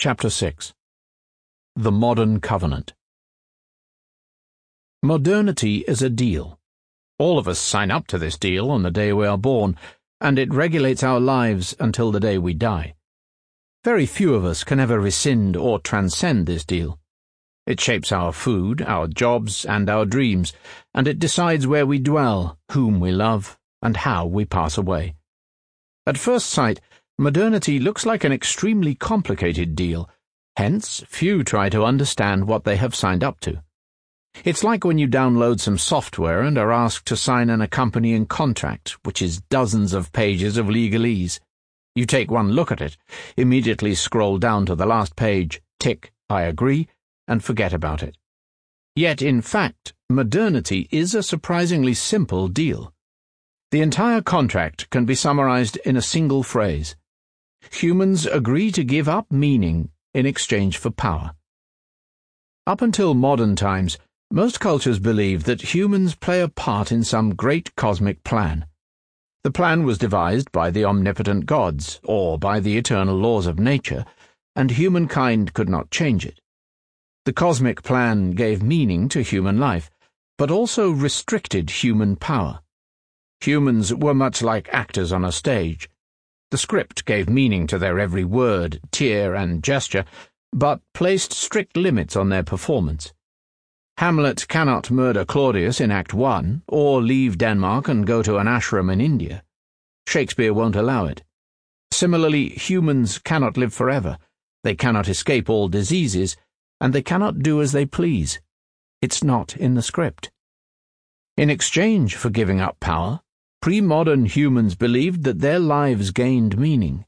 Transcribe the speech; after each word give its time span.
Chapter 0.00 0.30
6 0.30 0.72
The 1.76 1.92
Modern 1.92 2.40
Covenant 2.40 2.94
Modernity 5.02 5.84
is 5.86 6.00
a 6.00 6.08
deal. 6.08 6.58
All 7.18 7.38
of 7.38 7.46
us 7.46 7.58
sign 7.58 7.90
up 7.90 8.06
to 8.06 8.16
this 8.16 8.38
deal 8.38 8.70
on 8.70 8.82
the 8.82 8.90
day 8.90 9.12
we 9.12 9.26
are 9.26 9.36
born, 9.36 9.76
and 10.18 10.38
it 10.38 10.54
regulates 10.54 11.02
our 11.02 11.20
lives 11.20 11.76
until 11.78 12.10
the 12.10 12.18
day 12.18 12.38
we 12.38 12.54
die. 12.54 12.94
Very 13.84 14.06
few 14.06 14.34
of 14.34 14.42
us 14.42 14.64
can 14.64 14.80
ever 14.80 14.98
rescind 14.98 15.54
or 15.54 15.78
transcend 15.78 16.46
this 16.46 16.64
deal. 16.64 16.98
It 17.66 17.78
shapes 17.78 18.10
our 18.10 18.32
food, 18.32 18.80
our 18.80 19.06
jobs, 19.06 19.66
and 19.66 19.90
our 19.90 20.06
dreams, 20.06 20.54
and 20.94 21.06
it 21.06 21.18
decides 21.18 21.66
where 21.66 21.84
we 21.84 21.98
dwell, 21.98 22.56
whom 22.72 23.00
we 23.00 23.12
love, 23.12 23.58
and 23.82 23.98
how 23.98 24.24
we 24.24 24.46
pass 24.46 24.78
away. 24.78 25.16
At 26.06 26.16
first 26.16 26.48
sight, 26.48 26.80
Modernity 27.20 27.78
looks 27.78 28.06
like 28.06 28.24
an 28.24 28.32
extremely 28.32 28.94
complicated 28.94 29.76
deal, 29.76 30.08
hence, 30.56 31.04
few 31.06 31.44
try 31.44 31.68
to 31.68 31.84
understand 31.84 32.46
what 32.46 32.64
they 32.64 32.76
have 32.76 32.94
signed 32.94 33.22
up 33.22 33.40
to. 33.40 33.62
It's 34.42 34.64
like 34.64 34.84
when 34.86 34.96
you 34.96 35.06
download 35.06 35.60
some 35.60 35.76
software 35.76 36.40
and 36.40 36.56
are 36.56 36.72
asked 36.72 37.04
to 37.08 37.18
sign 37.18 37.50
an 37.50 37.60
accompanying 37.60 38.24
contract, 38.24 38.96
which 39.04 39.20
is 39.20 39.42
dozens 39.50 39.92
of 39.92 40.12
pages 40.12 40.56
of 40.56 40.68
legalese. 40.68 41.40
You 41.94 42.06
take 42.06 42.30
one 42.30 42.52
look 42.52 42.72
at 42.72 42.80
it, 42.80 42.96
immediately 43.36 43.94
scroll 43.94 44.38
down 44.38 44.64
to 44.64 44.74
the 44.74 44.86
last 44.86 45.14
page, 45.14 45.60
tick, 45.78 46.14
I 46.30 46.44
agree, 46.44 46.88
and 47.28 47.44
forget 47.44 47.74
about 47.74 48.02
it. 48.02 48.16
Yet, 48.96 49.20
in 49.20 49.42
fact, 49.42 49.92
modernity 50.08 50.88
is 50.90 51.14
a 51.14 51.22
surprisingly 51.22 51.92
simple 51.92 52.48
deal. 52.48 52.94
The 53.72 53.82
entire 53.82 54.22
contract 54.22 54.88
can 54.88 55.04
be 55.04 55.14
summarized 55.14 55.76
in 55.84 55.98
a 55.98 56.02
single 56.02 56.42
phrase 56.42 56.96
humans 57.80 58.26
agree 58.26 58.70
to 58.70 58.84
give 58.84 59.08
up 59.08 59.32
meaning 59.32 59.88
in 60.12 60.26
exchange 60.26 60.76
for 60.76 60.90
power. 60.90 61.32
Up 62.66 62.82
until 62.82 63.14
modern 63.14 63.56
times, 63.56 63.96
most 64.30 64.60
cultures 64.60 64.98
believed 64.98 65.46
that 65.46 65.74
humans 65.74 66.14
play 66.14 66.42
a 66.42 66.48
part 66.48 66.92
in 66.92 67.02
some 67.02 67.34
great 67.34 67.74
cosmic 67.76 68.22
plan. 68.22 68.66
The 69.44 69.50
plan 69.50 69.84
was 69.84 69.96
devised 69.96 70.52
by 70.52 70.70
the 70.70 70.84
omnipotent 70.84 71.46
gods 71.46 72.00
or 72.04 72.38
by 72.38 72.60
the 72.60 72.76
eternal 72.76 73.16
laws 73.16 73.46
of 73.46 73.58
nature, 73.58 74.04
and 74.54 74.70
humankind 74.70 75.54
could 75.54 75.70
not 75.70 75.90
change 75.90 76.26
it. 76.26 76.38
The 77.24 77.32
cosmic 77.32 77.82
plan 77.82 78.32
gave 78.32 78.62
meaning 78.62 79.08
to 79.08 79.22
human 79.22 79.58
life, 79.58 79.90
but 80.36 80.50
also 80.50 80.90
restricted 80.90 81.70
human 81.70 82.16
power. 82.16 82.60
Humans 83.40 83.94
were 83.94 84.12
much 84.12 84.42
like 84.42 84.68
actors 84.70 85.12
on 85.12 85.24
a 85.24 85.32
stage. 85.32 85.88
The 86.50 86.58
script 86.58 87.04
gave 87.04 87.28
meaning 87.28 87.66
to 87.68 87.78
their 87.78 87.98
every 88.00 88.24
word, 88.24 88.80
tear, 88.90 89.34
and 89.34 89.62
gesture, 89.62 90.04
but 90.52 90.80
placed 90.94 91.32
strict 91.32 91.76
limits 91.76 92.16
on 92.16 92.28
their 92.28 92.42
performance. 92.42 93.12
Hamlet 93.98 94.48
cannot 94.48 94.90
murder 94.90 95.24
Claudius 95.24 95.80
in 95.80 95.90
Act 95.90 96.12
1, 96.12 96.62
or 96.66 97.02
leave 97.02 97.38
Denmark 97.38 97.86
and 97.86 98.06
go 98.06 98.22
to 98.22 98.38
an 98.38 98.46
ashram 98.46 98.92
in 98.92 99.00
India. 99.00 99.44
Shakespeare 100.08 100.52
won't 100.52 100.74
allow 100.74 101.04
it. 101.04 101.22
Similarly, 101.92 102.48
humans 102.48 103.18
cannot 103.18 103.56
live 103.56 103.72
forever, 103.72 104.18
they 104.64 104.74
cannot 104.74 105.08
escape 105.08 105.48
all 105.48 105.68
diseases, 105.68 106.36
and 106.80 106.92
they 106.92 107.02
cannot 107.02 107.40
do 107.40 107.62
as 107.62 107.72
they 107.72 107.86
please. 107.86 108.40
It's 109.00 109.22
not 109.22 109.56
in 109.56 109.74
the 109.74 109.82
script. 109.82 110.30
In 111.36 111.48
exchange 111.48 112.16
for 112.16 112.28
giving 112.28 112.60
up 112.60 112.80
power, 112.80 113.20
pre-modern 113.60 114.24
humans 114.24 114.74
believed 114.74 115.24
that 115.24 115.40
their 115.40 115.58
lives 115.58 116.10
gained 116.10 116.58
meaning. 116.58 117.04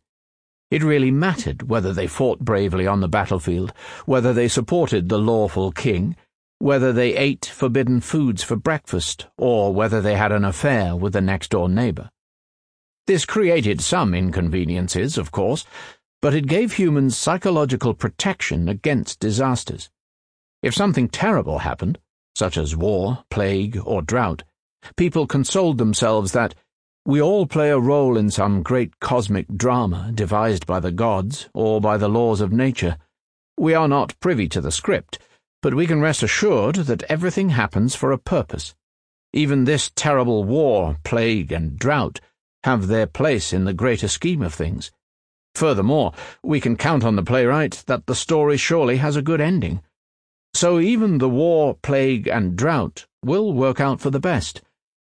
It 0.70 0.83
really 0.83 1.11
mattered 1.11 1.69
whether 1.69 1.92
they 1.92 2.06
fought 2.06 2.41
bravely 2.41 2.86
on 2.86 3.00
the 3.00 3.09
battlefield, 3.09 3.72
whether 4.06 4.33
they 4.33 4.48
supported 4.48 5.09
the 5.09 5.19
lawful 5.19 5.72
king, 5.72 6.17
whether 6.59 6.92
they 6.92 7.17
ate 7.17 7.44
forbidden 7.44 8.00
foods 8.00 8.42
for 8.42 8.56
breakfast, 8.56 9.27
or 9.36 9.75
whether 9.75 10.00
they 10.00 10.16
had 10.16 10.32
an 10.32 10.44
affair 10.44 10.94
with 10.94 11.12
the 11.12 11.21
next-door 11.21 11.69
neighbor. 11.69 12.10
This 13.06 13.25
created 13.25 13.81
some 13.81 14.15
inconveniences, 14.15 15.19
of 15.19 15.32
course, 15.32 15.65
but 16.21 16.34
it 16.34 16.47
gave 16.47 16.75
humans 16.75 17.16
psychological 17.16 17.94
protection 17.94 18.69
against 18.69 19.19
disasters. 19.19 19.91
If 20.62 20.75
something 20.75 21.09
terrible 21.09 21.59
happened, 21.59 21.98
such 22.37 22.56
as 22.56 22.77
war, 22.77 23.25
plague, 23.28 23.78
or 23.84 24.03
drought, 24.03 24.44
People 24.97 25.26
consoled 25.26 25.78
themselves 25.78 26.32
that 26.32 26.54
we 27.04 27.20
all 27.20 27.47
play 27.47 27.70
a 27.70 27.78
role 27.78 28.16
in 28.16 28.31
some 28.31 28.62
great 28.62 29.00
cosmic 29.00 29.48
drama 29.56 30.12
devised 30.15 30.66
by 30.66 30.81
the 30.81 30.93
gods 30.93 31.48
or 31.54 31.81
by 31.81 31.97
the 31.97 32.09
laws 32.09 32.41
of 32.41 32.53
nature. 32.53 32.97
We 33.56 33.75
are 33.75 33.88
not 33.88 34.19
privy 34.21 34.48
to 34.48 34.60
the 34.60 34.71
script, 34.71 35.19
but 35.62 35.75
we 35.75 35.87
can 35.87 36.00
rest 36.00 36.22
assured 36.22 36.76
that 36.76 37.03
everything 37.04 37.50
happens 37.50 37.94
for 37.94 38.12
a 38.12 38.19
purpose. 38.19 38.75
Even 39.32 39.65
this 39.65 39.91
terrible 39.94 40.44
war, 40.44 40.98
plague, 41.04 41.53
and 41.53 41.78
drought 41.78 42.21
have 42.65 42.87
their 42.87 43.06
place 43.06 43.53
in 43.53 43.65
the 43.65 43.72
greater 43.72 44.09
scheme 44.09 44.42
of 44.42 44.54
things. 44.54 44.92
Furthermore, 45.54 46.12
we 46.42 46.60
can 46.60 46.76
count 46.76 47.04
on 47.04 47.16
the 47.16 47.22
playwright 47.22 47.82
that 47.87 48.06
the 48.06 48.15
story 48.15 48.56
surely 48.56 48.98
has 48.98 49.16
a 49.16 49.22
good 49.22 49.41
ending. 49.41 49.82
So 50.54 50.78
even 50.78 51.19
the 51.19 51.28
war, 51.28 51.75
plague, 51.82 52.28
and 52.28 52.56
drought 52.56 53.06
will 53.25 53.53
work 53.53 53.81
out 53.81 54.00
for 54.00 54.10
the 54.10 54.21
best 54.21 54.60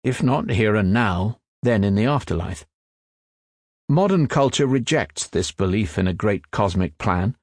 if 0.04 0.22
not 0.22 0.50
here 0.50 0.76
and 0.76 0.92
now, 0.92 1.38
then 1.62 1.82
in 1.82 1.94
the 1.94 2.04
afterlife. 2.04 2.66
Modern 3.88 4.26
culture 4.26 4.66
rejects 4.66 5.26
this 5.26 5.50
belief 5.50 5.98
in 5.98 6.06
a 6.06 6.14
great 6.14 6.50
cosmic 6.50 6.96
plan. 6.98 7.36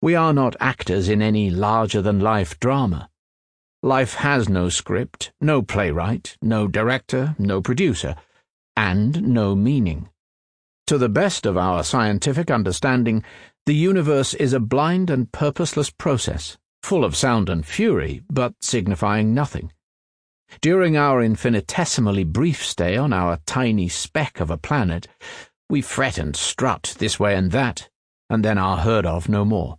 We 0.00 0.14
are 0.14 0.32
not 0.32 0.56
actors 0.60 1.08
in 1.08 1.20
any 1.20 1.50
larger 1.50 2.00
than 2.00 2.20
life 2.20 2.58
drama. 2.60 3.10
Life 3.82 4.14
has 4.14 4.48
no 4.48 4.68
script, 4.68 5.32
no 5.40 5.62
playwright, 5.62 6.36
no 6.40 6.68
director, 6.68 7.34
no 7.38 7.60
producer, 7.60 8.14
and 8.76 9.22
no 9.22 9.54
meaning. 9.56 10.08
To 10.86 10.96
the 10.96 11.08
best 11.08 11.44
of 11.44 11.56
our 11.56 11.82
scientific 11.82 12.50
understanding, 12.50 13.24
the 13.66 13.74
universe 13.74 14.34
is 14.34 14.52
a 14.52 14.60
blind 14.60 15.10
and 15.10 15.30
purposeless 15.32 15.90
process, 15.90 16.56
full 16.82 17.04
of 17.04 17.16
sound 17.16 17.48
and 17.48 17.64
fury, 17.66 18.22
but 18.30 18.54
signifying 18.60 19.34
nothing. 19.34 19.72
During 20.60 20.96
our 20.96 21.22
infinitesimally 21.22 22.24
brief 22.24 22.64
stay 22.64 22.96
on 22.96 23.12
our 23.12 23.38
tiny 23.46 23.88
speck 23.88 24.40
of 24.40 24.50
a 24.50 24.58
planet, 24.58 25.08
we 25.68 25.80
fret 25.80 26.18
and 26.18 26.34
strut 26.34 26.96
this 26.98 27.18
way 27.20 27.34
and 27.34 27.50
that, 27.52 27.88
and 28.28 28.44
then 28.44 28.58
are 28.58 28.78
heard 28.78 29.06
of 29.06 29.28
no 29.28 29.44
more. 29.44 29.78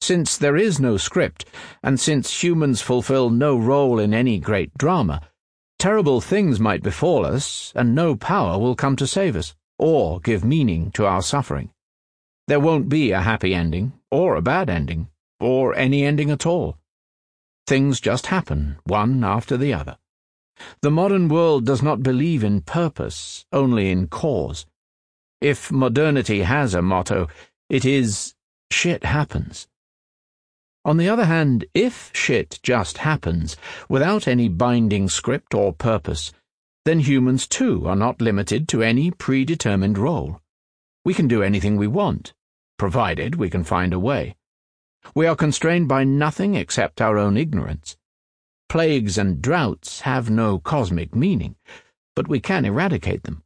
Since 0.00 0.36
there 0.38 0.56
is 0.56 0.80
no 0.80 0.96
script, 0.96 1.44
and 1.82 2.00
since 2.00 2.42
humans 2.42 2.80
fulfill 2.80 3.30
no 3.30 3.56
role 3.56 3.98
in 3.98 4.12
any 4.12 4.38
great 4.38 4.76
drama, 4.76 5.20
terrible 5.78 6.20
things 6.20 6.58
might 6.58 6.82
befall 6.82 7.24
us, 7.24 7.72
and 7.76 7.94
no 7.94 8.16
power 8.16 8.58
will 8.58 8.74
come 8.74 8.96
to 8.96 9.06
save 9.06 9.36
us, 9.36 9.54
or 9.78 10.18
give 10.20 10.44
meaning 10.44 10.90
to 10.92 11.06
our 11.06 11.22
suffering. 11.22 11.70
There 12.48 12.60
won't 12.60 12.88
be 12.88 13.12
a 13.12 13.20
happy 13.20 13.54
ending, 13.54 13.92
or 14.10 14.34
a 14.34 14.42
bad 14.42 14.68
ending, 14.68 15.08
or 15.38 15.74
any 15.76 16.04
ending 16.04 16.30
at 16.30 16.44
all. 16.44 16.79
Things 17.70 18.00
just 18.00 18.26
happen, 18.26 18.78
one 18.82 19.22
after 19.22 19.56
the 19.56 19.72
other. 19.72 19.96
The 20.82 20.90
modern 20.90 21.28
world 21.28 21.64
does 21.64 21.84
not 21.84 22.02
believe 22.02 22.42
in 22.42 22.62
purpose, 22.62 23.46
only 23.52 23.92
in 23.92 24.08
cause. 24.08 24.66
If 25.40 25.70
modernity 25.70 26.40
has 26.40 26.74
a 26.74 26.82
motto, 26.82 27.28
it 27.68 27.84
is 27.84 28.34
shit 28.72 29.04
happens. 29.04 29.68
On 30.84 30.96
the 30.96 31.08
other 31.08 31.26
hand, 31.26 31.64
if 31.72 32.10
shit 32.12 32.58
just 32.64 32.98
happens, 32.98 33.56
without 33.88 34.26
any 34.26 34.48
binding 34.48 35.08
script 35.08 35.54
or 35.54 35.72
purpose, 35.72 36.32
then 36.84 36.98
humans 36.98 37.46
too 37.46 37.86
are 37.86 37.94
not 37.94 38.20
limited 38.20 38.66
to 38.70 38.82
any 38.82 39.12
predetermined 39.12 39.96
role. 39.96 40.40
We 41.04 41.14
can 41.14 41.28
do 41.28 41.44
anything 41.44 41.76
we 41.76 41.86
want, 41.86 42.34
provided 42.78 43.36
we 43.36 43.48
can 43.48 43.62
find 43.62 43.94
a 43.94 44.00
way. 44.00 44.34
We 45.14 45.26
are 45.26 45.36
constrained 45.36 45.88
by 45.88 46.04
nothing 46.04 46.54
except 46.54 47.00
our 47.00 47.18
own 47.18 47.36
ignorance. 47.36 47.96
Plagues 48.68 49.18
and 49.18 49.42
droughts 49.42 50.00
have 50.02 50.30
no 50.30 50.58
cosmic 50.58 51.14
meaning, 51.14 51.56
but 52.14 52.28
we 52.28 52.40
can 52.40 52.64
eradicate 52.64 53.24
them. 53.24 53.42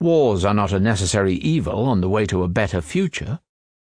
Wars 0.00 0.44
are 0.44 0.52
not 0.52 0.72
a 0.72 0.80
necessary 0.80 1.34
evil 1.34 1.86
on 1.86 2.00
the 2.00 2.08
way 2.08 2.26
to 2.26 2.42
a 2.42 2.48
better 2.48 2.80
future, 2.82 3.40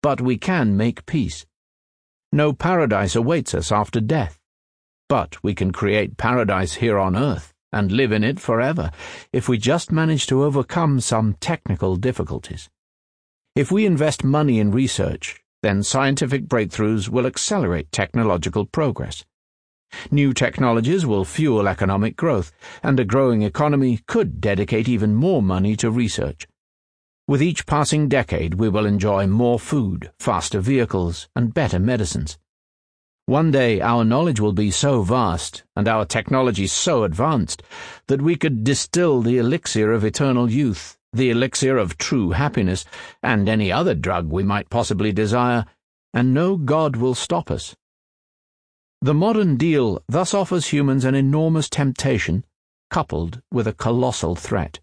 but 0.02 0.20
we 0.20 0.36
can 0.36 0.76
make 0.76 1.06
peace. 1.06 1.46
No 2.30 2.52
paradise 2.52 3.14
awaits 3.14 3.54
us 3.54 3.70
after 3.70 4.00
death, 4.00 4.38
but 5.08 5.42
we 5.42 5.54
can 5.54 5.72
create 5.72 6.16
paradise 6.16 6.74
here 6.74 6.98
on 6.98 7.16
earth 7.16 7.54
and 7.72 7.92
live 7.92 8.12
in 8.12 8.22
it 8.24 8.38
forever 8.38 8.90
if 9.32 9.48
we 9.48 9.56
just 9.56 9.92
manage 9.92 10.26
to 10.26 10.44
overcome 10.44 11.00
some 11.00 11.34
technical 11.40 11.96
difficulties. 11.96 12.68
If 13.56 13.70
we 13.70 13.86
invest 13.86 14.24
money 14.24 14.58
in 14.58 14.72
research, 14.72 15.43
then 15.64 15.82
scientific 15.82 16.44
breakthroughs 16.46 17.08
will 17.08 17.24
accelerate 17.24 17.90
technological 17.90 18.66
progress. 18.66 19.24
New 20.10 20.34
technologies 20.34 21.06
will 21.06 21.24
fuel 21.24 21.66
economic 21.66 22.16
growth, 22.16 22.52
and 22.82 23.00
a 23.00 23.04
growing 23.04 23.40
economy 23.40 24.00
could 24.06 24.42
dedicate 24.42 24.90
even 24.90 25.14
more 25.14 25.40
money 25.40 25.74
to 25.74 25.90
research. 25.90 26.46
With 27.26 27.40
each 27.40 27.64
passing 27.64 28.10
decade, 28.10 28.54
we 28.54 28.68
will 28.68 28.84
enjoy 28.84 29.26
more 29.26 29.58
food, 29.58 30.10
faster 30.18 30.60
vehicles, 30.60 31.30
and 31.34 31.54
better 31.54 31.78
medicines. 31.78 32.36
One 33.24 33.50
day, 33.50 33.80
our 33.80 34.04
knowledge 34.04 34.40
will 34.40 34.52
be 34.52 34.70
so 34.70 35.00
vast, 35.00 35.64
and 35.74 35.88
our 35.88 36.04
technology 36.04 36.66
so 36.66 37.04
advanced, 37.04 37.62
that 38.08 38.20
we 38.20 38.36
could 38.36 38.64
distill 38.64 39.22
the 39.22 39.38
elixir 39.38 39.92
of 39.92 40.04
eternal 40.04 40.50
youth, 40.50 40.98
the 41.14 41.30
elixir 41.30 41.78
of 41.78 41.96
true 41.96 42.30
happiness, 42.30 42.84
and 43.22 43.48
any 43.48 43.70
other 43.70 43.94
drug 43.94 44.30
we 44.30 44.42
might 44.42 44.68
possibly 44.68 45.12
desire, 45.12 45.64
and 46.12 46.34
no 46.34 46.56
God 46.56 46.96
will 46.96 47.14
stop 47.14 47.50
us. 47.50 47.74
The 49.00 49.14
modern 49.14 49.56
deal 49.56 50.02
thus 50.08 50.34
offers 50.34 50.68
humans 50.68 51.04
an 51.04 51.14
enormous 51.14 51.68
temptation, 51.68 52.44
coupled 52.90 53.42
with 53.52 53.66
a 53.66 53.72
colossal 53.72 54.34
threat. 54.34 54.80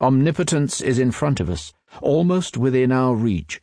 Omnipotence 0.00 0.80
is 0.80 0.98
in 0.98 1.12
front 1.12 1.40
of 1.40 1.48
us, 1.48 1.72
almost 2.00 2.56
within 2.56 2.90
our 2.92 3.14
reach, 3.14 3.60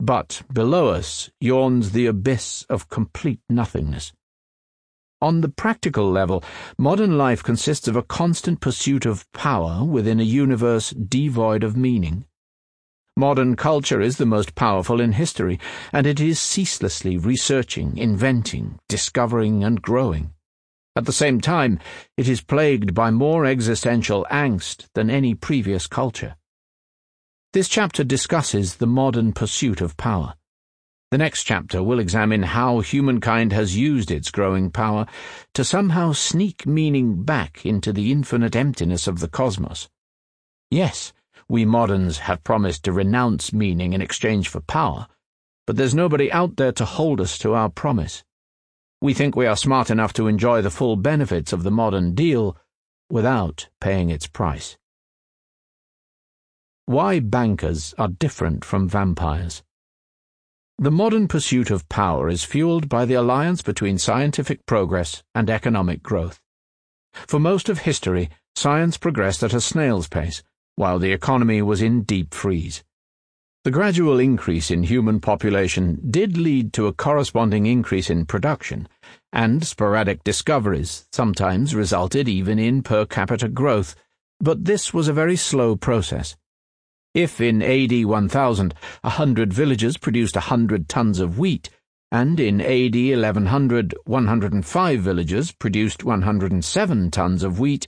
but 0.00 0.42
below 0.52 0.88
us 0.88 1.30
yawns 1.40 1.92
the 1.92 2.06
abyss 2.06 2.64
of 2.68 2.88
complete 2.88 3.40
nothingness. 3.48 4.12
On 5.22 5.40
the 5.40 5.48
practical 5.48 6.10
level, 6.10 6.44
modern 6.76 7.16
life 7.16 7.42
consists 7.42 7.88
of 7.88 7.96
a 7.96 8.02
constant 8.02 8.60
pursuit 8.60 9.06
of 9.06 9.30
power 9.32 9.82
within 9.82 10.20
a 10.20 10.24
universe 10.24 10.90
devoid 10.90 11.64
of 11.64 11.74
meaning. 11.74 12.26
Modern 13.16 13.56
culture 13.56 14.02
is 14.02 14.18
the 14.18 14.26
most 14.26 14.54
powerful 14.54 15.00
in 15.00 15.12
history, 15.12 15.58
and 15.90 16.06
it 16.06 16.20
is 16.20 16.38
ceaselessly 16.38 17.16
researching, 17.16 17.96
inventing, 17.96 18.78
discovering, 18.90 19.64
and 19.64 19.80
growing. 19.80 20.34
At 20.94 21.06
the 21.06 21.12
same 21.12 21.40
time, 21.40 21.78
it 22.18 22.28
is 22.28 22.42
plagued 22.42 22.92
by 22.92 23.10
more 23.10 23.46
existential 23.46 24.26
angst 24.30 24.86
than 24.94 25.08
any 25.08 25.34
previous 25.34 25.86
culture. 25.86 26.36
This 27.54 27.68
chapter 27.68 28.04
discusses 28.04 28.76
the 28.76 28.86
modern 28.86 29.32
pursuit 29.32 29.80
of 29.80 29.96
power. 29.96 30.34
The 31.12 31.18
next 31.18 31.44
chapter 31.44 31.84
will 31.84 32.00
examine 32.00 32.42
how 32.42 32.80
humankind 32.80 33.52
has 33.52 33.76
used 33.76 34.10
its 34.10 34.32
growing 34.32 34.72
power 34.72 35.06
to 35.54 35.64
somehow 35.64 36.12
sneak 36.12 36.66
meaning 36.66 37.22
back 37.22 37.64
into 37.64 37.92
the 37.92 38.10
infinite 38.10 38.56
emptiness 38.56 39.06
of 39.06 39.20
the 39.20 39.28
cosmos. 39.28 39.88
Yes, 40.68 41.12
we 41.48 41.64
moderns 41.64 42.18
have 42.18 42.42
promised 42.42 42.82
to 42.84 42.92
renounce 42.92 43.52
meaning 43.52 43.92
in 43.92 44.02
exchange 44.02 44.48
for 44.48 44.60
power, 44.60 45.06
but 45.64 45.76
there's 45.76 45.94
nobody 45.94 46.30
out 46.32 46.56
there 46.56 46.72
to 46.72 46.84
hold 46.84 47.20
us 47.20 47.38
to 47.38 47.54
our 47.54 47.68
promise. 47.68 48.24
We 49.00 49.14
think 49.14 49.36
we 49.36 49.46
are 49.46 49.56
smart 49.56 49.90
enough 49.90 50.12
to 50.14 50.26
enjoy 50.26 50.60
the 50.60 50.70
full 50.70 50.96
benefits 50.96 51.52
of 51.52 51.62
the 51.62 51.70
modern 51.70 52.16
deal 52.16 52.56
without 53.08 53.68
paying 53.80 54.10
its 54.10 54.26
price. 54.26 54.76
Why 56.86 57.20
bankers 57.20 57.94
are 57.96 58.08
different 58.08 58.64
from 58.64 58.88
vampires. 58.88 59.62
The 60.78 60.90
modern 60.90 61.26
pursuit 61.26 61.70
of 61.70 61.88
power 61.88 62.28
is 62.28 62.44
fueled 62.44 62.90
by 62.90 63.06
the 63.06 63.14
alliance 63.14 63.62
between 63.62 63.96
scientific 63.96 64.66
progress 64.66 65.22
and 65.34 65.48
economic 65.48 66.02
growth. 66.02 66.38
For 67.14 67.40
most 67.40 67.70
of 67.70 67.78
history, 67.78 68.28
science 68.54 68.98
progressed 68.98 69.42
at 69.42 69.54
a 69.54 69.60
snail's 69.62 70.06
pace, 70.06 70.42
while 70.74 70.98
the 70.98 71.12
economy 71.12 71.62
was 71.62 71.80
in 71.80 72.02
deep 72.02 72.34
freeze. 72.34 72.84
The 73.64 73.70
gradual 73.70 74.18
increase 74.18 74.70
in 74.70 74.82
human 74.82 75.18
population 75.18 75.98
did 76.10 76.36
lead 76.36 76.74
to 76.74 76.88
a 76.88 76.92
corresponding 76.92 77.64
increase 77.64 78.10
in 78.10 78.26
production, 78.26 78.86
and 79.32 79.66
sporadic 79.66 80.22
discoveries 80.24 81.06
sometimes 81.10 81.74
resulted 81.74 82.28
even 82.28 82.58
in 82.58 82.82
per 82.82 83.06
capita 83.06 83.48
growth, 83.48 83.96
but 84.40 84.66
this 84.66 84.92
was 84.92 85.08
a 85.08 85.14
very 85.14 85.36
slow 85.36 85.74
process. 85.74 86.36
If 87.16 87.40
in 87.40 87.62
AD 87.62 88.04
1000 88.04 88.74
a 89.02 89.08
hundred 89.08 89.50
villages 89.50 89.96
produced 89.96 90.36
a 90.36 90.50
hundred 90.52 90.86
tons 90.86 91.18
of 91.18 91.38
wheat, 91.38 91.70
and 92.12 92.38
in 92.38 92.60
AD 92.60 92.94
1100 92.94 93.94
105 94.04 95.00
villages 95.00 95.50
produced 95.50 96.04
107 96.04 97.10
tons 97.10 97.42
of 97.42 97.58
wheat, 97.58 97.86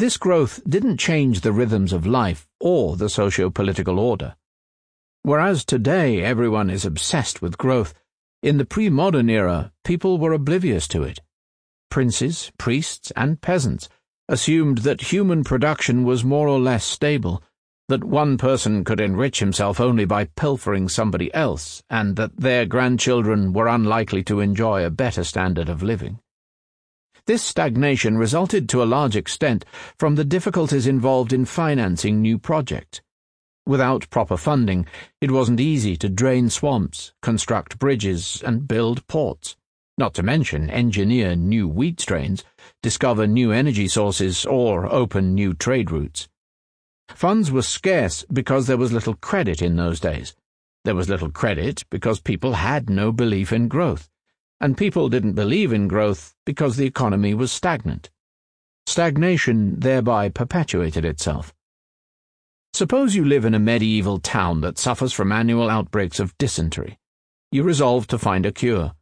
this 0.00 0.16
growth 0.16 0.60
didn't 0.68 0.96
change 0.96 1.42
the 1.42 1.52
rhythms 1.52 1.92
of 1.92 2.08
life 2.08 2.48
or 2.58 2.96
the 2.96 3.08
socio 3.08 3.50
political 3.50 4.00
order. 4.00 4.34
Whereas 5.22 5.64
today 5.64 6.24
everyone 6.24 6.68
is 6.68 6.84
obsessed 6.84 7.40
with 7.40 7.58
growth, 7.58 7.94
in 8.42 8.58
the 8.58 8.64
pre 8.64 8.90
modern 8.90 9.30
era 9.30 9.70
people 9.84 10.18
were 10.18 10.32
oblivious 10.32 10.88
to 10.88 11.04
it. 11.04 11.20
Princes, 11.88 12.50
priests, 12.58 13.12
and 13.14 13.40
peasants 13.40 13.88
assumed 14.28 14.78
that 14.78 15.12
human 15.12 15.44
production 15.44 16.02
was 16.02 16.24
more 16.24 16.48
or 16.48 16.58
less 16.58 16.84
stable, 16.84 17.44
that 17.88 18.02
one 18.02 18.36
person 18.36 18.82
could 18.82 18.98
enrich 18.98 19.38
himself 19.38 19.80
only 19.80 20.04
by 20.04 20.24
pilfering 20.24 20.88
somebody 20.88 21.32
else, 21.32 21.82
and 21.88 22.16
that 22.16 22.36
their 22.36 22.66
grandchildren 22.66 23.52
were 23.52 23.68
unlikely 23.68 24.24
to 24.24 24.40
enjoy 24.40 24.84
a 24.84 24.90
better 24.90 25.22
standard 25.22 25.68
of 25.68 25.82
living. 25.82 26.18
This 27.26 27.42
stagnation 27.42 28.18
resulted 28.18 28.68
to 28.68 28.82
a 28.82 28.84
large 28.84 29.16
extent 29.16 29.64
from 29.98 30.16
the 30.16 30.24
difficulties 30.24 30.86
involved 30.86 31.32
in 31.32 31.44
financing 31.44 32.20
new 32.20 32.38
projects. 32.38 33.00
Without 33.66 34.08
proper 34.10 34.36
funding, 34.36 34.86
it 35.20 35.30
wasn't 35.30 35.60
easy 35.60 35.96
to 35.96 36.08
drain 36.08 36.50
swamps, 36.50 37.12
construct 37.22 37.78
bridges, 37.78 38.42
and 38.44 38.68
build 38.68 39.06
ports, 39.08 39.56
not 39.98 40.14
to 40.14 40.22
mention 40.22 40.70
engineer 40.70 41.34
new 41.34 41.66
wheat 41.66 42.00
strains, 42.00 42.44
discover 42.82 43.26
new 43.26 43.50
energy 43.50 43.88
sources, 43.88 44.44
or 44.44 44.86
open 44.92 45.34
new 45.34 45.54
trade 45.54 45.90
routes. 45.90 46.28
Funds 47.08 47.50
were 47.50 47.62
scarce 47.62 48.24
because 48.32 48.66
there 48.66 48.76
was 48.76 48.92
little 48.92 49.14
credit 49.14 49.62
in 49.62 49.76
those 49.76 50.00
days. 50.00 50.34
There 50.84 50.94
was 50.94 51.08
little 51.08 51.30
credit 51.30 51.84
because 51.90 52.20
people 52.20 52.54
had 52.54 52.90
no 52.90 53.12
belief 53.12 53.52
in 53.52 53.68
growth, 53.68 54.08
and 54.60 54.76
people 54.76 55.08
didn't 55.08 55.32
believe 55.32 55.72
in 55.72 55.88
growth 55.88 56.34
because 56.44 56.76
the 56.76 56.86
economy 56.86 57.34
was 57.34 57.50
stagnant. 57.50 58.10
Stagnation 58.86 59.80
thereby 59.80 60.28
perpetuated 60.28 61.04
itself. 61.04 61.52
Suppose 62.72 63.14
you 63.14 63.24
live 63.24 63.44
in 63.44 63.54
a 63.54 63.58
medieval 63.58 64.18
town 64.18 64.60
that 64.60 64.78
suffers 64.78 65.12
from 65.12 65.32
annual 65.32 65.70
outbreaks 65.70 66.20
of 66.20 66.36
dysentery. 66.38 66.98
You 67.50 67.62
resolve 67.62 68.06
to 68.08 68.18
find 68.18 68.44
a 68.44 68.52
cure. 68.52 68.92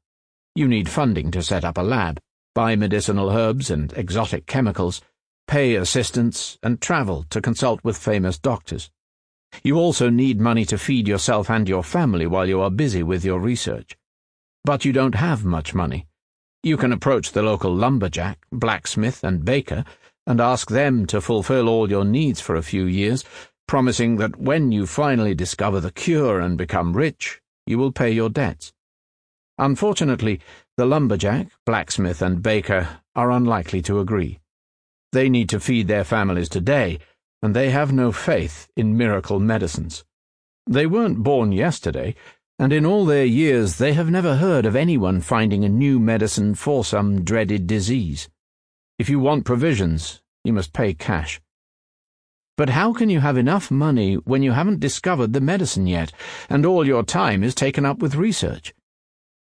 You 0.55 0.69
need 0.69 0.89
funding 0.89 1.31
to 1.33 1.43
set 1.43 1.65
up 1.65 1.77
a 1.77 1.83
lab, 1.83 2.21
buy 2.55 2.77
medicinal 2.77 3.31
herbs 3.31 3.71
and 3.71 3.93
exotic 3.95 4.47
chemicals, 4.47 5.01
pay 5.47 5.75
assistants, 5.75 6.59
and 6.63 6.81
travel 6.81 7.25
to 7.31 7.41
consult 7.41 7.83
with 7.85 7.97
famous 7.97 8.39
doctors. 8.39 8.91
You 9.63 9.77
also 9.77 10.11
need 10.11 10.41
money 10.41 10.65
to 10.67 10.79
feed 10.79 11.07
yourself 11.07 11.51
and 11.51 11.69
your 11.69 11.83
family 11.83 12.27
while 12.27 12.49
you 12.49 12.61
are 12.61 12.71
busy 12.71 13.03
with 13.03 13.25
your 13.25 13.41
research. 13.41 13.97
But 14.65 14.85
you 14.85 14.93
don't 14.93 15.15
have 15.15 15.45
much 15.45 15.75
money. 15.75 16.07
You 16.63 16.77
can 16.77 16.93
approach 16.93 17.33
the 17.33 17.43
local 17.43 17.75
lumberjack, 17.75 18.39
blacksmith, 18.51 19.23
and 19.23 19.45
baker 19.45 19.85
and 20.27 20.41
ask 20.41 20.71
them 20.71 21.07
to 21.07 21.21
fulfill 21.21 21.69
all 21.69 21.91
your 21.91 22.05
needs 22.05 22.41
for 22.41 22.57
a 22.57 22.63
few 22.63 22.85
years 22.87 23.25
promising 23.67 24.17
that 24.17 24.37
when 24.37 24.73
you 24.73 24.87
finally 24.87 25.35
discover 25.35 25.81
the 25.81 25.91
cure 25.91 26.41
and 26.41 26.59
become 26.59 26.93
rich, 26.93 27.41
you 27.67 27.79
will 27.79 27.93
pay 27.93 28.11
your 28.11 28.29
debts. 28.29 28.73
Unfortunately, 29.59 30.41
the 30.77 30.85
lumberjack, 30.85 31.49
blacksmith, 31.65 32.21
and 32.21 32.43
baker 32.43 33.01
are 33.15 33.31
unlikely 33.31 33.81
to 33.83 34.01
agree. 34.01 34.41
They 35.15 35.29
need 35.29 35.49
to 35.51 35.61
feed 35.61 35.87
their 35.87 36.03
families 36.03 36.49
today, 36.49 36.99
and 37.41 37.55
they 37.55 37.71
have 37.71 37.93
no 37.93 38.11
faith 38.11 38.67
in 38.77 38.97
miracle 38.97 39.39
medicines. 39.39 40.05
They 40.69 40.87
weren't 40.87 41.23
born 41.23 41.53
yesterday, 41.53 42.17
and 42.59 42.73
in 42.73 42.85
all 42.85 43.05
their 43.05 43.25
years 43.25 43.79
they 43.79 43.93
have 43.93 44.11
never 44.11 44.35
heard 44.35 44.67
of 44.67 44.75
anyone 44.75 45.21
finding 45.21 45.65
a 45.65 45.69
new 45.69 46.01
medicine 46.01 46.57
for 46.57 46.85
some 46.85 47.23
dreaded 47.23 47.69
disease. 47.69 48.29
If 48.99 49.09
you 49.09 49.21
want 49.21 49.45
provisions, 49.45 50.21
you 50.43 50.53
must 50.53 50.73
pay 50.73 50.95
cash. 50.95 51.41
But 52.57 52.71
how 52.71 52.93
can 52.93 53.09
you 53.09 53.21
have 53.21 53.37
enough 53.37 53.71
money 53.71 54.17
when 54.17 54.43
you 54.43 54.51
haven't 54.51 54.81
discovered 54.81 55.33
the 55.33 55.41
medicine 55.41 55.87
yet, 55.87 56.11
and 56.51 56.67
all 56.67 56.85
your 56.85 57.05
time 57.05 57.45
is 57.45 57.55
taken 57.55 57.87
up 57.87 58.01
with 58.01 58.17
research? 58.17 58.75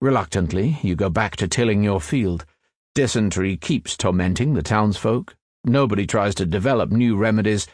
Reluctantly, 0.01 0.79
you 0.81 0.95
go 0.97 1.11
back 1.11 1.37
to 1.37 1.47
tilling 1.47 1.85
your 1.85 2.01
field. 2.01 2.47
Dysentery 2.95 3.59
keeps 3.59 3.95
tormenting 3.95 4.55
the 4.55 4.63
townsfolk. 4.63 5.37
Nobody 5.65 6.07
tries 6.07 6.35
to 6.37 6.47
develop 6.47 6.91
new 6.91 7.17
remedies, 7.17 7.67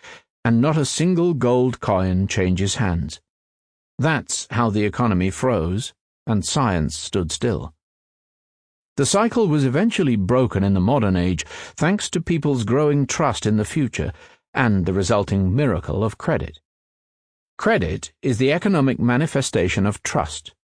and 0.45 0.61
not 0.61 0.77
a 0.77 0.85
single 0.85 1.35
gold 1.35 1.81
coin 1.81 2.27
changes 2.27 2.77
hands. 2.77 3.21
That's 3.99 4.47
how 4.51 4.71
the 4.71 4.85
economy 4.85 5.31
froze, 5.31 5.93
and 6.27 6.45
science 6.45 6.97
stood 6.99 7.31
still. 7.33 7.73
The 8.97 9.07
cycle 9.07 9.47
was 9.47 9.65
eventually 9.65 10.17
broken 10.17 10.65
in 10.65 10.75
the 10.75 10.81
modern 10.81 11.17
age 11.17 11.45
thanks 11.77 12.09
to 12.11 12.21
people's 12.21 12.65
growing 12.65 13.07
trust 13.07 13.45
in 13.45 13.57
the 13.57 13.65
future 13.65 14.13
and 14.55 14.87
the 14.87 14.93
resulting 14.93 15.55
miracle 15.55 16.03
of 16.03 16.17
credit. 16.17 16.61
Credit 17.59 18.13
is 18.23 18.39
the 18.39 18.53
economic 18.53 18.99
manifestation 18.99 19.87
of 19.87 20.03
trust. 20.03 20.55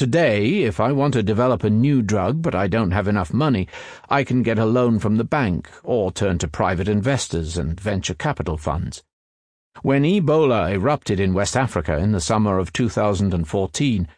Today, 0.00 0.62
if 0.62 0.80
I 0.80 0.92
want 0.92 1.12
to 1.12 1.22
develop 1.22 1.62
a 1.62 1.68
new 1.68 2.00
drug 2.00 2.40
but 2.40 2.54
I 2.54 2.68
don't 2.68 2.92
have 2.92 3.06
enough 3.06 3.34
money, 3.34 3.68
I 4.08 4.24
can 4.24 4.42
get 4.42 4.58
a 4.58 4.64
loan 4.64 4.98
from 4.98 5.18
the 5.18 5.24
bank 5.24 5.68
or 5.84 6.10
turn 6.10 6.38
to 6.38 6.48
private 6.48 6.88
investors 6.88 7.58
and 7.58 7.78
venture 7.78 8.14
capital 8.14 8.56
funds. 8.56 9.02
When 9.82 10.04
Ebola 10.04 10.72
erupted 10.72 11.20
in 11.20 11.34
West 11.34 11.54
Africa 11.54 11.98
in 11.98 12.12
the 12.12 12.20
summer 12.22 12.58
of 12.58 12.72
2014, 12.72 14.08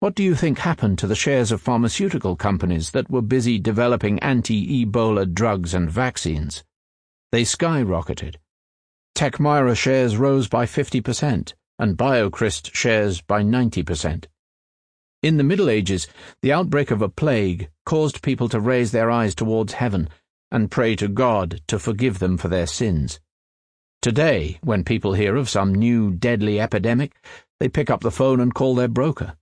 what 0.00 0.14
do 0.14 0.22
you 0.22 0.34
think 0.34 0.58
happened 0.58 0.98
to 0.98 1.06
the 1.06 1.14
shares 1.14 1.50
of 1.50 1.62
pharmaceutical 1.62 2.36
companies 2.36 2.90
that 2.90 3.08
were 3.08 3.22
busy 3.22 3.58
developing 3.58 4.18
anti 4.18 4.84
Ebola 4.84 5.32
drugs 5.32 5.72
and 5.72 5.90
vaccines? 5.90 6.64
They 7.32 7.44
skyrocketed. 7.44 8.34
Tekmira 9.14 9.74
shares 9.74 10.18
rose 10.18 10.48
by 10.48 10.66
50%, 10.66 11.54
and 11.78 11.96
BioCryst 11.96 12.74
shares 12.74 13.22
by 13.22 13.42
90%. 13.42 14.26
In 15.22 15.36
the 15.36 15.44
Middle 15.44 15.68
Ages, 15.68 16.08
the 16.40 16.50
outbreak 16.50 16.90
of 16.90 17.02
a 17.02 17.08
plague 17.10 17.68
caused 17.84 18.22
people 18.22 18.48
to 18.48 18.58
raise 18.58 18.90
their 18.90 19.10
eyes 19.10 19.34
towards 19.34 19.74
heaven 19.74 20.08
and 20.50 20.70
pray 20.70 20.96
to 20.96 21.08
God 21.08 21.60
to 21.68 21.78
forgive 21.78 22.20
them 22.20 22.38
for 22.38 22.48
their 22.48 22.66
sins. 22.66 23.20
Today, 24.00 24.58
when 24.62 24.82
people 24.82 25.12
hear 25.12 25.36
of 25.36 25.50
some 25.50 25.74
new 25.74 26.10
deadly 26.10 26.58
epidemic, 26.58 27.14
they 27.58 27.68
pick 27.68 27.90
up 27.90 28.00
the 28.00 28.10
phone 28.10 28.40
and 28.40 28.54
call 28.54 28.74
their 28.74 28.88
broker. 28.88 29.36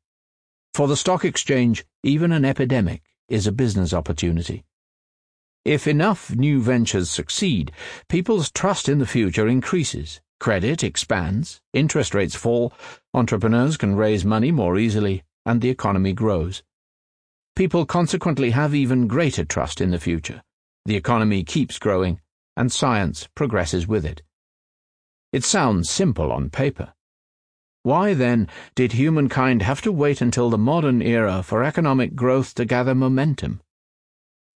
For 0.74 0.88
the 0.88 0.96
stock 0.96 1.24
exchange, 1.24 1.84
even 2.02 2.32
an 2.32 2.44
epidemic 2.44 3.02
is 3.28 3.46
a 3.46 3.52
business 3.52 3.94
opportunity. 3.94 4.64
If 5.64 5.86
enough 5.86 6.34
new 6.34 6.60
ventures 6.60 7.08
succeed, 7.08 7.70
people's 8.08 8.50
trust 8.50 8.88
in 8.88 8.98
the 8.98 9.06
future 9.06 9.46
increases, 9.46 10.20
credit 10.40 10.82
expands, 10.82 11.60
interest 11.72 12.14
rates 12.14 12.34
fall, 12.34 12.72
entrepreneurs 13.14 13.76
can 13.76 13.94
raise 13.94 14.24
money 14.24 14.50
more 14.50 14.76
easily, 14.76 15.22
and 15.48 15.62
the 15.62 15.70
economy 15.70 16.12
grows. 16.12 16.62
People 17.56 17.86
consequently 17.86 18.50
have 18.50 18.74
even 18.74 19.08
greater 19.08 19.44
trust 19.44 19.80
in 19.80 19.90
the 19.90 19.98
future. 19.98 20.42
The 20.84 20.94
economy 20.94 21.42
keeps 21.42 21.78
growing, 21.78 22.20
and 22.56 22.70
science 22.70 23.28
progresses 23.34 23.88
with 23.88 24.04
it. 24.04 24.22
It 25.32 25.44
sounds 25.44 25.88
simple 25.88 26.30
on 26.30 26.50
paper. 26.50 26.92
Why, 27.82 28.12
then, 28.12 28.48
did 28.74 28.92
humankind 28.92 29.62
have 29.62 29.80
to 29.82 29.90
wait 29.90 30.20
until 30.20 30.50
the 30.50 30.58
modern 30.58 31.00
era 31.00 31.42
for 31.42 31.64
economic 31.64 32.14
growth 32.14 32.54
to 32.56 32.66
gather 32.66 32.94
momentum? 32.94 33.62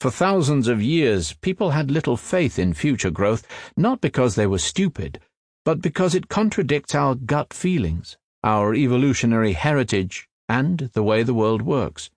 For 0.01 0.11
thousands 0.11 0.67
of 0.67 0.81
years, 0.81 1.33
people 1.41 1.71
had 1.71 1.89
little 1.89 2.17
faith 2.17 2.59
in 2.59 2.73
future 2.73 3.11
growth, 3.11 3.47
not 3.77 4.01
because 4.01 4.35
they 4.35 4.47
were 4.47 4.59
stupid, 4.59 5.21
but 5.63 5.81
because 5.81 6.15
it 6.15 6.27
contradicts 6.27 6.93
our 6.93 7.15
gut 7.15 7.53
feelings, 7.53 8.17
our 8.43 8.73
evolutionary 8.75 9.53
heritage, 9.53 10.27
and 10.51 10.89
the 10.91 11.01
way 11.01 11.23
the 11.23 11.33
world 11.33 11.61
works. 11.61 12.09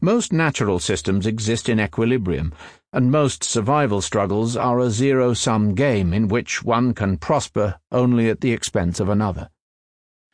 Most 0.00 0.32
natural 0.32 0.78
systems 0.78 1.26
exist 1.26 1.68
in 1.68 1.80
equilibrium, 1.80 2.54
and 2.92 3.10
most 3.10 3.42
survival 3.42 4.00
struggles 4.00 4.56
are 4.56 4.78
a 4.78 4.90
zero 4.90 5.34
sum 5.34 5.74
game 5.74 6.12
in 6.14 6.28
which 6.28 6.62
one 6.62 6.94
can 6.94 7.18
prosper 7.18 7.80
only 7.90 8.28
at 8.28 8.42
the 8.42 8.52
expense 8.52 9.00
of 9.00 9.08
another. 9.08 9.50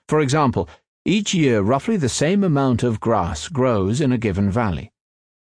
For 0.07 0.21
example, 0.21 0.69
each 1.07 1.33
year 1.33 1.63
roughly 1.63 1.97
the 1.97 2.11
same 2.11 2.45
amount 2.45 2.83
of 2.83 3.01
grass 3.01 3.49
grows 3.49 4.03
in 4.03 4.13
a 4.13 4.19
given 4.19 4.51
valley. 4.51 4.93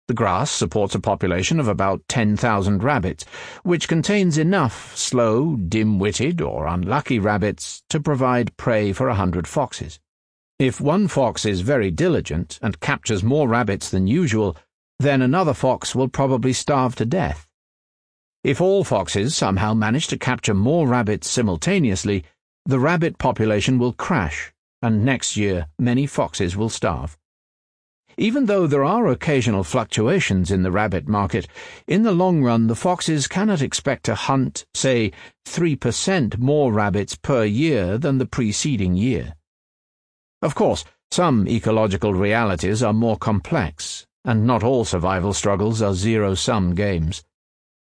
The 0.08 0.14
grass 0.14 0.50
supports 0.50 0.94
a 0.94 1.00
population 1.00 1.58
of 1.58 1.68
about 1.68 2.06
10,000 2.08 2.84
rabbits, 2.84 3.24
which 3.62 3.88
contains 3.88 4.36
enough 4.36 4.94
slow, 4.94 5.56
dim 5.56 5.98
witted, 5.98 6.42
or 6.42 6.66
unlucky 6.66 7.18
rabbits 7.18 7.82
to 7.88 7.98
provide 7.98 8.58
prey 8.58 8.92
for 8.92 9.08
a 9.08 9.14
hundred 9.14 9.48
foxes. 9.48 9.98
If 10.58 10.80
one 10.80 11.06
fox 11.06 11.44
is 11.44 11.60
very 11.60 11.90
diligent 11.90 12.58
and 12.62 12.80
captures 12.80 13.22
more 13.22 13.46
rabbits 13.46 13.90
than 13.90 14.06
usual, 14.06 14.56
then 14.98 15.20
another 15.20 15.52
fox 15.52 15.94
will 15.94 16.08
probably 16.08 16.54
starve 16.54 16.96
to 16.96 17.04
death. 17.04 17.46
If 18.42 18.58
all 18.58 18.82
foxes 18.82 19.36
somehow 19.36 19.74
manage 19.74 20.06
to 20.06 20.16
capture 20.16 20.54
more 20.54 20.88
rabbits 20.88 21.28
simultaneously, 21.28 22.24
the 22.64 22.78
rabbit 22.78 23.18
population 23.18 23.78
will 23.78 23.92
crash, 23.92 24.50
and 24.80 25.04
next 25.04 25.36
year 25.36 25.66
many 25.78 26.06
foxes 26.06 26.56
will 26.56 26.70
starve. 26.70 27.18
Even 28.16 28.46
though 28.46 28.66
there 28.66 28.84
are 28.84 29.08
occasional 29.08 29.62
fluctuations 29.62 30.50
in 30.50 30.62
the 30.62 30.70
rabbit 30.70 31.06
market, 31.06 31.46
in 31.86 32.02
the 32.02 32.12
long 32.12 32.42
run 32.42 32.66
the 32.66 32.74
foxes 32.74 33.28
cannot 33.28 33.60
expect 33.60 34.04
to 34.04 34.14
hunt, 34.14 34.64
say, 34.72 35.12
3% 35.46 36.38
more 36.38 36.72
rabbits 36.72 37.14
per 37.14 37.44
year 37.44 37.98
than 37.98 38.16
the 38.16 38.24
preceding 38.24 38.96
year. 38.96 39.34
Of 40.46 40.54
course, 40.54 40.84
some 41.10 41.48
ecological 41.48 42.14
realities 42.14 42.80
are 42.80 42.92
more 42.92 43.16
complex, 43.16 44.06
and 44.24 44.46
not 44.46 44.62
all 44.62 44.84
survival 44.84 45.32
struggles 45.32 45.82
are 45.82 45.92
zero 45.92 46.36
sum 46.36 46.72
games. 46.76 47.24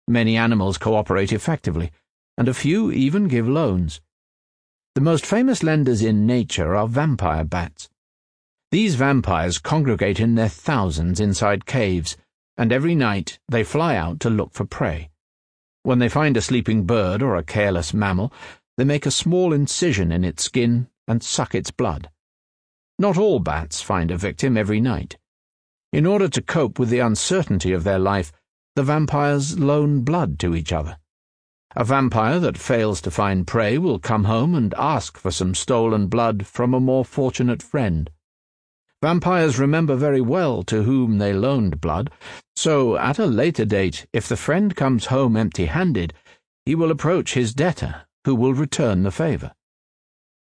Many 0.09 0.37
animals 0.37 0.77
cooperate 0.77 1.33
effectively, 1.33 1.93
and 2.37 2.49
a 2.49 2.53
few 2.53 2.91
even 2.91 3.29
give 3.29 3.49
loans. 3.49 4.01
The 4.97 5.01
most 5.01 5.25
famous 5.25 5.63
lenders 5.63 6.03
in 6.03 6.27
nature 6.27 6.75
are 6.75 6.89
vampire 6.89 7.45
bats. 7.45 7.89
These 8.73 8.97
vampires 8.97 9.61
congregate 9.61 10.19
in 10.19 10.35
their 10.35 10.49
thousands 10.49 11.21
inside 11.21 11.65
caves, 11.65 12.17
and 12.57 12.73
every 12.73 12.97
night 12.97 13.39
they 13.49 13.63
fly 13.63 13.95
out 13.95 14.19
to 14.19 14.31
look 14.31 14.53
for 14.53 14.65
prey. 14.65 15.11
When 15.85 16.01
they 16.01 16.09
find 16.09 16.37
a 16.37 16.43
sleeping 16.43 16.87
bird 16.87 17.23
or 17.23 17.37
a 17.37 17.45
careless 17.45 17.95
mammal, 17.95 18.33
they 18.77 18.85
make 18.85 19.07
a 19.07 19.13
small 19.13 19.53
incision 19.53 20.11
in 20.11 20.25
its 20.25 20.43
skin 20.43 20.89
and 21.07 21.23
suck 21.23 21.55
its 21.55 21.71
blood. 21.71 22.11
Not 22.99 23.17
all 23.17 23.39
bats 23.39 23.81
find 23.81 24.11
a 24.11 24.17
victim 24.17 24.57
every 24.57 24.81
night. 24.81 25.17
In 25.93 26.05
order 26.05 26.29
to 26.29 26.43
cope 26.43 26.79
with 26.79 26.89
the 26.89 26.99
uncertainty 26.99 27.73
of 27.73 27.85
their 27.85 27.99
life, 27.99 28.33
the 28.75 28.83
vampires 28.83 29.59
loan 29.59 30.01
blood 30.01 30.39
to 30.41 30.55
each 30.55 30.73
other. 30.73 30.99
A 31.77 31.85
vampire 31.85 32.41
that 32.41 32.59
fails 32.59 33.01
to 33.03 33.11
find 33.11 33.47
prey 33.47 33.79
will 33.79 33.99
come 33.99 34.25
home 34.25 34.55
and 34.55 34.75
ask 34.75 35.17
for 35.17 35.31
some 35.31 35.55
stolen 35.55 36.09
blood 36.09 36.47
from 36.47 36.75
a 36.75 36.81
more 36.81 37.05
fortunate 37.05 37.63
friend. 37.63 38.11
Vampires 39.01 39.61
remember 39.61 39.95
very 39.95 40.21
well 40.21 40.65
to 40.65 40.83
whom 40.83 41.19
they 41.19 41.33
loaned 41.33 41.81
blood, 41.81 42.11
so 42.57 42.97
at 42.97 43.21
a 43.21 43.27
later 43.27 43.65
date, 43.65 44.07
if 44.13 44.29
the 44.29 44.37
friend 44.37 44.75
comes 44.75 45.07
home 45.07 45.37
empty 45.37 45.67
handed, 45.67 46.13
he 46.67 46.75
will 46.75 46.91
approach 46.91 47.35
his 47.35 47.55
debtor, 47.55 48.07
who 48.25 48.35
will 48.35 48.55
return 48.55 49.05
the 49.05 49.13
favor. 49.13 49.53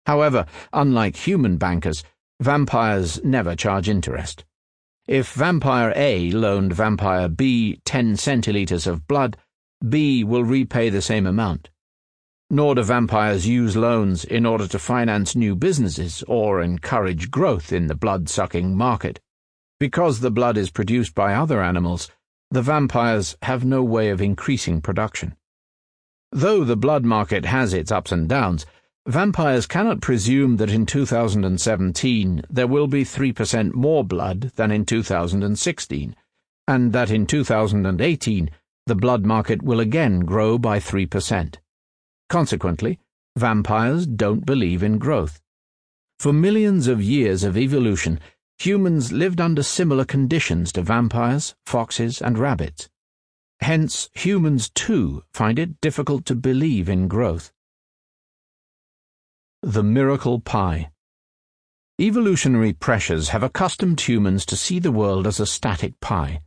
However, 0.07 0.45
unlike 0.73 1.15
human 1.15 1.57
bankers, 1.57 2.03
Vampires 2.40 3.23
never 3.25 3.57
charge 3.57 3.88
interest. 3.88 4.45
If 5.09 5.33
Vampire 5.33 5.92
A 5.97 6.30
loaned 6.30 6.73
Vampire 6.73 7.28
B 7.28 7.80
10 7.85 8.14
centiliters 8.14 8.87
of 8.87 9.09
blood, 9.09 9.37
B 9.88 10.23
will 10.23 10.45
repay 10.45 10.88
the 10.88 11.02
same 11.02 11.26
amount. 11.26 11.71
Nor 12.50 12.76
do 12.76 12.83
vampires 12.83 13.47
use 13.47 13.76
loans 13.76 14.25
in 14.25 14.47
order 14.47 14.68
to 14.68 14.78
finance 14.78 15.35
new 15.35 15.57
businesses 15.57 16.23
or 16.28 16.62
encourage 16.62 17.30
growth 17.30 17.73
in 17.73 17.88
the 17.88 17.95
blood 17.95 18.28
sucking 18.28 18.76
market. 18.76 19.18
Because 19.80 20.21
the 20.21 20.30
blood 20.30 20.57
is 20.57 20.71
produced 20.71 21.14
by 21.14 21.35
other 21.35 21.62
animals, 21.62 22.11
the 22.50 22.62
vampires 22.62 23.37
have 23.42 23.64
no 23.64 23.83
way 23.83 24.11
of 24.11 24.21
increasing 24.21 24.80
production. 24.80 25.37
Though 26.33 26.64
the 26.64 26.76
blood 26.76 27.04
market 27.04 27.45
has 27.45 27.75
its 27.75 27.90
ups 27.90 28.12
and 28.12 28.28
downs, 28.28 28.64
Vampires 29.09 29.67
cannot 29.67 30.03
presume 30.03 30.59
that 30.59 30.69
in 30.69 30.85
2017 30.85 32.43
there 32.50 32.67
will 32.67 32.87
be 32.87 33.03
3% 33.03 33.73
more 33.73 34.05
blood 34.05 34.53
than 34.57 34.71
in 34.71 34.85
2016, 34.85 36.15
and 36.67 36.93
that 36.93 37.11
in 37.11 37.25
2018 37.25 38.50
the 38.85 38.95
blood 38.95 39.25
market 39.25 39.62
will 39.62 39.81
again 39.81 40.21
grow 40.21 40.59
by 40.59 40.79
3%. 40.79 41.57
Consequently, 42.29 42.99
vampires 43.35 44.07
don't 44.07 44.45
believe 44.45 44.83
in 44.83 44.99
growth. 44.99 45.41
For 46.19 46.35
millions 46.35 46.87
of 46.87 47.03
years 47.03 47.45
of 47.45 47.57
evolution, 47.57 48.21
humans 48.59 49.11
lived 49.11 49.41
under 49.41 49.62
similar 49.62 50.05
conditions 50.05 50.71
to 50.73 50.83
vampires, 50.83 51.55
foxes, 51.65 52.21
and 52.21 52.38
rabbits. 52.38 52.91
Hence, 53.61 54.11
humans 54.12 54.69
too 54.69 55.23
find 55.33 55.59
it 55.59 55.81
difficult 55.81 56.27
to 56.27 56.35
believe 56.35 56.91
in 56.91 57.09
growth. 57.09 57.53
The 59.65 59.83
Miracle 59.83 60.38
Pie 60.38 60.93
Evolutionary 62.00 62.73
pressures 62.73 63.31
have 63.31 63.43
accustomed 63.43 64.00
humans 64.00 64.47
to 64.47 64.57
see 64.57 64.79
the 64.79 64.93
world 64.93 65.27
as 65.27 65.41
a 65.41 65.47
static 65.47 65.99
pie. 65.99 66.43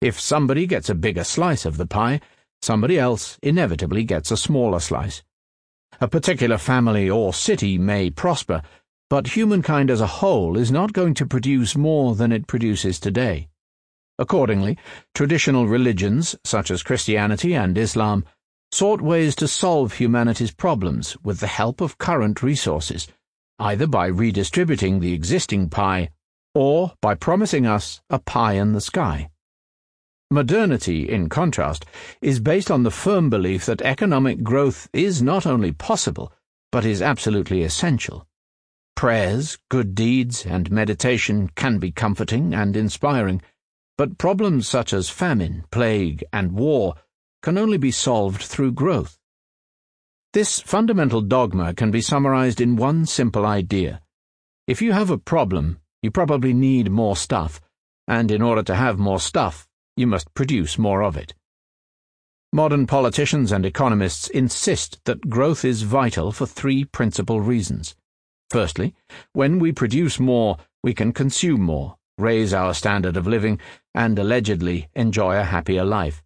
If 0.00 0.20
somebody 0.20 0.64
gets 0.68 0.88
a 0.88 0.94
bigger 0.94 1.24
slice 1.24 1.64
of 1.64 1.76
the 1.76 1.86
pie, 1.86 2.20
somebody 2.62 3.00
else 3.00 3.36
inevitably 3.42 4.04
gets 4.04 4.30
a 4.30 4.36
smaller 4.36 4.78
slice. 4.78 5.24
A 6.00 6.06
particular 6.06 6.56
family 6.56 7.10
or 7.10 7.34
city 7.34 7.78
may 7.78 8.10
prosper, 8.10 8.62
but 9.10 9.34
humankind 9.34 9.90
as 9.90 10.00
a 10.00 10.06
whole 10.06 10.56
is 10.56 10.70
not 10.70 10.92
going 10.92 11.14
to 11.14 11.26
produce 11.26 11.74
more 11.74 12.14
than 12.14 12.30
it 12.30 12.46
produces 12.46 13.00
today. 13.00 13.48
Accordingly, 14.20 14.78
traditional 15.16 15.66
religions, 15.66 16.36
such 16.44 16.70
as 16.70 16.84
Christianity 16.84 17.56
and 17.56 17.76
Islam, 17.76 18.24
sought 18.72 19.00
ways 19.00 19.34
to 19.36 19.48
solve 19.48 19.94
humanity's 19.94 20.52
problems 20.52 21.16
with 21.22 21.40
the 21.40 21.46
help 21.46 21.80
of 21.80 21.98
current 21.98 22.42
resources, 22.42 23.08
either 23.58 23.86
by 23.86 24.06
redistributing 24.06 25.00
the 25.00 25.12
existing 25.12 25.68
pie 25.68 26.10
or 26.54 26.92
by 27.00 27.14
promising 27.14 27.66
us 27.66 28.00
a 28.10 28.18
pie 28.18 28.54
in 28.54 28.72
the 28.72 28.80
sky. 28.80 29.30
Modernity, 30.30 31.08
in 31.08 31.28
contrast, 31.28 31.84
is 32.20 32.40
based 32.40 32.70
on 32.70 32.82
the 32.82 32.90
firm 32.90 33.30
belief 33.30 33.66
that 33.66 33.82
economic 33.82 34.42
growth 34.42 34.88
is 34.92 35.22
not 35.22 35.46
only 35.46 35.70
possible, 35.70 36.32
but 36.72 36.84
is 36.84 37.00
absolutely 37.00 37.62
essential. 37.62 38.26
Prayers, 38.96 39.58
good 39.68 39.94
deeds, 39.94 40.44
and 40.44 40.70
meditation 40.70 41.50
can 41.54 41.78
be 41.78 41.92
comforting 41.92 42.54
and 42.54 42.76
inspiring, 42.76 43.40
but 43.96 44.18
problems 44.18 44.66
such 44.66 44.92
as 44.92 45.08
famine, 45.08 45.64
plague, 45.70 46.24
and 46.32 46.52
war 46.52 46.94
can 47.46 47.56
only 47.56 47.78
be 47.78 47.92
solved 47.92 48.42
through 48.42 48.72
growth. 48.72 49.20
This 50.32 50.58
fundamental 50.58 51.20
dogma 51.20 51.74
can 51.74 51.92
be 51.92 52.00
summarized 52.00 52.60
in 52.60 52.74
one 52.74 53.06
simple 53.06 53.46
idea. 53.46 54.00
If 54.66 54.82
you 54.82 54.90
have 54.90 55.10
a 55.10 55.16
problem, 55.16 55.78
you 56.02 56.10
probably 56.10 56.52
need 56.52 56.90
more 56.90 57.14
stuff, 57.14 57.60
and 58.08 58.32
in 58.32 58.42
order 58.42 58.64
to 58.64 58.74
have 58.74 58.98
more 58.98 59.20
stuff, 59.20 59.68
you 59.96 60.08
must 60.08 60.34
produce 60.34 60.76
more 60.76 61.04
of 61.04 61.16
it. 61.16 61.34
Modern 62.52 62.84
politicians 62.84 63.52
and 63.52 63.64
economists 63.64 64.28
insist 64.28 64.98
that 65.04 65.30
growth 65.30 65.64
is 65.64 65.82
vital 65.82 66.32
for 66.32 66.46
three 66.46 66.84
principal 66.84 67.40
reasons. 67.40 67.94
Firstly, 68.50 68.92
when 69.34 69.60
we 69.60 69.70
produce 69.70 70.18
more, 70.18 70.56
we 70.82 70.94
can 70.94 71.12
consume 71.12 71.60
more, 71.60 71.94
raise 72.18 72.52
our 72.52 72.74
standard 72.74 73.16
of 73.16 73.28
living, 73.28 73.60
and 73.94 74.18
allegedly 74.18 74.88
enjoy 74.96 75.36
a 75.38 75.44
happier 75.44 75.84
life. 75.84 76.24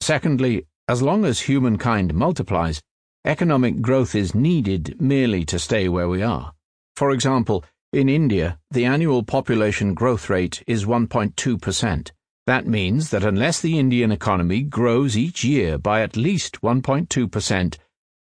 Secondly, 0.00 0.66
as 0.88 1.02
long 1.02 1.24
as 1.24 1.40
humankind 1.40 2.14
multiplies, 2.14 2.80
economic 3.24 3.80
growth 3.80 4.14
is 4.14 4.34
needed 4.34 5.00
merely 5.00 5.44
to 5.44 5.58
stay 5.58 5.88
where 5.88 6.08
we 6.08 6.22
are. 6.22 6.52
For 6.94 7.10
example, 7.10 7.64
in 7.92 8.08
India, 8.08 8.58
the 8.70 8.84
annual 8.84 9.22
population 9.22 9.94
growth 9.94 10.30
rate 10.30 10.62
is 10.66 10.84
1.2%. 10.84 12.10
That 12.46 12.66
means 12.66 13.10
that 13.10 13.24
unless 13.24 13.60
the 13.60 13.78
Indian 13.78 14.12
economy 14.12 14.62
grows 14.62 15.16
each 15.16 15.42
year 15.42 15.78
by 15.78 16.02
at 16.02 16.16
least 16.16 16.60
1.2%, 16.60 17.78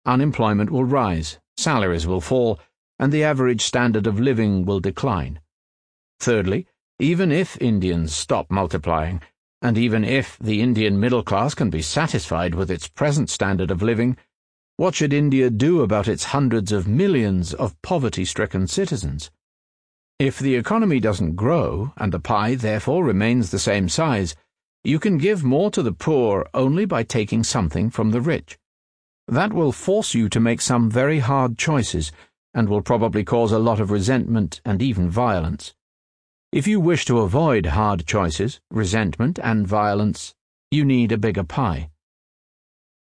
unemployment 0.06 0.70
will 0.70 0.84
rise, 0.84 1.38
salaries 1.56 2.06
will 2.06 2.20
fall, 2.20 2.60
and 2.98 3.12
the 3.12 3.24
average 3.24 3.62
standard 3.62 4.06
of 4.06 4.20
living 4.20 4.64
will 4.64 4.78
decline. 4.78 5.40
Thirdly, 6.20 6.66
even 7.00 7.32
if 7.32 7.60
Indians 7.60 8.14
stop 8.14 8.48
multiplying, 8.48 9.20
and 9.62 9.78
even 9.78 10.04
if 10.04 10.36
the 10.40 10.60
Indian 10.60 10.98
middle 10.98 11.22
class 11.22 11.54
can 11.54 11.70
be 11.70 11.80
satisfied 11.80 12.54
with 12.54 12.70
its 12.70 12.88
present 12.88 13.30
standard 13.30 13.70
of 13.70 13.80
living, 13.80 14.16
what 14.76 14.94
should 14.94 15.12
India 15.12 15.48
do 15.50 15.82
about 15.82 16.08
its 16.08 16.24
hundreds 16.24 16.72
of 16.72 16.88
millions 16.88 17.54
of 17.54 17.80
poverty 17.80 18.24
stricken 18.24 18.66
citizens? 18.66 19.30
If 20.18 20.40
the 20.40 20.56
economy 20.56 20.98
doesn't 20.98 21.36
grow, 21.36 21.92
and 21.96 22.12
the 22.12 22.18
pie 22.18 22.56
therefore 22.56 23.04
remains 23.04 23.50
the 23.50 23.58
same 23.60 23.88
size, 23.88 24.34
you 24.82 24.98
can 24.98 25.16
give 25.16 25.44
more 25.44 25.70
to 25.70 25.82
the 25.82 25.92
poor 25.92 26.44
only 26.52 26.84
by 26.84 27.04
taking 27.04 27.44
something 27.44 27.88
from 27.88 28.10
the 28.10 28.20
rich. 28.20 28.58
That 29.28 29.52
will 29.52 29.70
force 29.70 30.12
you 30.12 30.28
to 30.30 30.40
make 30.40 30.60
some 30.60 30.90
very 30.90 31.20
hard 31.20 31.56
choices, 31.56 32.10
and 32.52 32.68
will 32.68 32.82
probably 32.82 33.22
cause 33.22 33.52
a 33.52 33.60
lot 33.60 33.78
of 33.78 33.92
resentment 33.92 34.60
and 34.64 34.82
even 34.82 35.08
violence. 35.08 35.72
If 36.52 36.66
you 36.66 36.80
wish 36.80 37.06
to 37.06 37.20
avoid 37.20 37.64
hard 37.64 38.06
choices, 38.06 38.60
resentment, 38.70 39.38
and 39.42 39.66
violence, 39.66 40.34
you 40.70 40.84
need 40.84 41.10
a 41.10 41.16
bigger 41.16 41.44
pie. 41.44 41.88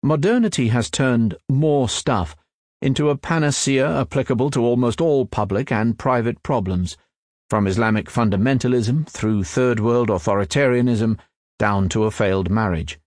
Modernity 0.05 0.69
has 0.69 0.89
turned 0.89 1.37
more 1.49 1.89
stuff 1.89 2.37
into 2.81 3.11
a 3.11 3.17
panacea 3.17 4.03
applicable 4.03 4.51
to 4.53 4.61
almost 4.61 5.01
all 5.01 5.27
public 5.27 5.73
and 5.73 5.99
private 5.99 6.45
problems, 6.45 6.97
from 7.51 7.67
Islamic 7.67 8.07
fundamentalism 8.09 9.09
through 9.09 9.43
Third 9.43 9.81
World 9.81 10.11
authoritarianism 10.11 11.19
down 11.59 11.89
to 11.89 12.05
a 12.05 12.13
failed 12.13 12.51
marriage. 12.51 13.01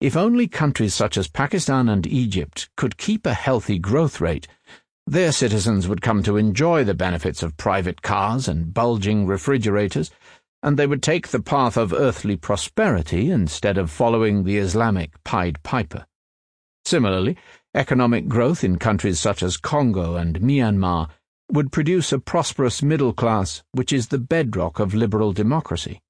If 0.00 0.16
only 0.16 0.48
countries 0.48 0.94
such 0.94 1.18
as 1.18 1.28
Pakistan 1.28 1.90
and 1.90 2.06
Egypt 2.06 2.70
could 2.74 2.96
keep 2.96 3.26
a 3.26 3.34
healthy 3.34 3.78
growth 3.78 4.18
rate, 4.18 4.48
their 5.06 5.32
citizens 5.32 5.88
would 5.88 6.00
come 6.00 6.22
to 6.22 6.36
enjoy 6.36 6.84
the 6.84 6.94
benefits 6.94 7.42
of 7.42 7.56
private 7.56 8.02
cars 8.02 8.46
and 8.46 8.72
bulging 8.72 9.26
refrigerators, 9.26 10.10
and 10.62 10.78
they 10.78 10.86
would 10.86 11.02
take 11.02 11.28
the 11.28 11.42
path 11.42 11.76
of 11.76 11.92
earthly 11.92 12.36
prosperity 12.36 13.30
instead 13.30 13.76
of 13.76 13.90
following 13.90 14.44
the 14.44 14.58
Islamic 14.58 15.12
Pied 15.24 15.60
Piper. 15.64 16.06
Similarly, 16.84 17.36
economic 17.74 18.28
growth 18.28 18.62
in 18.62 18.78
countries 18.78 19.18
such 19.18 19.42
as 19.42 19.56
Congo 19.56 20.14
and 20.14 20.40
Myanmar 20.40 21.08
would 21.50 21.72
produce 21.72 22.12
a 22.12 22.18
prosperous 22.18 22.82
middle 22.82 23.12
class 23.12 23.62
which 23.72 23.92
is 23.92 24.08
the 24.08 24.18
bedrock 24.18 24.78
of 24.78 24.94
liberal 24.94 25.32
democracy. 25.32 26.00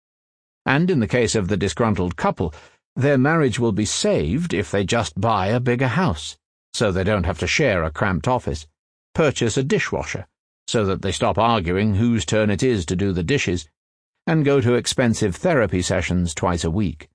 And 0.66 0.90
in 0.90 1.00
the 1.00 1.08
case 1.08 1.34
of 1.34 1.48
the 1.48 1.56
disgruntled 1.56 2.16
couple, 2.16 2.54
their 2.94 3.18
marriage 3.18 3.58
will 3.58 3.72
be 3.72 3.86
saved 3.86 4.52
if 4.52 4.70
they 4.70 4.84
just 4.84 5.20
buy 5.20 5.46
a 5.46 5.60
bigger 5.60 5.88
house, 5.88 6.36
so 6.74 6.92
they 6.92 7.04
don't 7.04 7.24
have 7.24 7.38
to 7.38 7.46
share 7.46 7.82
a 7.82 7.90
cramped 7.90 8.28
office 8.28 8.66
purchase 9.14 9.56
a 9.56 9.62
dishwasher 9.62 10.26
so 10.66 10.84
that 10.86 11.02
they 11.02 11.12
stop 11.12 11.38
arguing 11.38 11.96
whose 11.96 12.24
turn 12.24 12.50
it 12.50 12.62
is 12.62 12.86
to 12.86 12.96
do 12.96 13.12
the 13.12 13.22
dishes, 13.22 13.68
and 14.26 14.44
go 14.44 14.60
to 14.60 14.74
expensive 14.74 15.36
therapy 15.36 15.82
sessions 15.82 16.34
twice 16.34 16.64
a 16.64 16.70
week. 16.70 17.08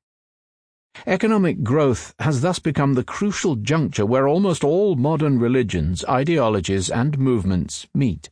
Economic 1.05 1.63
growth 1.63 2.13
has 2.19 2.41
thus 2.41 2.60
become 2.60 2.93
the 2.93 3.03
crucial 3.03 3.55
juncture 3.55 4.05
where 4.05 4.27
almost 4.27 4.63
all 4.63 4.95
modern 4.95 5.39
religions, 5.39 6.03
ideologies, 6.05 6.89
and 6.89 7.17
movements 7.17 7.88
meet. 7.93 8.29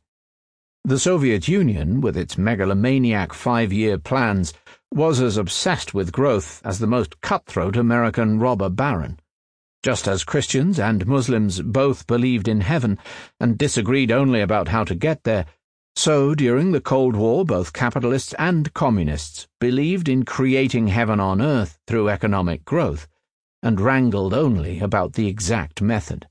The 0.83 0.99
Soviet 0.99 1.47
Union, 1.47 2.01
with 2.01 2.17
its 2.17 2.37
megalomaniac 2.37 3.33
five 3.33 3.71
year 3.71 3.97
plans, 3.97 4.53
was 4.93 5.19
as 5.21 5.37
obsessed 5.37 5.93
with 5.93 6.11
growth 6.11 6.61
as 6.63 6.79
the 6.79 6.87
most 6.87 7.21
cutthroat 7.21 7.75
American 7.77 8.39
robber 8.39 8.69
baron. 8.69 9.19
Just 9.85 10.07
as 10.07 10.23
Christians 10.23 10.79
and 10.79 11.05
Muslims 11.05 11.61
both 11.61 12.07
believed 12.07 12.47
in 12.47 12.61
heaven 12.61 12.97
and 13.39 13.55
disagreed 13.55 14.11
only 14.11 14.41
about 14.41 14.69
how 14.69 14.83
to 14.83 14.95
get 14.95 15.25
there, 15.25 15.45
so 15.95 16.33
during 16.33 16.71
the 16.71 16.81
Cold 16.81 17.15
War 17.15 17.45
both 17.45 17.71
capitalists 17.71 18.33
and 18.39 18.73
communists 18.73 19.47
believed 19.59 20.09
in 20.09 20.25
creating 20.25 20.87
heaven 20.87 21.19
on 21.19 21.39
earth 21.39 21.77
through 21.85 22.09
economic 22.09 22.65
growth 22.65 23.07
and 23.61 23.79
wrangled 23.79 24.33
only 24.33 24.79
about 24.79 25.13
the 25.13 25.27
exact 25.27 25.83
method. 25.83 26.27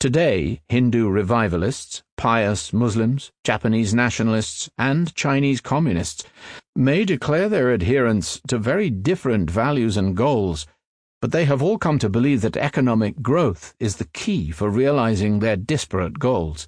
Today, 0.00 0.62
Hindu 0.68 1.10
revivalists, 1.10 2.02
pious 2.16 2.72
Muslims, 2.72 3.30
Japanese 3.44 3.94
nationalists, 3.94 4.68
and 4.76 5.14
Chinese 5.14 5.60
communists 5.60 6.24
may 6.74 7.04
declare 7.04 7.48
their 7.48 7.70
adherence 7.70 8.40
to 8.48 8.58
very 8.58 8.90
different 8.90 9.48
values 9.48 9.96
and 9.96 10.16
goals 10.16 10.66
but 11.22 11.30
they 11.30 11.44
have 11.44 11.62
all 11.62 11.78
come 11.78 12.00
to 12.00 12.08
believe 12.08 12.40
that 12.40 12.56
economic 12.56 13.22
growth 13.22 13.76
is 13.78 13.94
the 13.96 14.08
key 14.12 14.50
for 14.50 14.68
realizing 14.68 15.38
their 15.38 15.54
disparate 15.54 16.18
goals. 16.18 16.66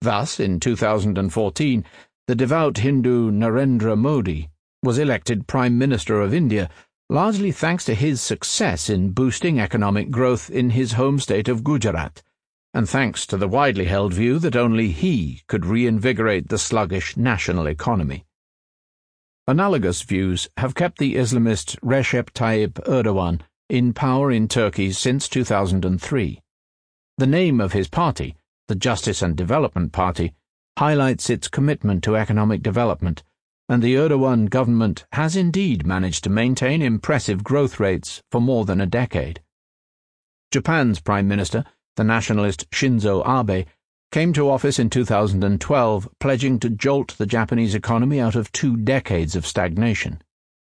Thus, 0.00 0.38
in 0.38 0.60
2014, 0.60 1.84
the 2.28 2.34
devout 2.36 2.78
Hindu 2.78 3.32
Narendra 3.32 3.98
Modi 3.98 4.50
was 4.84 5.00
elected 5.00 5.48
Prime 5.48 5.76
Minister 5.76 6.20
of 6.20 6.32
India, 6.32 6.70
largely 7.10 7.50
thanks 7.50 7.84
to 7.86 7.94
his 7.94 8.22
success 8.22 8.88
in 8.88 9.10
boosting 9.10 9.58
economic 9.58 10.12
growth 10.12 10.48
in 10.48 10.70
his 10.70 10.92
home 10.92 11.18
state 11.18 11.48
of 11.48 11.64
Gujarat, 11.64 12.22
and 12.72 12.88
thanks 12.88 13.26
to 13.26 13.36
the 13.36 13.48
widely 13.48 13.86
held 13.86 14.14
view 14.14 14.38
that 14.38 14.54
only 14.54 14.92
he 14.92 15.42
could 15.48 15.66
reinvigorate 15.66 16.50
the 16.50 16.58
sluggish 16.58 17.16
national 17.16 17.66
economy. 17.66 18.26
Analogous 19.48 20.02
views 20.02 20.48
have 20.56 20.76
kept 20.76 20.98
the 20.98 21.16
Islamist 21.16 21.76
Recep 21.80 22.30
Tayyip 22.30 22.74
Erdogan 22.86 23.40
in 23.68 23.92
power 23.92 24.30
in 24.30 24.46
Turkey 24.46 24.92
since 24.92 25.28
2003. 25.28 26.40
The 27.18 27.26
name 27.26 27.60
of 27.60 27.72
his 27.72 27.88
party, 27.88 28.36
the 28.68 28.76
Justice 28.76 29.22
and 29.22 29.36
Development 29.36 29.90
Party, 29.90 30.34
highlights 30.78 31.28
its 31.28 31.48
commitment 31.48 32.04
to 32.04 32.14
economic 32.14 32.62
development, 32.62 33.24
and 33.68 33.82
the 33.82 33.96
Erdogan 33.96 34.48
government 34.48 35.04
has 35.12 35.34
indeed 35.34 35.84
managed 35.84 36.22
to 36.24 36.30
maintain 36.30 36.80
impressive 36.80 37.42
growth 37.42 37.80
rates 37.80 38.22
for 38.30 38.40
more 38.40 38.64
than 38.64 38.80
a 38.80 38.86
decade. 38.86 39.40
Japan's 40.52 41.00
Prime 41.00 41.26
Minister, 41.26 41.64
the 41.96 42.04
nationalist 42.04 42.70
Shinzo 42.70 43.26
Abe, 43.26 43.66
came 44.12 44.32
to 44.32 44.48
office 44.48 44.78
in 44.78 44.90
2012 44.90 46.08
pledging 46.20 46.60
to 46.60 46.70
jolt 46.70 47.16
the 47.18 47.26
Japanese 47.26 47.74
economy 47.74 48.20
out 48.20 48.36
of 48.36 48.52
two 48.52 48.76
decades 48.76 49.34
of 49.34 49.44
stagnation. 49.44 50.22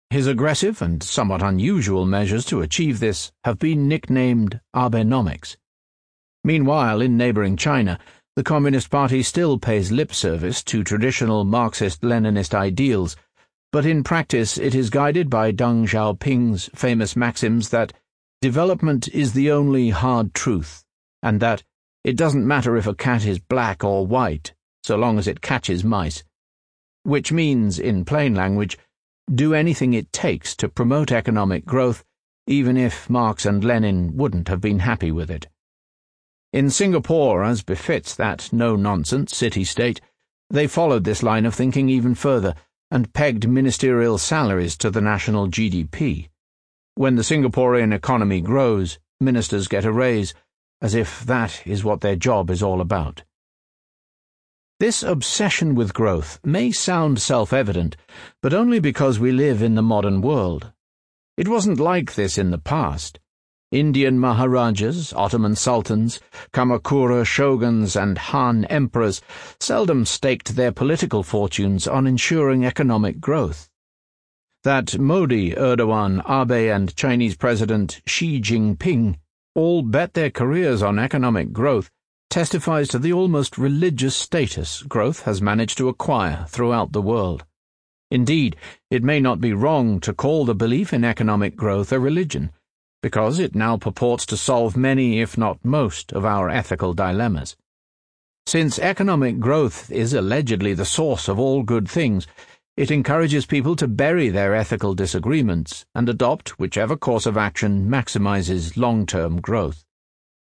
His 0.09 0.25
aggressive 0.25 0.81
and 0.81 1.03
somewhat 1.03 1.43
unusual 1.43 2.05
measures 2.05 2.45
to 2.45 2.61
achieve 2.61 2.99
this 2.99 3.31
have 3.43 3.59
been 3.59 3.89
nicknamed 3.89 4.61
Abenomics. 4.73 5.57
Meanwhile, 6.45 7.01
in 7.01 7.17
neighboring 7.17 7.57
China, 7.57 7.99
the 8.37 8.43
Communist 8.43 8.89
Party 8.89 9.21
still 9.21 9.57
pays 9.57 9.91
lip 9.91 10.13
service 10.13 10.63
to 10.63 10.83
traditional 10.83 11.43
Marxist 11.43 12.03
Leninist 12.03 12.53
ideals, 12.53 13.17
but 13.73 13.85
in 13.85 14.01
practice 14.01 14.57
it 14.57 14.73
is 14.73 14.89
guided 14.89 15.29
by 15.29 15.51
Deng 15.51 15.85
Xiaoping's 15.85 16.69
famous 16.73 17.17
maxims 17.17 17.67
that 17.69 17.91
development 18.41 19.09
is 19.09 19.33
the 19.33 19.51
only 19.51 19.89
hard 19.89 20.33
truth, 20.33 20.85
and 21.21 21.41
that 21.41 21.63
it 22.05 22.15
doesn't 22.15 22.47
matter 22.47 22.77
if 22.77 22.87
a 22.87 22.95
cat 22.95 23.25
is 23.25 23.39
black 23.39 23.83
or 23.83 24.07
white, 24.07 24.53
so 24.83 24.95
long 24.95 25.19
as 25.19 25.27
it 25.27 25.41
catches 25.41 25.83
mice. 25.83 26.23
Which 27.03 27.33
means, 27.33 27.77
in 27.77 28.05
plain 28.05 28.35
language, 28.35 28.77
do 29.33 29.53
anything 29.53 29.93
it 29.93 30.11
takes 30.13 30.55
to 30.55 30.69
promote 30.69 31.11
economic 31.11 31.65
growth, 31.65 32.03
even 32.47 32.77
if 32.77 33.09
Marx 33.09 33.45
and 33.45 33.63
Lenin 33.63 34.15
wouldn't 34.15 34.47
have 34.47 34.61
been 34.61 34.79
happy 34.79 35.11
with 35.11 35.29
it. 35.29 35.47
In 36.53 36.69
Singapore, 36.69 37.43
as 37.43 37.61
befits 37.61 38.15
that 38.15 38.51
no 38.53 38.75
nonsense 38.75 39.35
city 39.35 39.65
state, 39.65 39.99
they 40.49 40.65
followed 40.65 41.03
this 41.03 41.21
line 41.21 41.45
of 41.45 41.53
thinking 41.53 41.89
even 41.89 42.15
further 42.15 42.55
and 42.89 43.13
pegged 43.13 43.49
ministerial 43.49 44.17
salaries 44.17 44.77
to 44.77 44.89
the 44.89 45.01
national 45.01 45.49
GDP. 45.49 46.29
When 46.95 47.15
the 47.15 47.21
Singaporean 47.21 47.93
economy 47.93 48.39
grows, 48.39 48.97
ministers 49.19 49.67
get 49.67 49.83
a 49.83 49.91
raise, 49.91 50.33
as 50.81 50.95
if 50.95 51.25
that 51.25 51.67
is 51.67 51.83
what 51.83 51.99
their 51.99 52.15
job 52.15 52.49
is 52.49 52.63
all 52.63 52.79
about. 52.79 53.23
This 54.79 55.01
obsession 55.01 55.73
with 55.73 55.95
growth 55.95 56.39
may 56.43 56.71
sound 56.71 57.19
self 57.19 57.51
evident, 57.51 57.97
but 58.43 58.53
only 58.53 58.79
because 58.79 59.17
we 59.17 59.31
live 59.31 59.63
in 59.63 59.73
the 59.73 59.81
modern 59.81 60.21
world. 60.21 60.71
It 61.35 61.47
wasn't 61.47 61.79
like 61.79 62.13
this 62.13 62.37
in 62.37 62.51
the 62.51 62.59
past. 62.59 63.19
Indian 63.71 64.19
Maharajas, 64.19 65.13
Ottoman 65.13 65.55
sultans, 65.55 66.19
Kamakura 66.53 67.25
shoguns, 67.25 67.95
and 67.95 68.19
Han 68.19 68.65
emperors 68.65 69.19
seldom 69.59 70.05
staked 70.05 70.55
their 70.55 70.71
political 70.71 71.23
fortunes 71.23 71.87
on 71.87 72.05
ensuring 72.05 72.63
economic 72.63 73.19
growth. 73.19 73.69
That 74.63 74.99
Modi, 74.99 75.53
Erdogan, 75.55 76.21
Abe, 76.29 76.71
and 76.71 76.95
Chinese 76.95 77.35
President 77.35 77.99
Xi 78.05 78.39
Jinping 78.39 79.17
all 79.55 79.81
bet 79.81 80.13
their 80.13 80.29
careers 80.29 80.83
on 80.83 80.99
economic 80.99 81.51
growth 81.51 81.89
testifies 82.29 82.87
to 82.89 82.99
the 82.99 83.13
almost 83.13 83.57
religious 83.57 84.15
status 84.15 84.83
growth 84.83 85.23
has 85.23 85.41
managed 85.41 85.77
to 85.77 85.89
acquire 85.89 86.45
throughout 86.47 86.91
the 86.91 87.01
world. 87.01 87.45
Indeed, 88.11 88.55
it 88.89 89.03
may 89.03 89.19
not 89.19 89.41
be 89.41 89.53
wrong 89.53 89.99
to 90.01 90.13
call 90.13 90.45
the 90.45 90.55
belief 90.55 90.93
in 90.93 91.03
economic 91.03 91.55
growth 91.55 91.91
a 91.91 91.99
religion, 91.99 92.51
because 93.01 93.39
it 93.39 93.55
now 93.55 93.77
purports 93.77 94.25
to 94.27 94.37
solve 94.37 94.77
many, 94.77 95.19
if 95.19 95.37
not 95.37 95.63
most, 95.63 96.13
of 96.13 96.25
our 96.25 96.49
ethical 96.49 96.93
dilemmas. 96.93 97.55
Since 98.45 98.79
economic 98.79 99.39
growth 99.39 99.91
is 99.91 100.13
allegedly 100.13 100.73
the 100.73 100.85
source 100.85 101.27
of 101.27 101.37
all 101.37 101.63
good 101.63 101.89
things, 101.89 102.27
it 102.77 102.91
encourages 102.91 103.45
people 103.45 103.75
to 103.75 103.87
bury 103.87 104.29
their 104.29 104.53
ethical 104.53 104.93
disagreements 104.93 105.85
and 105.95 106.07
adopt 106.07 106.59
whichever 106.59 106.95
course 106.95 107.25
of 107.25 107.35
action 107.35 107.89
maximizes 107.89 108.77
long 108.77 109.05
term 109.05 109.41
growth. 109.41 109.83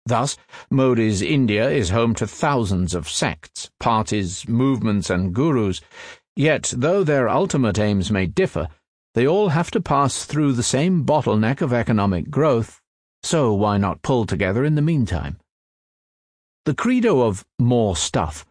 Thus, 0.06 0.36
Modi's 0.70 1.20
India 1.20 1.68
is 1.68 1.90
home 1.90 2.14
to 2.14 2.26
thousands 2.26 2.94
of 2.94 3.08
sects, 3.08 3.70
parties, 3.80 4.48
movements, 4.48 5.10
and 5.10 5.34
gurus, 5.34 5.80
yet, 6.36 6.72
though 6.76 7.02
their 7.02 7.28
ultimate 7.28 7.78
aims 7.78 8.10
may 8.10 8.26
differ, 8.26 8.68
they 9.14 9.26
all 9.26 9.48
have 9.48 9.70
to 9.72 9.80
pass 9.80 10.24
through 10.24 10.52
the 10.52 10.62
same 10.62 11.04
bottleneck 11.04 11.60
of 11.60 11.72
economic 11.72 12.30
growth, 12.30 12.80
so 13.24 13.52
why 13.52 13.78
not 13.78 14.02
pull 14.02 14.26
together 14.26 14.64
in 14.64 14.76
the 14.76 14.82
meantime? 14.82 15.38
The 16.66 16.74
credo 16.74 17.22
of 17.22 17.44
more 17.58 17.96
stuff 17.96 18.46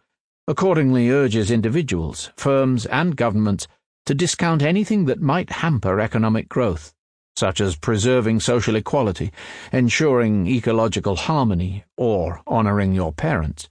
accordingly 0.48 1.10
urges 1.10 1.50
individuals, 1.50 2.30
firms, 2.36 2.86
and 2.86 3.16
governments 3.16 3.66
to 4.04 4.14
discount 4.14 4.62
anything 4.62 5.06
that 5.06 5.20
might 5.20 5.50
hamper 5.50 6.00
economic 6.00 6.48
growth 6.48 6.94
such 7.36 7.60
as 7.60 7.76
preserving 7.76 8.40
social 8.40 8.76
equality, 8.76 9.30
ensuring 9.72 10.46
ecological 10.46 11.16
harmony, 11.16 11.84
or 11.96 12.40
honoring 12.46 12.92
your 12.92 13.12
parents. 13.12 13.68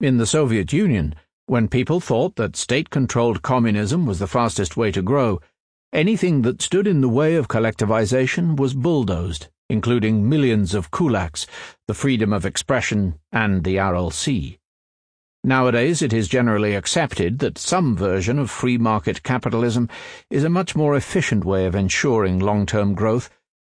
In 0.00 0.18
the 0.18 0.26
Soviet 0.26 0.72
Union, 0.72 1.14
when 1.46 1.68
people 1.68 2.00
thought 2.00 2.36
that 2.36 2.56
state 2.56 2.90
controlled 2.90 3.42
communism 3.42 4.06
was 4.06 4.18
the 4.18 4.26
fastest 4.26 4.76
way 4.76 4.92
to 4.92 5.02
grow, 5.02 5.40
anything 5.92 6.42
that 6.42 6.62
stood 6.62 6.86
in 6.86 7.00
the 7.00 7.08
way 7.08 7.34
of 7.34 7.48
collectivization 7.48 8.56
was 8.56 8.74
bulldozed, 8.74 9.48
including 9.68 10.28
millions 10.28 10.74
of 10.74 10.90
kulaks, 10.90 11.46
the 11.88 11.94
freedom 11.94 12.32
of 12.32 12.44
expression, 12.44 13.18
and 13.32 13.64
the 13.64 13.78
Aral 13.78 14.10
Sea. 14.10 14.58
Nowadays, 15.44 16.02
it 16.02 16.12
is 16.12 16.28
generally 16.28 16.76
accepted 16.76 17.40
that 17.40 17.58
some 17.58 17.96
version 17.96 18.38
of 18.38 18.48
free 18.48 18.78
market 18.78 19.24
capitalism 19.24 19.88
is 20.30 20.44
a 20.44 20.48
much 20.48 20.76
more 20.76 20.94
efficient 20.94 21.44
way 21.44 21.66
of 21.66 21.74
ensuring 21.74 22.38
long 22.38 22.64
term 22.64 22.94
growth. 22.94 23.28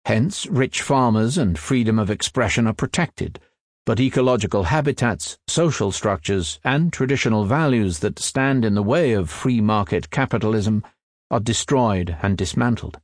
Hence, 0.05 0.47
rich 0.47 0.81
farmers 0.81 1.37
and 1.37 1.59
freedom 1.59 1.99
of 1.99 2.09
expression 2.09 2.69
are 2.69 2.73
protected, 2.73 3.41
but 3.85 3.99
ecological 3.99 4.63
habitats, 4.63 5.39
social 5.49 5.91
structures, 5.91 6.61
and 6.63 6.93
traditional 6.93 7.45
values 7.45 7.99
that 7.99 8.21
stand 8.21 8.65
in 8.65 8.75
the 8.75 8.83
way 8.83 9.13
of 9.13 9.29
free 9.29 9.61
market 9.61 10.11
capitalism 10.11 10.85
are 11.33 11.41
destroyed 11.41 12.17
and 12.23 12.39
dismantled. 12.39 13.01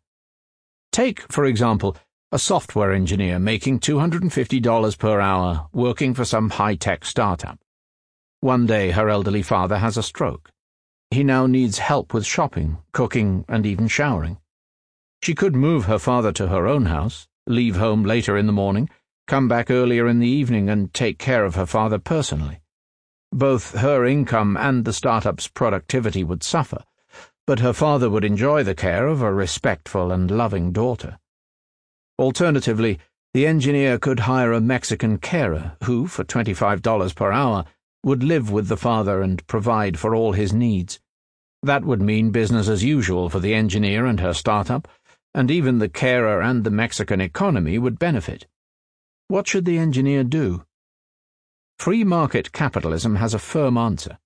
Take, 0.93 1.21
for 1.33 1.47
example, 1.47 1.97
a 2.31 2.39
software 2.39 2.93
engineer 2.93 3.41
making 3.41 3.81
$250 3.81 4.99
per 4.99 5.21
hour 5.21 5.67
working 5.73 6.15
for 6.15 6.25
some 6.25 6.51
high 6.51 6.77
tech 6.77 7.05
startup. 7.05 7.59
One 8.43 8.67
day 8.67 8.91
her 8.91 9.09
elderly 9.09 9.43
father 9.43 9.79
has 9.79 9.97
a 9.97 10.03
stroke. 10.03 10.51
He 11.13 11.23
now 11.23 11.47
needs 11.47 11.79
help 11.79 12.13
with 12.13 12.27
shopping, 12.27 12.79
cooking, 12.91 13.45
and 13.49 13.65
even 13.65 13.87
showering. 13.87 14.39
She 15.23 15.33
could 15.33 15.55
move 15.55 15.85
her 15.85 16.01
father 16.01 16.33
to 16.33 16.49
her 16.49 16.67
own 16.67 16.87
house, 16.87 17.29
leave 17.47 17.77
home 17.77 18.03
later 18.03 18.37
in 18.37 18.47
the 18.47 18.53
morning, 18.53 18.91
come 19.29 19.47
back 19.47 19.71
earlier 19.71 20.09
in 20.09 20.19
the 20.19 20.27
evening, 20.27 20.69
and 20.69 20.93
take 20.93 21.21
care 21.21 21.45
of 21.45 21.55
her 21.55 21.67
father 21.67 22.01
personally. 22.01 22.59
Both 23.31 23.79
her 23.79 24.05
income 24.05 24.57
and 24.57 24.85
the 24.85 24.93
startup's 24.93 25.47
productivity 25.47 26.25
would 26.25 26.43
suffer, 26.43 26.83
but 27.47 27.61
her 27.61 27.73
father 27.73 28.11
would 28.11 28.25
enjoy 28.25 28.65
the 28.65 28.75
care 28.75 29.07
of 29.07 29.23
a 29.23 29.33
respectful 29.33 30.11
and 30.11 30.29
loving 30.29 30.73
daughter. 30.73 31.21
Alternatively, 32.19 32.99
the 33.35 33.47
engineer 33.47 34.01
could 34.01 34.19
hire 34.19 34.53
a 34.53 34.61
Mexican 34.61 35.19
carer 35.19 35.77
who, 35.85 36.09
for 36.09 36.25
$25 36.25 37.15
per 37.15 37.31
hour, 37.31 37.65
would 38.05 38.23
live 38.23 38.51
with 38.51 38.69
the 38.69 38.77
father 38.77 39.23
and 39.23 39.47
provide 39.47 39.99
for 39.99 40.15
all 40.15 40.33
his 40.33 40.53
needs. 40.53 41.01
That 41.63 41.85
would 41.85 42.03
mean 42.03 42.31
business 42.31 42.69
as 42.69 42.83
usual 42.83 43.29
for 43.29 43.39
the 43.39 43.55
engineer 43.55 44.07
and 44.07 44.19
her 44.21 44.35
startup, 44.35 44.89
and 45.35 45.51
even 45.51 45.79
the 45.79 45.89
carer 45.89 46.41
and 46.41 46.65
the 46.65 46.71
Mexican 46.71 47.21
economy 47.21 47.79
would 47.79 47.99
benefit. 47.99 48.47
What 49.29 49.47
should 49.47 49.65
the 49.65 49.79
engineer 49.79 50.25
do? 50.25 50.65
Free 51.79 52.05
market 52.05 52.53
capitalism 52.53 53.17
has 53.17 53.35
a 53.35 53.39
firm 53.39 53.79
answer. 53.79 54.19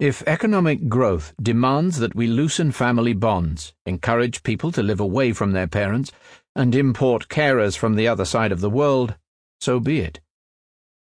If 0.00 0.22
economic 0.26 0.88
growth 0.88 1.34
demands 1.40 1.98
that 1.98 2.16
we 2.16 2.26
loosen 2.26 2.72
family 2.72 3.12
bonds, 3.12 3.74
encourage 3.86 4.42
people 4.42 4.72
to 4.72 4.82
live 4.82 4.98
away 4.98 5.32
from 5.32 5.52
their 5.52 5.68
parents, 5.68 6.10
and 6.56 6.74
import 6.74 7.28
carers 7.28 7.76
from 7.76 7.94
the 7.94 8.08
other 8.08 8.24
side 8.24 8.50
of 8.50 8.60
the 8.60 8.70
world, 8.70 9.14
so 9.60 9.78
be 9.78 10.00
it. 10.00 10.20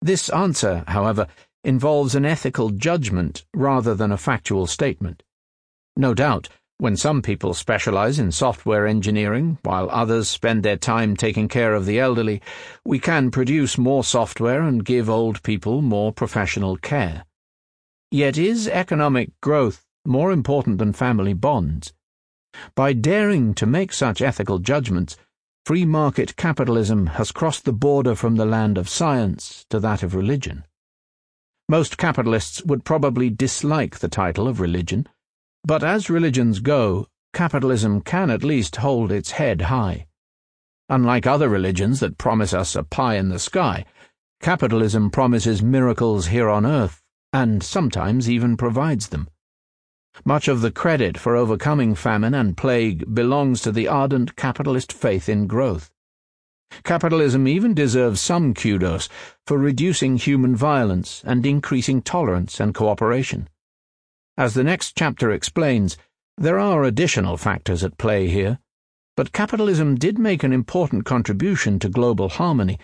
This 0.02 0.28
answer, 0.28 0.84
however, 0.86 1.26
involves 1.66 2.14
an 2.14 2.24
ethical 2.24 2.70
judgment 2.70 3.44
rather 3.52 3.92
than 3.92 4.12
a 4.12 4.16
factual 4.16 4.68
statement. 4.68 5.24
No 5.96 6.14
doubt, 6.14 6.48
when 6.78 6.96
some 6.96 7.22
people 7.22 7.54
specialize 7.54 8.20
in 8.20 8.30
software 8.30 8.86
engineering 8.86 9.58
while 9.62 9.88
others 9.90 10.28
spend 10.28 10.62
their 10.62 10.76
time 10.76 11.16
taking 11.16 11.48
care 11.48 11.74
of 11.74 11.84
the 11.84 11.98
elderly, 11.98 12.40
we 12.84 13.00
can 13.00 13.32
produce 13.32 13.76
more 13.76 14.04
software 14.04 14.62
and 14.62 14.84
give 14.84 15.10
old 15.10 15.42
people 15.42 15.82
more 15.82 16.12
professional 16.12 16.76
care. 16.76 17.24
Yet 18.12 18.38
is 18.38 18.68
economic 18.68 19.32
growth 19.40 19.84
more 20.06 20.30
important 20.30 20.78
than 20.78 20.92
family 20.92 21.34
bonds? 21.34 21.92
By 22.76 22.92
daring 22.92 23.54
to 23.54 23.66
make 23.66 23.92
such 23.92 24.22
ethical 24.22 24.60
judgments, 24.60 25.16
free 25.64 25.84
market 25.84 26.36
capitalism 26.36 27.06
has 27.18 27.32
crossed 27.32 27.64
the 27.64 27.72
border 27.72 28.14
from 28.14 28.36
the 28.36 28.46
land 28.46 28.78
of 28.78 28.88
science 28.88 29.66
to 29.70 29.80
that 29.80 30.04
of 30.04 30.14
religion. 30.14 30.64
Most 31.68 31.98
capitalists 31.98 32.62
would 32.64 32.84
probably 32.84 33.28
dislike 33.28 33.98
the 33.98 34.08
title 34.08 34.46
of 34.46 34.60
religion, 34.60 35.08
but 35.64 35.82
as 35.82 36.08
religions 36.08 36.60
go, 36.60 37.08
capitalism 37.32 38.02
can 38.02 38.30
at 38.30 38.44
least 38.44 38.76
hold 38.76 39.10
its 39.10 39.32
head 39.32 39.62
high. 39.62 40.06
Unlike 40.88 41.26
other 41.26 41.48
religions 41.48 41.98
that 41.98 42.18
promise 42.18 42.54
us 42.54 42.76
a 42.76 42.84
pie 42.84 43.16
in 43.16 43.30
the 43.30 43.40
sky, 43.40 43.84
capitalism 44.40 45.10
promises 45.10 45.60
miracles 45.60 46.28
here 46.28 46.48
on 46.48 46.64
earth, 46.64 47.02
and 47.32 47.64
sometimes 47.64 48.30
even 48.30 48.56
provides 48.56 49.08
them. 49.08 49.28
Much 50.24 50.46
of 50.46 50.60
the 50.60 50.70
credit 50.70 51.18
for 51.18 51.34
overcoming 51.34 51.96
famine 51.96 52.32
and 52.32 52.56
plague 52.56 53.12
belongs 53.12 53.60
to 53.60 53.72
the 53.72 53.88
ardent 53.88 54.36
capitalist 54.36 54.92
faith 54.92 55.28
in 55.28 55.48
growth. 55.48 55.90
Capitalism 56.84 57.48
even 57.48 57.74
deserves 57.74 58.20
some 58.20 58.54
kudos 58.54 59.08
for 59.46 59.58
reducing 59.58 60.16
human 60.16 60.54
violence 60.54 61.22
and 61.24 61.44
increasing 61.46 62.02
tolerance 62.02 62.60
and 62.60 62.74
cooperation. 62.74 63.48
As 64.38 64.54
the 64.54 64.64
next 64.64 64.96
chapter 64.96 65.30
explains, 65.30 65.96
there 66.38 66.58
are 66.58 66.84
additional 66.84 67.36
factors 67.36 67.82
at 67.82 67.98
play 67.98 68.28
here, 68.28 68.58
but 69.16 69.32
capitalism 69.32 69.94
did 69.94 70.18
make 70.18 70.44
an 70.44 70.52
important 70.52 71.06
contribution 71.06 71.78
to 71.78 71.88
global 71.88 72.28
harmony 72.28 72.78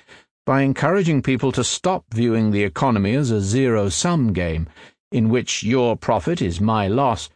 by 0.47 0.63
encouraging 0.63 1.23
people 1.23 1.53
to 1.53 1.63
stop 1.63 2.05
viewing 2.13 2.51
the 2.51 2.65
economy 2.65 3.15
as 3.15 3.31
a 3.31 3.41
zero 3.41 3.89
sum 3.89 4.33
game 4.33 4.67
in 5.13 5.29
which 5.29 5.63
your 5.63 5.97
profit 5.97 6.43
is 6.43 6.61
my 6.61 6.89
loss, 6.89 7.29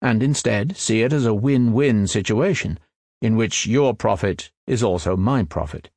and 0.00 0.22
instead 0.22 0.76
see 0.76 1.02
it 1.02 1.12
as 1.12 1.26
a 1.26 1.34
win 1.34 1.72
win 1.72 2.06
situation 2.06 2.78
in 3.20 3.34
which 3.36 3.66
your 3.66 3.94
profit 3.94 4.51
is 4.66 4.82
also 4.82 5.16
my 5.16 5.42
profit. 5.42 5.90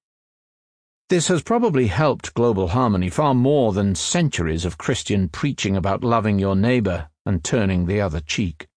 This 1.09 1.27
has 1.27 1.43
probably 1.43 1.87
helped 1.87 2.33
global 2.33 2.69
harmony 2.69 3.09
far 3.09 3.35
more 3.35 3.73
than 3.73 3.93
centuries 3.93 4.65
of 4.65 4.77
Christian 4.77 5.29
preaching 5.29 5.77
about 5.77 6.03
loving 6.03 6.39
your 6.39 6.55
neighbor 6.55 7.09
and 7.25 7.43
turning 7.43 7.85
the 7.85 8.01
other 8.01 8.21
cheek. 8.21 8.67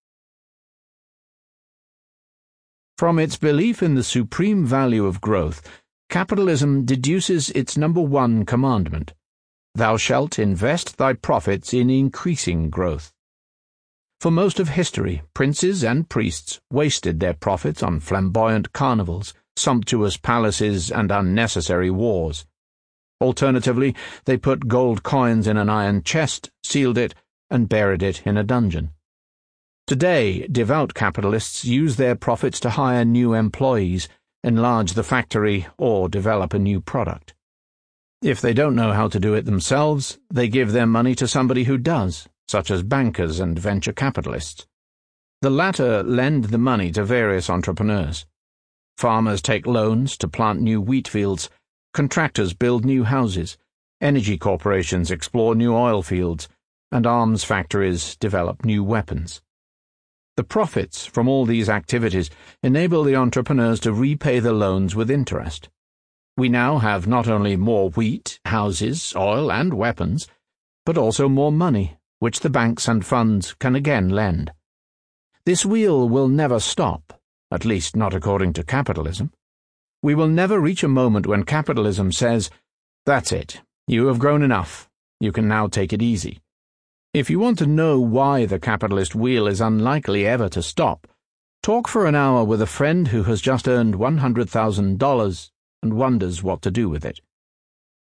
From 2.99 3.19
its 3.19 3.37
belief 3.37 3.83
in 3.83 3.95
the 3.95 4.03
supreme 4.03 4.67
value 4.67 5.07
of 5.07 5.21
growth, 5.21 5.63
capitalism 6.11 6.85
deduces 6.85 7.49
its 7.51 7.77
number 7.77 8.01
one 8.01 8.45
commandment 8.45 9.15
Thou 9.75 9.97
shalt 9.97 10.39
invest 10.39 10.97
thy 10.97 11.13
profits 11.13 11.73
in 11.73 11.89
increasing 11.89 12.69
growth. 12.69 13.13
For 14.21 14.33
most 14.33 14.59
of 14.59 14.71
history, 14.71 15.23
princes 15.33 15.85
and 15.85 16.09
priests 16.09 16.61
wasted 16.71 17.21
their 17.21 17.35
profits 17.35 17.83
on 17.83 18.01
flamboyant 18.01 18.73
carnivals 18.73 19.35
sumptuous 19.59 20.17
palaces, 20.17 20.91
and 20.91 21.11
unnecessary 21.11 21.91
wars. 21.91 22.47
Alternatively, 23.21 23.95
they 24.25 24.37
put 24.37 24.69
gold 24.69 25.03
coins 25.03 25.47
in 25.47 25.57
an 25.57 25.69
iron 25.69 26.03
chest, 26.03 26.51
sealed 26.63 26.97
it, 26.97 27.15
and 27.51 27.69
buried 27.69 28.03
it 28.03 28.25
in 28.25 28.37
a 28.37 28.45
dungeon. 28.45 28.91
Today, 29.87 30.47
devout 30.47 30.95
capitalists 30.95 31.65
use 31.65 31.97
their 31.97 32.15
profits 32.15 32.61
to 32.61 32.71
hire 32.71 33.05
new 33.05 33.35
employees, 33.35 34.09
enlarge 34.45 34.93
the 34.93 35.03
factory, 35.03 35.67
or 35.79 36.09
develop 36.09 36.55
a 36.55 36.59
new 36.59 36.81
product. 36.81 37.35
If 38.23 38.41
they 38.41 38.53
don't 38.53 38.77
know 38.77 38.93
how 38.93 39.09
to 39.09 39.19
do 39.19 39.35
it 39.35 39.47
themselves, 39.47 40.19
they 40.31 40.49
give 40.49 40.73
their 40.73 40.87
money 40.87 41.15
to 41.15 41.27
somebody 41.27 41.65
who 41.65 41.79
does, 41.79 42.29
such 42.49 42.71
as 42.71 42.83
bankers 42.83 43.41
and 43.41 43.59
venture 43.59 43.93
capitalists. 43.93 44.67
The 45.41 45.51
latter 45.51 46.03
lend 46.03 46.47
the 46.47 46.59
money 46.59 46.91
to 46.93 47.05
various 47.05 47.49
entrepreneurs. 47.49 48.27
Farmers 48.99 49.41
take 49.41 49.65
loans 49.65 50.17
to 50.17 50.27
plant 50.27 50.61
new 50.61 50.81
wheat 50.81 51.07
fields, 51.07 51.49
contractors 51.95 52.53
build 52.53 52.85
new 52.85 53.05
houses, 53.05 53.57
energy 54.01 54.37
corporations 54.37 55.13
explore 55.13 55.55
new 55.55 55.73
oil 55.73 56.03
fields, 56.03 56.49
and 56.91 57.07
arms 57.07 57.45
factories 57.45 58.17
develop 58.17 58.65
new 58.65 58.83
weapons. 58.83 59.41
The 60.37 60.43
profits 60.43 61.07
from 61.07 61.29
all 61.29 61.47
these 61.47 61.69
activities 61.69 62.29
enable 62.61 63.05
the 63.05 63.15
entrepreneurs 63.15 63.79
to 63.81 63.93
repay 63.93 64.41
the 64.41 64.53
loans 64.53 64.97
with 64.97 65.13
interest. 65.13 65.69
We 66.37 66.49
now 66.49 66.79
have 66.79 67.07
not 67.07 67.29
only 67.29 67.55
more 67.55 67.91
wheat, 67.91 68.41
houses, 68.47 69.15
oil, 69.15 69.53
and 69.53 69.75
weapons, 69.75 70.27
but 70.85 70.99
also 70.99 71.29
more 71.29 71.53
money, 71.53 71.99
which 72.19 72.41
the 72.41 72.51
banks 72.51 72.89
and 72.89 73.07
funds 73.07 73.55
can 73.61 73.77
again 73.77 74.09
lend. 74.09 74.51
This 75.47 75.65
wheel 75.65 76.09
will 76.09 76.27
never 76.27 76.59
stop 76.59 77.18
at 77.51 77.65
least 77.65 77.97
not 77.97 78.15
according 78.15 78.53
to 78.55 78.63
capitalism. 78.63 79.33
We 80.03 80.15
will 80.15 80.29
never 80.29 80.61
reach 80.61 80.83
a 80.83 80.89
moment 80.89 81.27
when 81.27 81.43
capitalism 81.45 82.13
says, 82.13 82.51
That's 83.07 83.33
it, 83.33 83.61
you 83.87 84.07
have 84.07 84.19
grown 84.19 84.43
enough, 84.43 84.89
you 85.21 85.33
can 85.33 85.49
now 85.49 85.67
take 85.67 85.93
it 85.93 86.03
easy. 86.03 86.41
If 87.15 87.31
you 87.31 87.41
want 87.41 87.59
to 87.59 87.67
know 87.67 87.99
why 87.99 88.47
the 88.47 88.61
capitalist 88.61 89.15
wheel 89.15 89.47
is 89.47 89.61
unlikely 89.61 90.27
ever 90.27 90.49
to 90.51 90.63
stop, 90.63 91.09
talk 91.63 91.89
for 91.89 92.07
an 92.07 92.15
hour 92.15 92.45
with 92.45 92.63
a 92.63 92.67
friend 92.67 93.09
who 93.09 93.25
has 93.25 93.41
just 93.41 93.67
earned 93.67 93.95
$100,000 93.95 95.51
and 95.83 95.93
wonders 95.95 96.43
what 96.43 96.63
to 96.63 96.71
do 96.71 96.89
with 96.89 97.05
it. 97.05 97.21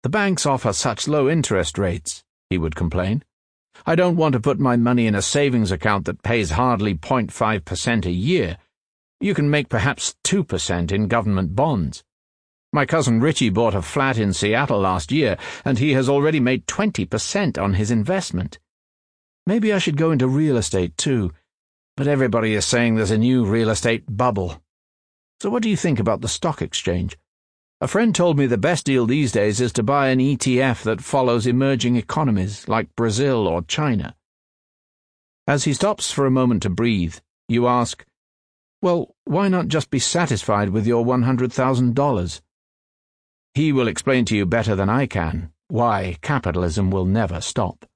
The 0.03 0.09
banks 0.09 0.45
offer 0.45 0.73
such 0.73 1.09
low 1.09 1.29
interest 1.29 1.79
rates, 1.79 2.25
he 2.49 2.59
would 2.59 2.75
complain. 2.75 3.23
I 3.87 3.95
don't 3.95 4.17
want 4.17 4.33
to 4.33 4.41
put 4.41 4.59
my 4.59 4.77
money 4.77 5.07
in 5.07 5.15
a 5.15 5.23
savings 5.23 5.71
account 5.71 6.05
that 6.07 6.23
pays 6.23 6.51
hardly 6.51 6.95
0.5% 6.95 8.07
a 8.07 8.11
year 8.11 8.59
you 9.21 9.35
can 9.35 9.51
make 9.51 9.69
perhaps 9.69 10.17
2% 10.25 10.91
in 10.91 11.07
government 11.07 11.55
bonds. 11.55 12.03
My 12.73 12.87
cousin 12.87 13.21
Richie 13.21 13.51
bought 13.51 13.75
a 13.75 13.83
flat 13.83 14.17
in 14.17 14.33
Seattle 14.33 14.81
last 14.81 15.13
year, 15.13 15.37
and 15.65 15.79
he 15.79 15.93
has 15.93 16.09
already 16.09 16.41
made 16.41 16.67
20% 16.67 17.61
on 17.61 17.75
his 17.75 17.91
investment. 17.91 18.59
Maybe 19.47 19.73
I 19.73 19.79
should 19.79 19.97
go 19.97 20.11
into 20.11 20.29
real 20.29 20.57
estate 20.57 20.97
too, 20.97 21.33
but 21.97 22.07
everybody 22.07 22.55
is 22.55 22.65
saying 22.65 22.95
there's 22.95 23.11
a 23.11 23.19
new 23.19 23.45
real 23.45 23.71
estate 23.71 24.05
bubble. 24.09 24.63
So 25.43 25.51
what 25.51 25.63
do 25.63 25.69
you 25.69 25.77
think 25.77 25.99
about 25.99 26.21
the 26.21 26.29
stock 26.29 26.63
exchange? 26.63 27.19
A 27.81 27.89
friend 27.89 28.15
told 28.15 28.39
me 28.39 28.47
the 28.47 28.59
best 28.59 28.87
deal 28.87 29.07
these 29.07 29.33
days 29.33 29.61
is 29.61 29.73
to 29.73 29.83
buy 29.83 30.09
an 30.09 30.19
ETF 30.19 30.83
that 30.83 31.01
follows 31.01 31.47
emerging 31.47 31.97
economies 31.97 32.69
like 32.69 32.95
Brazil 32.95 33.49
or 33.49 33.63
China. 33.63 34.15
As 35.47 35.65
he 35.65 35.73
stops 35.73 36.13
for 36.13 36.27
a 36.27 36.31
moment 36.31 36.63
to 36.63 36.71
breathe, 36.71 37.17
you 37.49 37.67
ask, 37.67 38.05
well, 38.83 39.15
why 39.25 39.49
not 39.49 39.69
just 39.69 39.91
be 39.91 39.99
satisfied 39.99 40.71
with 40.71 40.87
your 40.87 41.05
$100,000? 41.05 42.41
He 43.55 43.73
will 43.73 43.89
explain 43.89 44.25
to 44.27 44.37
you 44.37 44.47
better 44.47 44.75
than 44.75 44.89
I 44.89 45.07
can 45.07 45.53
why 45.71 46.17
capitalism 46.21 46.91
will 46.91 47.05
never 47.05 47.41
stop. 47.41 47.87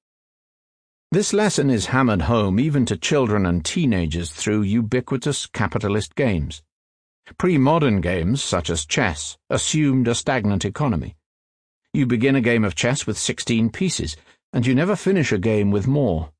This 1.11 1.33
lesson 1.33 1.71
is 1.71 1.87
hammered 1.87 2.23
home 2.23 2.59
even 2.59 2.87
to 2.87 2.97
children 2.97 3.47
and 3.47 3.65
teenagers 3.65 4.31
through 4.31 4.63
ubiquitous 4.63 5.47
capitalist 5.47 6.15
games. 6.15 6.63
Pre 7.39 7.59
modern 7.59 8.01
games, 8.01 8.43
such 8.43 8.69
as 8.71 8.87
chess, 8.87 9.37
assumed 9.51 10.09
a 10.09 10.15
stagnant 10.15 10.65
economy. 10.65 11.17
You 11.93 12.07
begin 12.07 12.37
a 12.37 12.41
game 12.41 12.65
of 12.65 12.75
chess 12.75 13.07
with 13.07 13.17
16 13.19 13.71
pieces, 13.71 14.17
and 14.53 14.67
you 14.67 14.75
never 14.75 14.97
finish 14.97 15.33
a 15.33 15.39
game 15.39 15.71
with 15.71 15.87
more. 15.87 16.31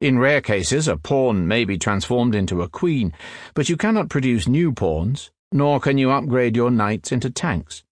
In 0.00 0.16
rare 0.20 0.40
cases, 0.40 0.86
a 0.86 0.96
pawn 0.96 1.48
may 1.48 1.64
be 1.64 1.76
transformed 1.76 2.36
into 2.36 2.62
a 2.62 2.68
queen, 2.68 3.12
but 3.54 3.68
you 3.68 3.76
cannot 3.76 4.08
produce 4.08 4.46
new 4.46 4.72
pawns, 4.72 5.32
nor 5.50 5.80
can 5.80 5.98
you 5.98 6.12
upgrade 6.12 6.54
your 6.54 6.70
knights 6.70 7.10
into 7.10 7.30
tanks. 7.30 7.82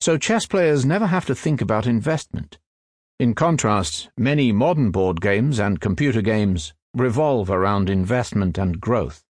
So 0.00 0.16
chess 0.16 0.46
players 0.46 0.86
never 0.86 1.06
have 1.06 1.26
to 1.26 1.34
think 1.34 1.60
about 1.60 1.86
investment. 1.86 2.56
In 3.18 3.34
contrast, 3.34 4.08
many 4.16 4.52
modern 4.52 4.90
board 4.90 5.20
games 5.20 5.58
and 5.58 5.82
computer 5.82 6.22
games 6.22 6.72
revolve 6.94 7.50
around 7.50 7.90
investment 7.90 8.56
and 8.56 8.80
growth. 8.80 9.22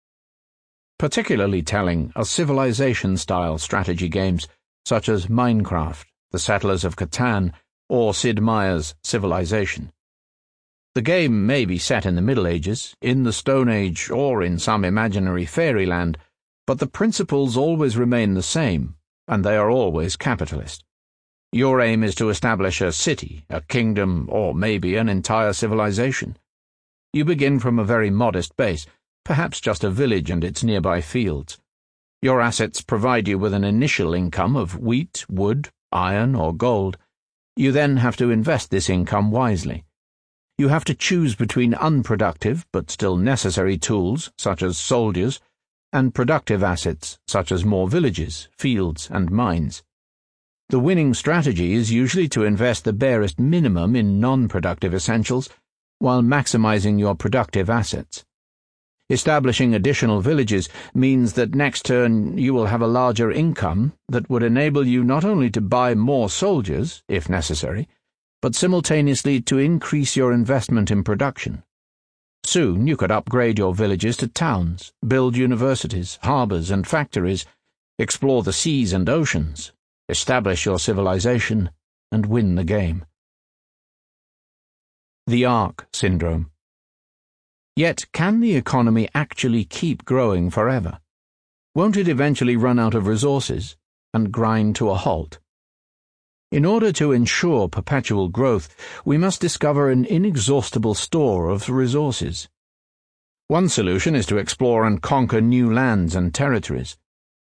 Particularly 0.99 1.63
telling 1.63 2.13
are 2.15 2.27
civilization 2.27 3.17
style 3.17 3.57
strategy 3.57 4.11
games 4.11 4.49
such 4.85 5.09
as 5.09 5.29
Minecraft, 5.29 6.05
The 6.31 6.39
Settlers 6.39 6.85
of 6.85 6.97
Catan, 6.97 7.53
or 7.89 8.13
Sid 8.13 8.43
Meier's 8.43 8.95
Civilization. 9.03 9.93
The 10.97 11.03
game 11.03 11.45
may 11.45 11.67
be 11.67 11.77
set 11.77 12.07
in 12.07 12.15
the 12.15 12.23
Middle 12.23 12.47
Ages, 12.47 12.97
in 13.03 13.25
the 13.25 13.33
Stone 13.35 13.69
Age, 13.69 14.09
or 14.09 14.43
in 14.43 14.59
some 14.59 14.83
imaginary 14.83 15.45
fairyland, 15.45 16.17
but 16.67 16.79
the 16.79 16.87
principles 16.87 17.55
always 17.55 17.99
remain 17.99 18.33
the 18.33 18.43
same, 18.43 18.97
and 19.29 19.45
they 19.45 19.59
are 19.59 19.69
always 19.69 20.17
capitalist. 20.17 20.85
Your 21.53 21.83
aim 21.83 22.03
is 22.03 22.15
to 22.15 22.31
establish 22.31 22.81
a 22.81 22.93
city, 22.93 23.45
a 23.51 23.61
kingdom, 23.61 24.27
or 24.33 24.55
maybe 24.55 24.97
an 24.97 25.11
entire 25.11 25.53
civilization. 25.53 26.39
You 27.13 27.27
begin 27.27 27.61
from 27.61 27.79
a 27.79 27.85
very 27.85 28.09
modest 28.09 28.57
base, 28.57 28.87
perhaps 29.23 29.61
just 29.61 29.85
a 29.85 29.91
village 29.91 30.31
and 30.31 30.43
its 30.43 30.65
nearby 30.65 31.03
fields. 31.03 31.59
Your 32.23 32.41
assets 32.41 32.81
provide 32.81 33.29
you 33.29 33.39
with 33.39 33.53
an 33.53 33.65
initial 33.65 34.15
income 34.15 34.57
of 34.57 34.79
wheat, 34.79 35.27
wood, 35.29 35.69
iron, 35.93 36.35
or 36.35 36.55
gold. 36.55 36.97
You 37.55 37.71
then 37.71 37.99
have 37.99 38.17
to 38.17 38.31
invest 38.31 38.71
this 38.71 38.89
income 38.89 39.31
wisely. 39.31 39.85
You 40.59 40.69
have 40.69 40.85
to 40.87 40.95
choose 40.95 41.35
between 41.35 41.75
unproductive 41.75 42.67
but 42.73 42.91
still 42.91 43.19
necessary 43.19 43.77
tools, 43.77 44.33
such 44.39 44.63
as 44.63 44.79
soldiers, 44.79 45.39
and 45.93 46.15
productive 46.15 46.63
assets, 46.63 47.19
such 47.27 47.53
as 47.53 47.65
more 47.65 47.89
villages, 47.89 48.49
fields, 48.57 49.09
and 49.11 49.31
mines. 49.31 49.83
The 50.71 50.81
winning 50.81 51.13
strategy 51.13 51.75
is 51.75 51.93
usually 51.93 52.27
to 52.31 52.45
invest 52.45 52.85
the 52.85 52.95
barest 52.95 53.39
minimum 53.39 53.95
in 53.95 54.19
non 54.19 54.49
productive 54.49 54.95
essentials 54.95 55.51
while 55.99 56.23
maximizing 56.23 56.99
your 56.99 57.15
productive 57.15 57.69
assets. 57.69 58.25
Establishing 59.09 59.75
additional 59.75 60.21
villages 60.21 60.69
means 60.95 61.35
that 61.35 61.55
next 61.55 61.85
turn 61.85 62.37
you 62.37 62.53
will 62.53 62.67
have 62.67 62.83
a 62.83 62.89
larger 62.89 63.31
income 63.31 63.93
that 64.09 64.29
would 64.29 64.43
enable 64.43 64.87
you 64.87 65.05
not 65.05 65.25
only 65.25 65.51
to 65.51 65.61
buy 65.61 65.95
more 65.95 66.29
soldiers, 66.29 67.03
if 67.09 67.29
necessary, 67.29 67.89
but 68.47 68.55
simultaneously 68.55 69.41
to 69.41 69.59
increase 69.59 70.15
your 70.15 70.33
investment 70.33 70.93
in 70.93 71.03
production. 71.03 71.65
Soon 72.45 72.87
you 72.87 72.97
could 72.97 73.11
upgrade 73.11 73.59
your 73.59 73.75
villages 73.75 74.17
to 74.17 74.29
towns, 74.29 74.93
build 75.05 75.37
universities, 75.37 76.17
harbours, 76.23 76.71
and 76.71 76.87
factories, 76.87 77.45
explore 77.99 78.45
the 78.45 78.53
seas 78.53 78.93
and 78.93 79.09
oceans, 79.09 79.73
establish 80.09 80.65
your 80.65 80.79
civilization, 80.79 81.71
and 82.13 82.27
win 82.27 82.55
the 82.55 82.63
game. 82.63 83.05
The 85.27 85.45
Ark 85.45 85.89
Syndrome. 85.93 86.53
Yet, 87.75 88.07
can 88.13 88.39
the 88.39 88.55
economy 88.55 89.09
actually 89.13 89.65
keep 89.65 90.05
growing 90.05 90.51
forever? 90.51 91.01
Won't 91.75 91.97
it 91.97 92.07
eventually 92.07 92.55
run 92.55 92.79
out 92.79 92.95
of 92.95 93.09
resources 93.09 93.77
and 94.15 94.31
grind 94.31 94.77
to 94.77 94.91
a 94.91 94.95
halt? 94.95 95.41
In 96.57 96.65
order 96.65 96.91
to 96.93 97.13
ensure 97.13 97.69
perpetual 97.69 98.29
growth, 98.29 98.75
we 99.05 99.19
must 99.19 99.43
discover 99.43 99.91
an 99.91 100.07
inexhaustible 100.07 100.95
store 100.95 101.51
of 101.51 101.69
resources. 101.69 102.49
One 103.49 103.69
solution 103.69 104.15
is 104.15 104.25
to 104.25 104.39
explore 104.39 104.87
and 104.87 105.03
conquer 105.03 105.43
new 105.43 105.71
lands 105.71 106.17
and 106.17 106.33
territories. 106.33 106.97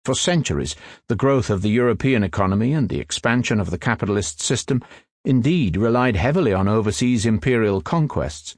For 0.05 0.15
centuries, 0.15 0.77
the 1.09 1.17
growth 1.17 1.49
of 1.49 1.63
the 1.63 1.71
European 1.71 2.23
economy 2.23 2.75
and 2.75 2.91
the 2.91 3.01
expansion 3.01 3.59
of 3.59 3.71
the 3.71 3.79
capitalist 3.79 4.43
system 4.43 4.85
indeed 5.25 5.79
relied 5.79 6.17
heavily 6.17 6.53
on 6.53 6.69
overseas 6.69 7.25
imperial 7.25 7.81
conquests. 7.81 8.55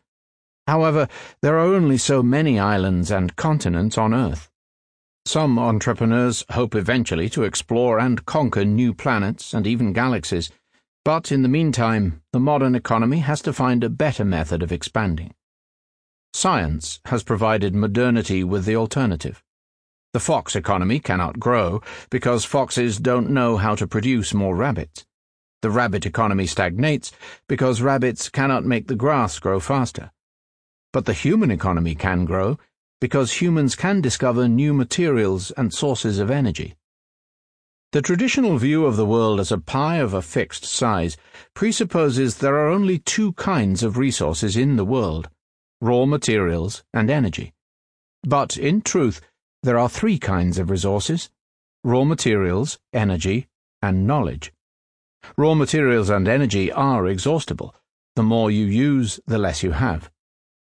However, 0.67 1.07
there 1.43 1.57
are 1.57 1.73
only 1.73 1.99
so 1.99 2.21
many 2.21 2.59
islands 2.59 3.13
and 3.13 3.37
continents 3.37 3.97
on 3.97 4.13
Earth. 4.13 4.51
Some 5.25 5.59
entrepreneurs 5.59 6.45
hope 6.51 6.75
eventually 6.75 7.31
to 7.31 7.45
explore 7.45 7.99
and 7.99 8.27
conquer 8.27 8.65
new 8.65 8.93
planets 8.93 9.55
and 9.55 9.67
even 9.67 9.93
galaxies, 9.93 10.51
but 11.05 11.33
in 11.33 11.43
the 11.43 11.49
meantime, 11.49 12.21
the 12.33 12.41
modern 12.41 12.75
economy 12.75 13.19
has 13.19 13.41
to 13.43 13.53
find 13.53 13.83
a 13.83 13.89
better 13.89 14.25
method 14.25 14.63
of 14.63 14.73
expanding. 14.73 15.33
Science 16.35 17.01
has 17.07 17.23
provided 17.23 17.75
modernity 17.75 18.45
with 18.45 18.65
the 18.65 18.77
alternative. 18.77 19.43
The 20.13 20.21
fox 20.21 20.55
economy 20.55 20.99
cannot 20.99 21.41
grow 21.41 21.81
because 22.11 22.45
foxes 22.45 22.99
don't 22.99 23.31
know 23.31 23.57
how 23.57 23.75
to 23.77 23.87
produce 23.87 24.35
more 24.35 24.55
rabbits. 24.55 25.07
The 25.63 25.71
rabbit 25.71 26.05
economy 26.05 26.47
stagnates 26.47 27.13
because 27.49 27.81
rabbits 27.81 28.29
cannot 28.29 28.65
make 28.65 28.89
the 28.89 28.97
grass 28.97 29.39
grow 29.39 29.61
faster. 29.61 30.11
But 30.93 31.07
the 31.07 31.15
human 31.15 31.51
economy 31.51 31.95
can 31.95 32.27
grow 32.27 32.59
because 33.03 33.41
humans 33.41 33.75
can 33.75 34.01
discover 34.01 34.47
new 34.47 34.73
materials 34.73 35.51
and 35.57 35.75
sources 35.75 36.21
of 36.21 36.31
energy. 36.31 36.77
The 37.91 38.01
traditional 38.01 38.59
view 38.59 38.87
of 38.87 38.95
the 38.95 39.05
world 39.05 39.41
as 39.41 39.51
a 39.51 39.59
pie 39.59 39.97
of 39.97 40.15
a 40.15 40.23
fixed 40.23 40.65
size 40.65 41.17
presupposes 41.53 42.37
there 42.37 42.55
are 42.55 42.69
only 42.69 43.01
two 43.01 43.33
kinds 43.33 43.83
of 43.83 43.99
resources 43.99 44.57
in 44.57 44.77
the 44.77 44.85
world 44.85 45.29
raw 45.81 46.05
materials 46.07 46.85
and 46.95 47.11
energy. 47.11 47.53
But 48.23 48.57
in 48.57 48.83
truth, 48.83 49.21
there 49.65 49.81
are 49.81 49.89
three 49.89 50.21
kinds 50.21 50.57
of 50.59 50.71
resources 50.71 51.29
raw 51.83 52.05
materials, 52.05 52.79
energy, 52.93 53.49
and 53.83 54.07
knowledge. 54.07 54.53
Raw 55.37 55.55
materials 55.55 56.09
and 56.09 56.29
energy 56.29 56.71
are 56.71 57.09
exhaustible. 57.09 57.75
The 58.15 58.23
more 58.23 58.53
you 58.53 58.65
use, 58.65 59.19
the 59.27 59.39
less 59.39 59.65
you 59.65 59.73
have. 59.73 60.09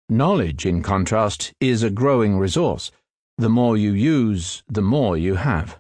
Knowledge, 0.09 0.65
in 0.65 0.83
contrast, 0.83 1.53
is 1.61 1.81
a 1.81 1.89
growing 1.89 2.37
resource. 2.37 2.91
The 3.37 3.49
more 3.49 3.77
you 3.77 3.93
use, 3.93 4.61
the 4.67 4.81
more 4.81 5.17
you 5.17 5.35
have. 5.35 5.79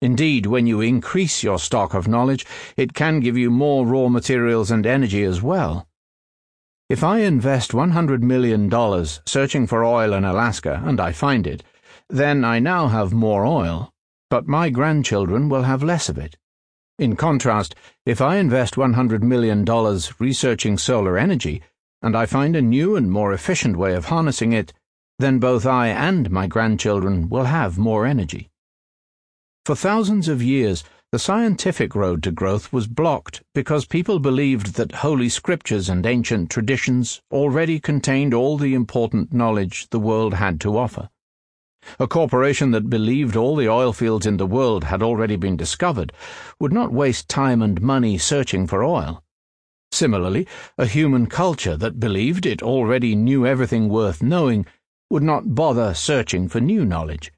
Indeed, 0.00 0.46
when 0.46 0.66
you 0.66 0.80
increase 0.80 1.42
your 1.42 1.58
stock 1.58 1.92
of 1.92 2.08
knowledge, 2.08 2.46
it 2.76 2.94
can 2.94 3.20
give 3.20 3.36
you 3.36 3.50
more 3.50 3.84
raw 3.84 4.08
materials 4.08 4.70
and 4.70 4.86
energy 4.86 5.24
as 5.24 5.42
well. 5.42 5.86
If 6.88 7.04
I 7.04 7.18
invest 7.18 7.72
$100 7.72 8.22
million 8.22 8.70
searching 9.26 9.66
for 9.66 9.84
oil 9.84 10.12
in 10.12 10.24
Alaska 10.24 10.82
and 10.84 11.00
I 11.00 11.12
find 11.12 11.46
it, 11.46 11.62
then 12.08 12.44
I 12.44 12.60
now 12.60 12.88
have 12.88 13.12
more 13.12 13.44
oil, 13.44 13.92
but 14.30 14.48
my 14.48 14.70
grandchildren 14.70 15.48
will 15.48 15.64
have 15.64 15.82
less 15.82 16.08
of 16.08 16.18
it. 16.18 16.36
In 16.98 17.16
contrast, 17.16 17.74
if 18.06 18.20
I 18.20 18.36
invest 18.36 18.74
$100 18.74 19.22
million 19.22 19.64
researching 20.18 20.78
solar 20.78 21.18
energy, 21.18 21.62
and 22.02 22.16
I 22.16 22.26
find 22.26 22.56
a 22.56 22.62
new 22.62 22.96
and 22.96 23.10
more 23.10 23.32
efficient 23.32 23.76
way 23.76 23.94
of 23.94 24.06
harnessing 24.06 24.52
it, 24.52 24.72
then 25.18 25.38
both 25.38 25.66
I 25.66 25.88
and 25.88 26.30
my 26.30 26.46
grandchildren 26.46 27.28
will 27.28 27.44
have 27.44 27.78
more 27.78 28.06
energy. 28.06 28.48
For 29.66 29.74
thousands 29.74 30.28
of 30.28 30.42
years, 30.42 30.82
the 31.12 31.18
scientific 31.18 31.94
road 31.94 32.22
to 32.22 32.30
growth 32.30 32.72
was 32.72 32.86
blocked 32.86 33.42
because 33.52 33.84
people 33.84 34.20
believed 34.20 34.74
that 34.74 34.92
holy 34.92 35.28
scriptures 35.28 35.88
and 35.88 36.06
ancient 36.06 36.50
traditions 36.50 37.20
already 37.32 37.80
contained 37.80 38.32
all 38.32 38.56
the 38.56 38.74
important 38.74 39.32
knowledge 39.32 39.88
the 39.90 39.98
world 39.98 40.34
had 40.34 40.60
to 40.60 40.78
offer. 40.78 41.10
A 41.98 42.06
corporation 42.06 42.70
that 42.70 42.88
believed 42.88 43.36
all 43.36 43.56
the 43.56 43.68
oil 43.68 43.92
fields 43.92 44.24
in 44.24 44.36
the 44.36 44.46
world 44.46 44.84
had 44.84 45.02
already 45.02 45.36
been 45.36 45.56
discovered 45.56 46.12
would 46.60 46.72
not 46.72 46.92
waste 46.92 47.28
time 47.28 47.60
and 47.60 47.82
money 47.82 48.16
searching 48.16 48.66
for 48.66 48.84
oil. 48.84 49.22
Similarly, 50.00 50.46
a 50.78 50.86
human 50.86 51.26
culture 51.26 51.76
that 51.76 52.00
believed 52.00 52.46
it 52.46 52.62
already 52.62 53.14
knew 53.14 53.44
everything 53.44 53.90
worth 53.90 54.22
knowing 54.22 54.64
would 55.10 55.22
not 55.22 55.54
bother 55.54 55.92
searching 55.92 56.48
for 56.48 56.58
new 56.58 56.86
knowledge. 56.86 57.30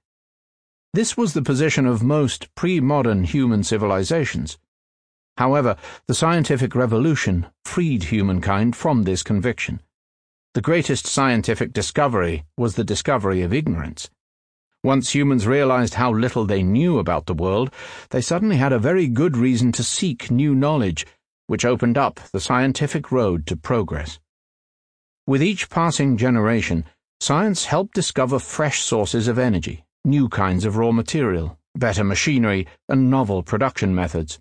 This 0.94 1.16
was 1.16 1.34
the 1.34 1.42
position 1.42 1.86
of 1.86 2.04
most 2.04 2.54
pre 2.54 2.78
modern 2.78 3.24
human 3.24 3.64
civilizations. 3.64 4.58
However, 5.38 5.74
the 6.06 6.14
scientific 6.14 6.76
revolution 6.76 7.46
freed 7.64 8.04
humankind 8.04 8.76
from 8.76 9.02
this 9.02 9.24
conviction. 9.24 9.80
The 10.54 10.60
greatest 10.60 11.08
scientific 11.08 11.72
discovery 11.72 12.44
was 12.56 12.76
the 12.76 12.84
discovery 12.84 13.42
of 13.42 13.52
ignorance. 13.52 14.08
Once 14.84 15.16
humans 15.16 15.48
realized 15.48 15.94
how 15.94 16.12
little 16.12 16.44
they 16.44 16.62
knew 16.62 17.00
about 17.00 17.26
the 17.26 17.34
world, 17.34 17.72
they 18.10 18.20
suddenly 18.20 18.58
had 18.58 18.72
a 18.72 18.78
very 18.78 19.08
good 19.08 19.36
reason 19.36 19.72
to 19.72 19.82
seek 19.82 20.30
new 20.30 20.54
knowledge 20.54 21.04
which 21.52 21.66
opened 21.66 21.98
up 21.98 22.18
the 22.32 22.40
scientific 22.40 23.12
road 23.12 23.46
to 23.46 23.54
progress. 23.54 24.18
With 25.26 25.42
each 25.42 25.68
passing 25.68 26.16
generation, 26.16 26.86
science 27.20 27.66
helped 27.66 27.92
discover 27.92 28.38
fresh 28.38 28.80
sources 28.80 29.28
of 29.28 29.38
energy, 29.38 29.84
new 30.02 30.30
kinds 30.30 30.64
of 30.64 30.78
raw 30.78 30.92
material, 30.92 31.58
better 31.74 32.04
machinery, 32.04 32.66
and 32.88 33.10
novel 33.10 33.42
production 33.42 33.94
methods. 33.94 34.40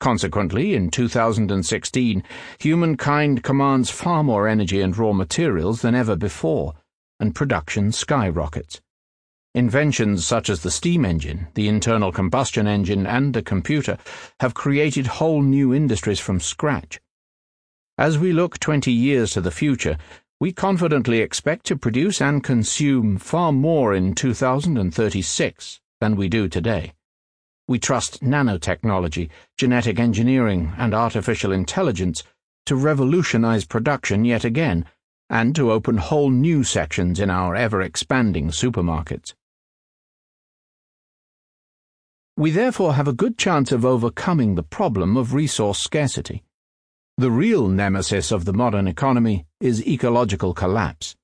Consequently, 0.00 0.74
in 0.74 0.90
2016, 0.90 2.22
humankind 2.58 3.42
commands 3.42 3.90
far 3.90 4.24
more 4.24 4.48
energy 4.48 4.80
and 4.80 4.96
raw 4.96 5.12
materials 5.12 5.82
than 5.82 5.94
ever 5.94 6.16
before, 6.16 6.72
and 7.20 7.34
production 7.34 7.92
skyrockets. 7.92 8.80
Inventions 9.56 10.24
such 10.24 10.48
as 10.48 10.62
the 10.62 10.70
steam 10.70 11.04
engine, 11.04 11.48
the 11.54 11.66
internal 11.66 12.12
combustion 12.12 12.68
engine, 12.68 13.04
and 13.04 13.34
the 13.34 13.42
computer 13.42 13.98
have 14.38 14.54
created 14.54 15.08
whole 15.08 15.42
new 15.42 15.74
industries 15.74 16.20
from 16.20 16.38
scratch. 16.38 17.00
As 17.98 18.16
we 18.16 18.32
look 18.32 18.60
20 18.60 18.92
years 18.92 19.32
to 19.32 19.40
the 19.40 19.50
future, 19.50 19.98
we 20.38 20.52
confidently 20.52 21.18
expect 21.18 21.66
to 21.66 21.76
produce 21.76 22.20
and 22.22 22.44
consume 22.44 23.18
far 23.18 23.50
more 23.50 23.92
in 23.92 24.14
2036 24.14 25.80
than 26.00 26.14
we 26.14 26.28
do 26.28 26.48
today. 26.48 26.92
We 27.66 27.80
trust 27.80 28.22
nanotechnology, 28.22 29.30
genetic 29.58 29.98
engineering, 29.98 30.72
and 30.78 30.94
artificial 30.94 31.50
intelligence 31.50 32.22
to 32.66 32.76
revolutionize 32.76 33.64
production 33.64 34.24
yet 34.24 34.44
again 34.44 34.86
and 35.28 35.56
to 35.56 35.72
open 35.72 35.96
whole 35.96 36.30
new 36.30 36.62
sections 36.62 37.18
in 37.18 37.30
our 37.30 37.56
ever 37.56 37.82
expanding 37.82 38.48
supermarkets. 38.48 39.34
We 42.40 42.50
therefore 42.50 42.94
have 42.94 43.06
a 43.06 43.12
good 43.12 43.36
chance 43.36 43.70
of 43.70 43.84
overcoming 43.84 44.54
the 44.54 44.62
problem 44.62 45.18
of 45.18 45.34
resource 45.34 45.78
scarcity. 45.78 46.42
The 47.18 47.30
real 47.30 47.68
nemesis 47.68 48.32
of 48.32 48.46
the 48.46 48.54
modern 48.54 48.88
economy 48.88 49.44
is 49.60 49.86
ecological 49.86 50.54
collapse. 50.54 51.16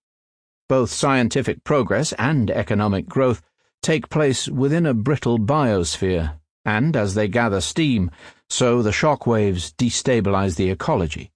Both 0.68 0.90
scientific 0.90 1.64
progress 1.64 2.12
and 2.18 2.50
economic 2.50 3.06
growth 3.06 3.40
take 3.80 4.10
place 4.10 4.46
within 4.46 4.84
a 4.84 4.92
brittle 4.92 5.38
biosphere, 5.38 6.34
and 6.66 6.94
as 6.94 7.14
they 7.14 7.28
gather 7.28 7.62
steam, 7.62 8.10
so 8.50 8.82
the 8.82 8.92
shock 8.92 9.26
waves 9.26 9.72
destabilize 9.72 10.56
the 10.56 10.68
ecology. 10.68 11.32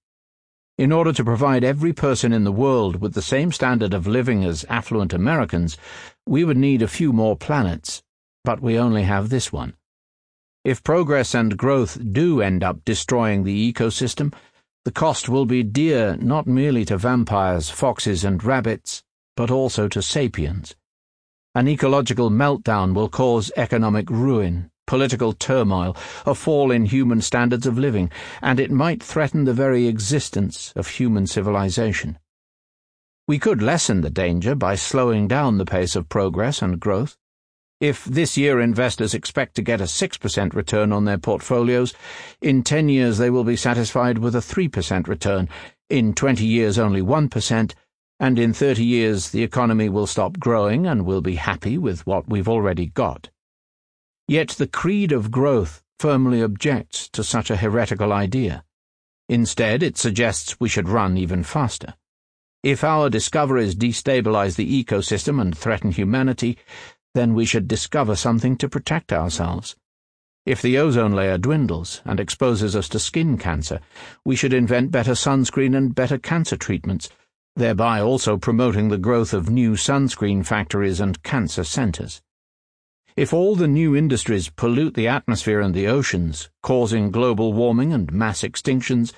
In 0.77 0.91
order 0.91 1.11
to 1.11 1.25
provide 1.25 1.63
every 1.63 1.91
person 1.91 2.33
in 2.33 2.43
the 2.43 2.51
world 2.51 3.01
with 3.01 3.15
the 3.15 3.21
same 3.23 3.51
standard 3.51 3.95
of 3.95 4.05
living 4.05 4.45
as 4.45 4.63
affluent 4.69 5.11
Americans, 5.11 5.75
we 6.27 6.43
would 6.43 6.57
need 6.57 6.83
a 6.83 6.87
few 6.87 7.11
more 7.11 7.35
planets 7.35 8.03
but 8.43 8.61
we 8.61 8.77
only 8.77 9.03
have 9.03 9.29
this 9.29 9.51
one. 9.51 9.75
If 10.63 10.83
progress 10.83 11.33
and 11.33 11.57
growth 11.57 11.97
do 12.11 12.41
end 12.41 12.63
up 12.63 12.85
destroying 12.85 13.43
the 13.43 13.73
ecosystem, 13.73 14.33
the 14.85 14.91
cost 14.91 15.29
will 15.29 15.45
be 15.45 15.63
dear 15.63 16.15
not 16.17 16.47
merely 16.47 16.85
to 16.85 16.97
vampires, 16.97 17.69
foxes, 17.69 18.23
and 18.23 18.43
rabbits, 18.43 19.03
but 19.35 19.51
also 19.51 19.87
to 19.87 20.01
sapiens. 20.01 20.75
An 21.53 21.67
ecological 21.67 22.29
meltdown 22.29 22.93
will 22.93 23.09
cause 23.09 23.51
economic 23.57 24.09
ruin, 24.09 24.71
political 24.87 25.33
turmoil, 25.33 25.95
a 26.25 26.33
fall 26.33 26.71
in 26.71 26.85
human 26.85 27.21
standards 27.21 27.65
of 27.65 27.77
living, 27.77 28.11
and 28.41 28.59
it 28.59 28.71
might 28.71 29.03
threaten 29.03 29.45
the 29.45 29.53
very 29.53 29.87
existence 29.87 30.73
of 30.75 30.87
human 30.87 31.27
civilization. 31.27 32.17
We 33.27 33.39
could 33.39 33.61
lessen 33.61 34.01
the 34.01 34.09
danger 34.09 34.55
by 34.55 34.75
slowing 34.75 35.27
down 35.27 35.57
the 35.57 35.65
pace 35.65 35.95
of 35.95 36.09
progress 36.09 36.61
and 36.61 36.79
growth. 36.79 37.17
If 37.81 38.05
this 38.05 38.37
year 38.37 38.61
investors 38.61 39.15
expect 39.15 39.55
to 39.55 39.63
get 39.63 39.81
a 39.81 39.85
6% 39.85 40.53
return 40.53 40.93
on 40.93 41.05
their 41.05 41.17
portfolios, 41.17 41.95
in 42.39 42.61
10 42.61 42.89
years 42.89 43.17
they 43.17 43.31
will 43.31 43.43
be 43.43 43.55
satisfied 43.55 44.19
with 44.19 44.35
a 44.35 44.39
3% 44.39 45.07
return, 45.07 45.49
in 45.89 46.13
20 46.13 46.45
years 46.45 46.77
only 46.77 47.01
1%, 47.01 47.73
and 48.19 48.37
in 48.37 48.53
30 48.53 48.85
years 48.85 49.31
the 49.31 49.41
economy 49.41 49.89
will 49.89 50.05
stop 50.05 50.39
growing 50.39 50.85
and 50.85 51.07
we'll 51.07 51.21
be 51.21 51.37
happy 51.37 51.75
with 51.75 52.05
what 52.05 52.29
we've 52.29 52.47
already 52.47 52.85
got. 52.85 53.31
Yet 54.27 54.49
the 54.49 54.67
creed 54.67 55.11
of 55.11 55.31
growth 55.31 55.81
firmly 55.97 56.43
objects 56.43 57.09
to 57.09 57.23
such 57.23 57.49
a 57.49 57.57
heretical 57.57 58.13
idea. 58.13 58.63
Instead, 59.27 59.81
it 59.81 59.97
suggests 59.97 60.59
we 60.59 60.69
should 60.69 60.87
run 60.87 61.17
even 61.17 61.41
faster. 61.41 61.95
If 62.61 62.83
our 62.83 63.09
discoveries 63.09 63.75
destabilize 63.75 64.55
the 64.55 64.83
ecosystem 64.83 65.41
and 65.41 65.57
threaten 65.57 65.89
humanity, 65.89 66.59
then 67.13 67.33
we 67.33 67.45
should 67.45 67.67
discover 67.67 68.15
something 68.15 68.55
to 68.57 68.69
protect 68.69 69.11
ourselves. 69.11 69.75
If 70.45 70.61
the 70.61 70.77
ozone 70.77 71.11
layer 71.11 71.37
dwindles 71.37 72.01
and 72.03 72.19
exposes 72.19 72.75
us 72.75 72.89
to 72.89 72.99
skin 72.99 73.37
cancer, 73.37 73.79
we 74.25 74.35
should 74.35 74.53
invent 74.53 74.89
better 74.91 75.11
sunscreen 75.11 75.75
and 75.77 75.93
better 75.93 76.17
cancer 76.17 76.57
treatments, 76.57 77.09
thereby 77.55 78.01
also 78.01 78.37
promoting 78.37 78.89
the 78.89 78.97
growth 78.97 79.33
of 79.33 79.49
new 79.49 79.73
sunscreen 79.73 80.45
factories 80.45 80.99
and 80.99 81.21
cancer 81.21 81.63
centers. 81.63 82.21
If 83.15 83.33
all 83.33 83.55
the 83.55 83.67
new 83.67 83.95
industries 83.95 84.49
pollute 84.49 84.93
the 84.93 85.07
atmosphere 85.07 85.59
and 85.59 85.75
the 85.75 85.85
oceans, 85.85 86.49
causing 86.63 87.11
global 87.11 87.51
warming 87.51 87.91
and 87.93 88.11
mass 88.11 88.41
extinctions, 88.41 89.13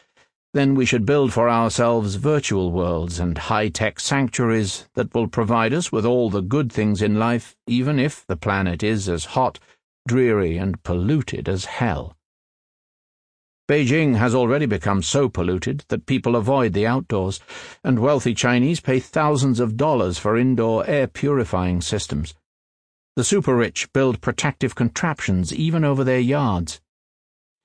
then 0.53 0.75
we 0.75 0.85
should 0.85 1.05
build 1.05 1.33
for 1.33 1.49
ourselves 1.49 2.15
virtual 2.15 2.71
worlds 2.71 3.19
and 3.19 3.37
high 3.37 3.69
tech 3.69 3.99
sanctuaries 3.99 4.87
that 4.93 5.13
will 5.13 5.27
provide 5.27 5.73
us 5.73 5.91
with 5.91 6.05
all 6.05 6.29
the 6.29 6.41
good 6.41 6.71
things 6.71 7.01
in 7.01 7.17
life, 7.17 7.55
even 7.65 7.99
if 7.99 8.25
the 8.27 8.37
planet 8.37 8.83
is 8.83 9.09
as 9.09 9.25
hot, 9.25 9.59
dreary, 10.07 10.57
and 10.57 10.81
polluted 10.83 11.49
as 11.49 11.65
hell. 11.65 12.15
Beijing 13.67 14.17
has 14.17 14.35
already 14.35 14.67
become 14.67 15.01
so 15.01 15.27
polluted 15.27 15.85
that 15.87 16.05
people 16.05 16.35
avoid 16.35 16.73
the 16.73 16.85
outdoors, 16.85 17.39
and 17.83 17.97
wealthy 17.97 18.35
Chinese 18.35 18.79
pay 18.79 18.99
thousands 18.99 19.59
of 19.59 19.77
dollars 19.77 20.19
for 20.19 20.37
indoor 20.37 20.85
air 20.85 21.07
purifying 21.07 21.81
systems. 21.81 22.35
The 23.15 23.23
super 23.23 23.55
rich 23.55 23.91
build 23.93 24.21
protective 24.21 24.75
contraptions 24.75 25.53
even 25.53 25.83
over 25.83 26.03
their 26.03 26.19
yards. 26.19 26.81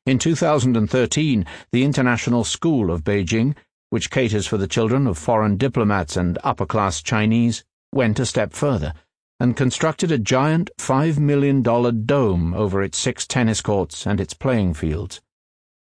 In 0.08 0.18
2013, 0.18 1.44
the 1.70 1.84
International 1.84 2.42
School 2.42 2.90
of 2.90 3.04
Beijing, 3.04 3.54
which 3.90 4.10
caters 4.10 4.46
for 4.46 4.56
the 4.56 4.66
children 4.66 5.06
of 5.06 5.18
foreign 5.18 5.58
diplomats 5.58 6.16
and 6.16 6.38
upper 6.42 6.64
class 6.64 7.02
Chinese, 7.02 7.62
went 7.92 8.18
a 8.18 8.24
step 8.24 8.54
further 8.54 8.94
and 9.38 9.54
constructed 9.54 10.10
a 10.10 10.18
giant 10.18 10.70
$5 10.78 11.18
million 11.18 11.60
dome 11.60 12.54
over 12.54 12.82
its 12.82 12.96
six 12.96 13.26
tennis 13.26 13.60
courts 13.60 14.06
and 14.06 14.18
its 14.18 14.32
playing 14.32 14.72
fields. 14.72 15.20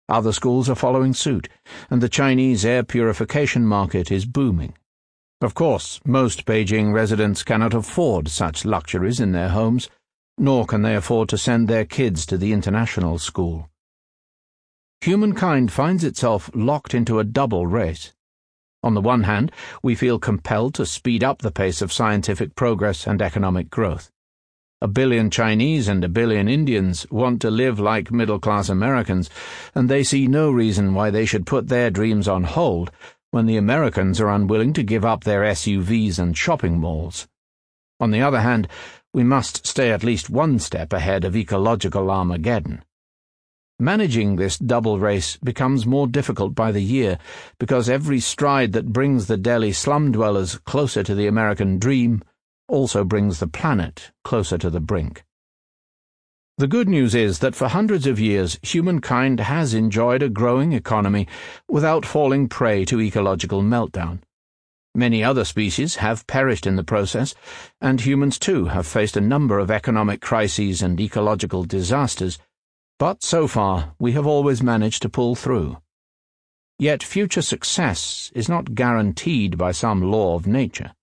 Other 0.08 0.32
schools 0.32 0.70
are 0.70 0.76
following 0.76 1.14
suit, 1.14 1.50
and 1.90 2.00
the 2.00 2.08
Chinese 2.08 2.64
air 2.64 2.84
purification 2.84 3.66
market 3.66 4.10
is 4.10 4.26
booming. 4.26 4.74
Of 5.42 5.54
course, 5.54 6.00
most 6.06 6.46
Beijing 6.46 6.94
residents 6.94 7.44
cannot 7.44 7.74
afford 7.74 8.30
such 8.30 8.64
luxuries 8.64 9.20
in 9.20 9.34
their 9.34 9.50
homes, 9.50 9.90
nor 10.38 10.66
can 10.66 10.82
they 10.82 10.96
afford 10.96 11.28
to 11.28 11.38
send 11.38 11.68
their 11.68 11.84
kids 11.84 12.26
to 12.28 12.38
the 12.38 12.54
international 12.54 13.20
school. 13.20 13.68
Humankind 15.04 15.70
finds 15.70 16.06
itself 16.06 16.50
locked 16.54 16.94
into 16.94 17.20
a 17.20 17.26
double 17.26 17.68
race. 17.68 18.14
On 18.84 18.94
the 18.94 19.02
one 19.02 19.24
hand, 19.24 19.52
we 19.84 19.96
feel 19.96 20.18
compelled 20.18 20.76
to 20.76 20.86
speed 20.86 21.26
up 21.26 21.40
the 21.40 21.52
pace 21.52 21.82
of 21.82 21.92
scientific 21.92 22.56
progress 22.56 23.06
and 23.06 23.22
economic 23.22 23.70
growth. 23.70 24.10
A 24.80 24.88
billion 24.88 25.30
Chinese 25.30 25.90
and 25.90 26.06
a 26.06 26.08
billion 26.08 26.48
Indians 26.48 27.06
want 27.12 27.42
to 27.42 27.52
live 27.52 27.82
like 27.82 28.14
middle 28.14 28.40
class 28.40 28.70
Americans, 28.70 29.30
and 29.76 29.90
they 29.90 30.06
see 30.06 30.26
no 30.26 30.50
reason 30.50 30.94
why 30.94 31.10
they 31.10 31.26
should 31.26 31.46
put 31.46 31.68
their 31.68 31.90
dreams 31.90 32.30
on 32.30 32.46
hold 32.46 32.90
when 33.32 33.46
the 33.46 33.58
Americans 33.58 34.22
are 34.22 34.30
unwilling 34.30 34.72
to 34.72 34.84
give 34.84 35.04
up 35.04 35.26
their 35.26 35.42
SUVs 35.42 36.18
and 36.18 36.38
shopping 36.38 36.80
malls. 36.80 37.28
On 38.00 38.12
the 38.12 38.22
other 38.22 38.40
hand, 38.40 38.70
we 39.14 39.26
must 39.26 39.68
stay 39.68 39.92
at 39.92 40.06
least 40.06 40.30
one 40.30 40.60
step 40.60 40.94
ahead 40.94 41.26
of 41.26 41.36
ecological 41.36 42.10
Armageddon. 42.10 42.86
Managing 43.84 44.38
this 44.38 44.58
double 44.58 44.98
race 44.98 45.36
becomes 45.44 45.86
more 45.86 46.08
difficult 46.08 46.56
by 46.56 46.72
the 46.72 46.82
year 46.82 47.20
because 47.60 47.90
every 47.90 48.22
stride 48.22 48.72
that 48.72 48.94
brings 48.94 49.28
the 49.28 49.36
Delhi 49.36 49.74
slum 49.74 50.14
dwellers 50.14 50.58
closer 50.60 51.04
to 51.04 51.14
the 51.14 51.28
American 51.28 51.80
dream 51.80 52.24
also 52.70 53.04
brings 53.04 53.40
the 53.40 53.48
planet 53.48 54.12
closer 54.24 54.58
to 54.58 54.70
the 54.70 54.80
brink. 54.80 55.26
The 56.58 56.70
good 56.70 56.88
news 56.88 57.14
is 57.14 57.40
that 57.40 57.56
for 57.56 57.68
hundreds 57.68 58.08
of 58.08 58.22
years 58.22 58.58
humankind 58.62 59.42
has 59.42 59.74
enjoyed 59.74 60.24
a 60.24 60.30
growing 60.30 60.72
economy 60.72 61.28
without 61.68 62.06
falling 62.06 62.48
prey 62.48 62.86
to 62.86 63.02
ecological 63.02 63.62
meltdown. 63.62 64.20
Many 64.96 65.26
other 65.26 65.44
species 65.44 65.98
have 65.98 66.26
perished 66.26 66.66
in 66.66 66.78
the 66.78 66.86
process, 66.86 67.36
and 67.82 68.00
humans 68.00 68.40
too 68.40 68.68
have 68.68 68.88
faced 68.88 69.18
a 69.18 69.22
number 69.22 69.60
of 69.60 69.70
economic 69.70 70.22
crises 70.22 70.82
and 70.82 71.02
ecological 71.02 71.66
disasters, 71.66 72.40
but 73.00 73.24
so 73.24 73.48
far 73.48 73.94
we 74.00 74.14
have 74.14 74.28
always 74.28 74.64
managed 74.64 75.02
to 75.02 75.10
pull 75.10 75.36
through. 75.36 75.78
Yet 76.80 77.04
future 77.04 77.42
success 77.42 78.32
is 78.36 78.50
not 78.50 78.76
guaranteed 78.76 79.58
by 79.58 79.72
some 79.72 80.02
law 80.02 80.36
of 80.36 80.48
nature. 80.48 80.94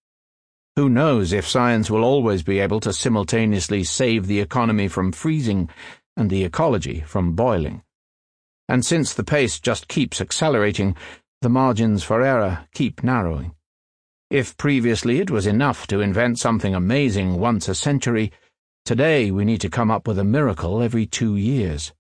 Who 0.76 0.88
knows 0.88 1.32
if 1.32 1.48
science 1.48 1.90
will 1.90 2.04
always 2.04 2.42
be 2.42 2.58
able 2.58 2.80
to 2.80 2.92
simultaneously 2.92 3.84
save 3.84 4.26
the 4.26 4.40
economy 4.40 4.88
from 4.88 5.12
freezing 5.12 5.68
and 6.16 6.30
the 6.30 6.44
ecology 6.44 7.00
from 7.00 7.32
boiling? 7.32 7.82
And 8.68 8.84
since 8.84 9.12
the 9.12 9.24
pace 9.24 9.58
just 9.58 9.88
keeps 9.88 10.20
accelerating, 10.20 10.96
the 11.42 11.48
margins 11.48 12.02
for 12.02 12.22
error 12.22 12.66
keep 12.72 13.02
narrowing. 13.02 13.54
If 14.30 14.56
previously 14.56 15.18
it 15.18 15.30
was 15.30 15.46
enough 15.46 15.86
to 15.88 16.00
invent 16.00 16.38
something 16.38 16.74
amazing 16.74 17.40
once 17.40 17.68
a 17.68 17.74
century, 17.74 18.30
today 18.90 19.30
we 19.30 19.44
need 19.44 19.60
to 19.60 19.68
come 19.68 19.88
up 19.88 20.08
with 20.08 20.18
a 20.18 20.24
miracle 20.24 20.82
every 20.82 21.06
two 21.06 21.36
years. 21.36 21.92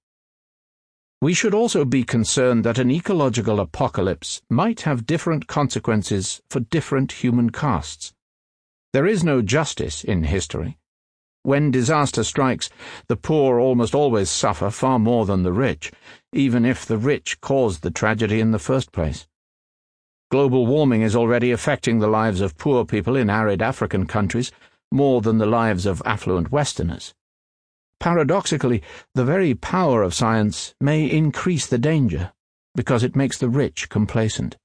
We 1.20 1.34
should 1.34 1.54
also 1.54 1.84
be 1.84 2.02
concerned 2.02 2.64
that 2.64 2.80
an 2.80 2.90
ecological 2.90 3.60
apocalypse 3.60 4.42
might 4.50 4.80
have 4.80 5.06
different 5.06 5.46
consequences 5.46 6.40
for 6.50 6.58
different 6.58 7.12
human 7.12 7.50
castes. 7.50 8.12
There 8.92 9.06
is 9.06 9.22
no 9.22 9.40
justice 9.40 10.02
in 10.02 10.24
history. 10.24 10.78
When 11.44 11.70
disaster 11.70 12.24
strikes, 12.24 12.70
the 13.06 13.14
poor 13.14 13.60
almost 13.60 13.94
always 13.94 14.28
suffer 14.28 14.68
far 14.68 14.98
more 14.98 15.26
than 15.26 15.44
the 15.44 15.52
rich, 15.52 15.92
even 16.32 16.64
if 16.64 16.84
the 16.84 16.98
rich 16.98 17.40
caused 17.40 17.82
the 17.82 17.92
tragedy 17.92 18.40
in 18.40 18.50
the 18.50 18.58
first 18.58 18.90
place. 18.90 19.28
Global 20.32 20.66
warming 20.66 21.02
is 21.02 21.14
already 21.14 21.52
affecting 21.52 22.00
the 22.00 22.08
lives 22.08 22.40
of 22.40 22.58
poor 22.58 22.84
people 22.84 23.14
in 23.14 23.30
arid 23.30 23.62
African 23.62 24.06
countries 24.06 24.50
more 24.90 25.20
than 25.20 25.38
the 25.38 25.46
lives 25.46 25.86
of 25.86 26.02
affluent 26.04 26.50
Westerners. 26.50 27.14
Paradoxically, 28.00 28.82
the 29.14 29.24
very 29.24 29.54
power 29.54 30.02
of 30.02 30.14
science 30.14 30.74
may 30.80 31.04
increase 31.04 31.66
the 31.66 31.78
danger 31.78 32.32
because 32.74 33.02
it 33.02 33.16
makes 33.16 33.36
the 33.38 33.48
rich 33.48 33.88
complacent. 33.88 34.56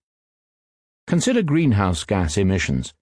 Consider 1.07 1.41
greenhouse 1.41 2.03
gas 2.03 2.37
emissions. 2.37 2.93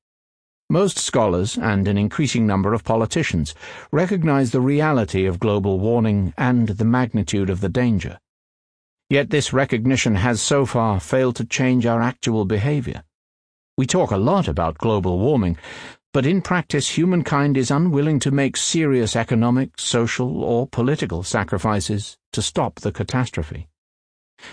Most 0.69 0.97
scholars 0.97 1.57
and 1.57 1.88
an 1.88 1.97
increasing 1.97 2.47
number 2.47 2.74
of 2.74 2.84
politicians 2.84 3.53
recognize 3.91 4.51
the 4.51 4.61
reality 4.61 5.26
of 5.26 5.39
global 5.39 5.80
warming 5.80 6.34
and 6.38 6.67
the 6.67 6.86
magnitude 6.86 7.49
of 7.49 7.61
the 7.61 7.69
danger. 7.69 8.17
Yet 9.09 9.30
this 9.30 9.53
recognition 9.53 10.15
has 10.15 10.41
so 10.41 10.65
far 10.65 10.99
failed 10.99 11.36
to 11.36 11.45
change 11.45 11.86
our 11.86 12.01
actual 12.01 12.45
behavior. 12.45 13.03
We 13.78 13.86
talk 13.86 14.11
a 14.11 14.17
lot 14.17 14.47
about 14.47 14.78
global 14.78 15.19
warming, 15.19 15.57
but 16.14 16.28
in 16.28 16.41
practice 16.41 16.89
humankind 16.89 17.57
is 17.57 17.72
unwilling 17.72 18.20
to 18.20 18.30
make 18.30 18.55
serious 18.55 19.16
economic, 19.16 19.80
social, 19.80 20.43
or 20.43 20.68
political 20.68 21.24
sacrifices 21.24 22.18
to 22.32 22.41
stop 22.41 22.76
the 22.76 22.91
catastrophe. 22.91 23.68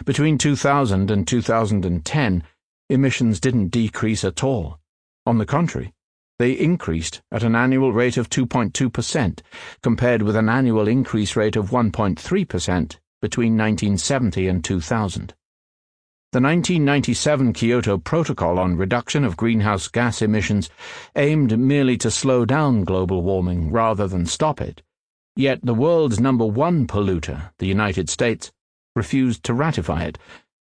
Between 0.06 0.38
2000 0.38 1.11
and 1.11 1.28
2010, 1.28 2.42
emissions 2.88 3.40
didn't 3.40 3.68
decrease 3.68 4.24
at 4.24 4.42
all. 4.42 4.78
On 5.26 5.36
the 5.36 5.44
contrary, 5.46 5.92
they 6.38 6.52
increased 6.52 7.20
at 7.30 7.42
an 7.42 7.54
annual 7.54 7.92
rate 7.92 8.16
of 8.16 8.30
2.2%, 8.30 9.40
compared 9.82 10.22
with 10.22 10.36
an 10.36 10.48
annual 10.48 10.88
increase 10.88 11.36
rate 11.36 11.56
of 11.56 11.68
1.3% 11.68 12.96
between 13.20 13.58
1970 13.58 14.48
and 14.48 14.64
2000. 14.64 15.34
The 16.33 16.41
1997 16.41 17.55
Kyoto 17.55 17.99
Protocol 17.99 18.61
on 18.61 18.76
Reduction 18.76 19.24
of 19.24 19.37
Greenhouse 19.37 19.89
Gas 19.89 20.22
Emissions 20.22 20.70
aimed 21.16 21.59
merely 21.59 21.97
to 21.97 22.09
slow 22.09 22.45
down 22.45 22.85
global 22.85 23.24
warming 23.24 23.72
rather 23.72 24.07
than 24.07 24.26
stop 24.26 24.61
it. 24.61 24.81
Yet 25.35 25.59
the 25.64 25.74
world's 25.74 26.20
number 26.20 26.47
one 26.47 26.87
polluter, 26.87 27.51
the 27.59 27.66
United 27.66 28.09
States, 28.09 28.53
refused 28.95 29.43
to 29.43 29.55
ratify 29.55 30.05
it 30.05 30.18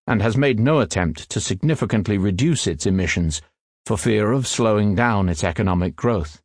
and 0.08 0.24
has 0.24 0.36
made 0.36 0.60
no 0.60 0.80
attempt 0.80 1.30
to 1.30 1.40
significantly 1.40 2.18
reduce 2.18 2.66
its 2.66 2.88
emissions 2.88 3.40
for 3.86 3.96
fear 3.96 4.32
of 4.32 4.48
slowing 4.48 4.96
down 4.96 5.30
its 5.30 5.44
economic 5.44 5.96
growth. 5.96 6.42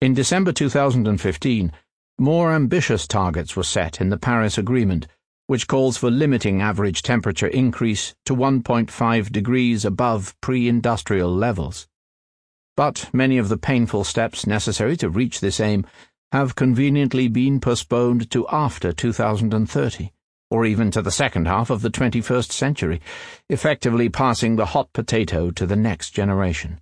In 0.00 0.14
December 0.14 0.52
2015, 0.52 1.72
more 2.18 2.52
ambitious 2.52 3.06
targets 3.06 3.54
were 3.54 3.62
set 3.62 4.00
in 4.00 4.08
the 4.08 4.16
Paris 4.16 4.56
Agreement, 4.56 5.06
which 5.48 5.66
calls 5.66 5.96
for 5.96 6.10
limiting 6.10 6.62
average 6.62 7.02
temperature 7.02 7.48
increase 7.48 8.14
to 8.24 8.36
1.5 8.36 9.32
degrees 9.32 9.84
above 9.84 10.34
pre 10.40 10.68
industrial 10.68 11.34
levels. 11.34 11.88
But 12.76 13.10
many 13.12 13.38
of 13.38 13.48
the 13.48 13.58
painful 13.58 14.04
steps 14.04 14.46
necessary 14.46 14.96
to 14.98 15.10
reach 15.10 15.40
this 15.40 15.58
aim 15.58 15.84
have 16.32 16.54
conveniently 16.54 17.26
been 17.26 17.60
postponed 17.60 18.30
to 18.30 18.46
after 18.48 18.92
2030 18.92 20.12
or 20.50 20.64
even 20.64 20.90
to 20.90 21.02
the 21.02 21.10
second 21.10 21.46
half 21.46 21.70
of 21.70 21.82
the 21.82 21.90
21st 21.90 22.52
century, 22.52 23.00
effectively 23.48 24.08
passing 24.08 24.56
the 24.56 24.66
hot 24.66 24.92
potato 24.92 25.50
to 25.50 25.66
the 25.66 25.76
next 25.76 26.10
generation. 26.10 26.80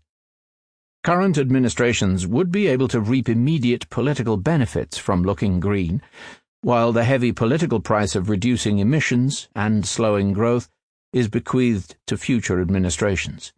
Current 1.03 1.39
administrations 1.39 2.27
would 2.27 2.51
be 2.51 2.67
able 2.67 2.89
to 2.89 3.01
reap 3.01 3.29
immediate 3.29 3.89
political 3.91 4.37
benefits 4.37 4.99
from 4.99 5.23
looking 5.23 5.61
green, 5.61 6.03
while 6.63 6.93
the 6.93 7.05
heavy 7.05 7.33
political 7.33 7.81
price 7.81 8.15
of 8.15 8.29
reducing 8.29 8.79
emissions 8.79 9.49
and 9.55 9.87
slowing 9.87 10.33
growth 10.33 10.69
is 11.13 11.29
bequeathed 11.29 11.97
to 12.07 12.17
future 12.17 12.61
administrations. 12.61 13.53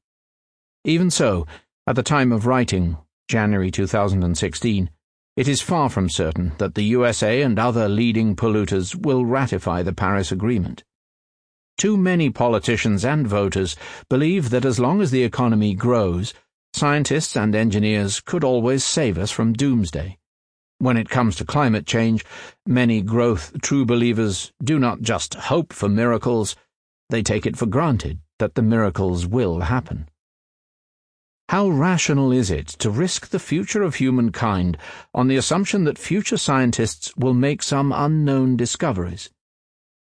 Even 0.84 1.10
so, 1.10 1.46
at 1.86 1.96
the 1.96 2.02
time 2.02 2.32
of 2.32 2.46
writing, 2.46 2.96
January 3.28 3.70
2016, 3.70 4.90
it 5.36 5.48
is 5.48 5.62
far 5.62 5.88
from 5.88 6.08
certain 6.08 6.52
that 6.58 6.74
the 6.74 6.84
USA 6.84 7.42
and 7.42 7.58
other 7.58 7.88
leading 7.88 8.34
polluters 8.34 8.94
will 8.94 9.24
ratify 9.24 9.82
the 9.82 9.92
Paris 9.92 10.32
Agreement. 10.32 10.84
Too 11.76 11.96
many 11.96 12.30
politicians 12.30 13.04
and 13.04 13.26
voters 13.26 13.76
believe 14.08 14.50
that 14.50 14.64
as 14.64 14.80
long 14.80 15.00
as 15.00 15.10
the 15.10 15.22
economy 15.22 15.74
grows, 15.74 16.34
Scientists 16.74 17.36
and 17.36 17.54
engineers 17.54 18.20
could 18.20 18.44
always 18.44 18.84
save 18.84 19.18
us 19.18 19.30
from 19.30 19.52
doomsday. 19.52 20.17
When 20.80 20.96
it 20.96 21.08
comes 21.08 21.34
to 21.36 21.44
climate 21.44 21.86
change, 21.86 22.24
many 22.64 23.02
growth 23.02 23.52
true 23.62 23.84
believers 23.84 24.52
do 24.62 24.78
not 24.78 25.02
just 25.02 25.34
hope 25.34 25.72
for 25.72 25.88
miracles, 25.88 26.54
they 27.10 27.22
take 27.22 27.46
it 27.46 27.56
for 27.56 27.66
granted 27.66 28.20
that 28.38 28.54
the 28.54 28.62
miracles 28.62 29.26
will 29.26 29.60
happen. 29.62 30.08
How 31.48 31.68
rational 31.68 32.30
is 32.30 32.50
it 32.50 32.68
to 32.78 32.90
risk 32.90 33.28
the 33.28 33.38
future 33.40 33.82
of 33.82 33.96
humankind 33.96 34.78
on 35.12 35.26
the 35.26 35.36
assumption 35.36 35.84
that 35.84 35.98
future 35.98 36.36
scientists 36.36 37.12
will 37.16 37.34
make 37.34 37.62
some 37.62 37.90
unknown 37.90 38.56
discoveries? 38.56 39.30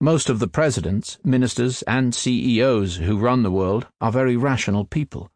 Most 0.02 0.30
of 0.30 0.40
the 0.40 0.48
presidents, 0.48 1.20
ministers, 1.24 1.84
and 1.84 2.14
CEOs 2.16 2.98
who 2.98 3.18
run 3.18 3.44
the 3.44 3.52
world 3.52 3.88
are 4.02 4.12
very 4.12 4.36
rational 4.36 4.84
people. 4.84 5.30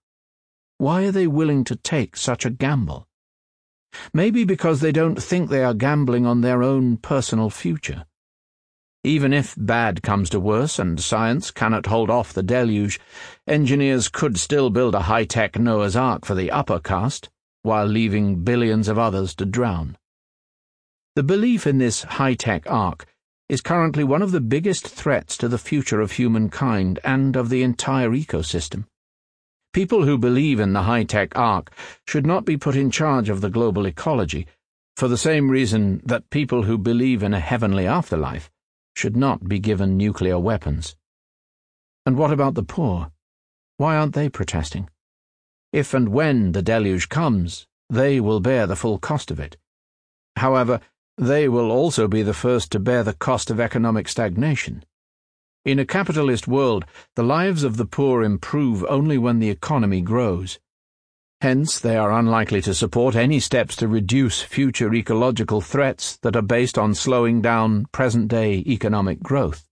Why 0.79 1.03
are 1.03 1.11
they 1.11 1.27
willing 1.27 1.63
to 1.65 1.75
take 1.77 2.17
such 2.17 2.45
a 2.45 2.49
gamble? 2.49 3.07
Maybe 4.13 4.43
because 4.43 4.79
they 4.79 4.91
don't 4.91 5.21
think 5.21 5.49
they 5.49 5.63
are 5.63 5.73
gambling 5.73 6.25
on 6.25 6.41
their 6.41 6.63
own 6.63 6.97
personal 6.97 7.49
future. 7.49 8.05
Even 9.03 9.33
if 9.33 9.53
bad 9.57 10.01
comes 10.01 10.29
to 10.29 10.39
worse 10.39 10.79
and 10.79 10.99
science 10.99 11.51
cannot 11.51 11.87
hold 11.87 12.09
off 12.09 12.31
the 12.31 12.41
deluge, 12.41 12.99
engineers 13.47 14.07
could 14.07 14.37
still 14.37 14.69
build 14.69 14.95
a 14.95 15.01
high-tech 15.01 15.59
Noah's 15.59 15.95
Ark 15.95 16.23
for 16.23 16.35
the 16.35 16.49
upper 16.51 16.79
caste, 16.79 17.29
while 17.63 17.85
leaving 17.85 18.43
billions 18.43 18.87
of 18.87 18.97
others 18.97 19.35
to 19.35 19.45
drown. 19.45 19.97
The 21.15 21.23
belief 21.23 21.67
in 21.67 21.77
this 21.77 22.03
high-tech 22.03 22.65
ark 22.69 23.05
is 23.49 23.61
currently 23.61 24.03
one 24.03 24.21
of 24.21 24.31
the 24.31 24.41
biggest 24.41 24.87
threats 24.87 25.37
to 25.37 25.47
the 25.47 25.57
future 25.57 26.01
of 26.01 26.13
humankind 26.13 26.99
and 27.03 27.35
of 27.35 27.49
the 27.49 27.61
entire 27.61 28.09
ecosystem. 28.09 28.85
People 29.73 30.05
who 30.05 30.19
believe 30.19 30.59
in 30.59 30.73
the 30.73 30.83
high 30.83 31.03
tech 31.03 31.35
ark 31.35 31.71
should 32.07 32.27
not 32.27 32.45
be 32.45 32.57
put 32.57 32.75
in 32.75 32.91
charge 32.91 33.27
of 33.27 33.41
the 33.41 33.49
global 33.49 33.87
ecology, 33.87 34.45
for 34.95 35.07
the 35.07 35.17
same 35.17 35.49
reason 35.49 35.99
that 36.05 36.29
people 36.29 36.63
who 36.63 36.77
believe 36.77 37.23
in 37.23 37.33
a 37.33 37.39
heavenly 37.39 37.87
afterlife 37.87 38.51
should 38.95 39.17
not 39.17 39.49
be 39.49 39.57
given 39.57 39.97
nuclear 39.97 40.37
weapons. 40.37 40.95
And 42.05 42.17
what 42.17 42.31
about 42.31 42.53
the 42.53 42.61
poor? 42.61 43.11
Why 43.77 43.97
aren't 43.97 44.13
they 44.13 44.29
protesting? 44.29 44.89
If 45.71 45.95
and 45.95 46.09
when 46.09 46.51
the 46.51 46.61
deluge 46.61 47.09
comes, 47.09 47.65
they 47.89 48.19
will 48.19 48.39
bear 48.39 48.67
the 48.67 48.75
full 48.75 48.99
cost 48.99 49.31
of 49.31 49.39
it. 49.39 49.57
However, 50.35 50.81
they 51.17 51.49
will 51.49 51.71
also 51.71 52.07
be 52.07 52.21
the 52.21 52.33
first 52.35 52.71
to 52.73 52.79
bear 52.79 53.03
the 53.03 53.13
cost 53.13 53.49
of 53.49 53.59
economic 53.59 54.07
stagnation. 54.07 54.85
In 55.65 55.79
a 55.79 55.85
capitalist 55.85 56.45
world, 56.45 56.83
the 57.15 57.23
lives 57.23 57.63
of 57.63 57.77
the 57.77 57.85
poor 57.85 58.21
improve 58.21 58.83
only 58.89 59.17
when 59.17 59.39
the 59.39 59.49
economy 59.49 60.01
grows. 60.01 60.59
Hence, 61.39 61.79
they 61.79 61.95
are 61.95 62.11
unlikely 62.11 62.61
to 62.63 62.73
support 62.73 63.15
any 63.15 63.39
steps 63.39 63.77
to 63.77 63.87
reduce 63.87 64.41
future 64.41 64.93
ecological 64.93 65.61
threats 65.61 66.17
that 66.17 66.35
are 66.35 66.41
based 66.41 66.77
on 66.77 66.93
slowing 66.93 67.41
down 67.41 67.85
present 67.93 68.27
day 68.27 68.55
economic 68.67 69.21
growth. 69.23 69.65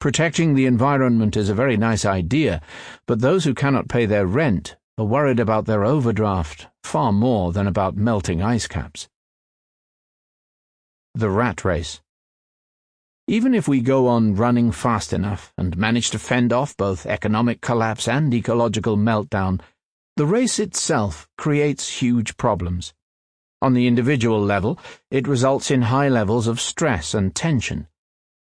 Protecting 0.00 0.54
the 0.54 0.66
environment 0.66 1.36
is 1.36 1.48
a 1.48 1.54
very 1.54 1.76
nice 1.76 2.04
idea, 2.04 2.60
but 3.06 3.20
those 3.20 3.44
who 3.44 3.54
cannot 3.54 3.88
pay 3.88 4.04
their 4.04 4.26
rent 4.26 4.76
are 4.96 5.04
worried 5.04 5.38
about 5.38 5.66
their 5.66 5.84
overdraft 5.84 6.66
far 6.82 7.12
more 7.12 7.52
than 7.52 7.68
about 7.68 7.96
melting 7.96 8.42
ice 8.42 8.66
caps. 8.66 9.08
The 11.14 11.30
Rat 11.30 11.64
Race 11.64 12.00
even 13.28 13.54
if 13.54 13.68
we 13.68 13.82
go 13.82 14.08
on 14.08 14.34
running 14.34 14.72
fast 14.72 15.12
enough 15.12 15.52
and 15.58 15.76
manage 15.76 16.08
to 16.10 16.18
fend 16.18 16.50
off 16.50 16.74
both 16.78 17.04
economic 17.04 17.60
collapse 17.60 18.08
and 18.08 18.32
ecological 18.32 18.96
meltdown, 18.96 19.60
the 20.16 20.24
race 20.24 20.58
itself 20.58 21.28
creates 21.36 22.00
huge 22.00 22.38
problems. 22.38 22.94
On 23.60 23.74
the 23.74 23.86
individual 23.86 24.40
level, 24.40 24.78
it 25.10 25.28
results 25.28 25.70
in 25.70 25.82
high 25.82 26.08
levels 26.08 26.46
of 26.46 26.58
stress 26.58 27.12
and 27.12 27.34
tension. 27.34 27.86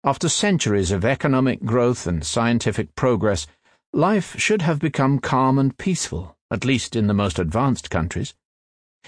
After 0.04 0.28
centuries 0.28 0.90
of 0.90 1.06
economic 1.06 1.64
growth 1.64 2.06
and 2.06 2.22
scientific 2.22 2.94
progress, 2.94 3.46
life 3.94 4.38
should 4.38 4.60
have 4.60 4.78
become 4.78 5.20
calm 5.20 5.58
and 5.58 5.76
peaceful, 5.78 6.36
at 6.50 6.66
least 6.66 6.94
in 6.94 7.06
the 7.06 7.14
most 7.14 7.38
advanced 7.38 7.88
countries. 7.88 8.34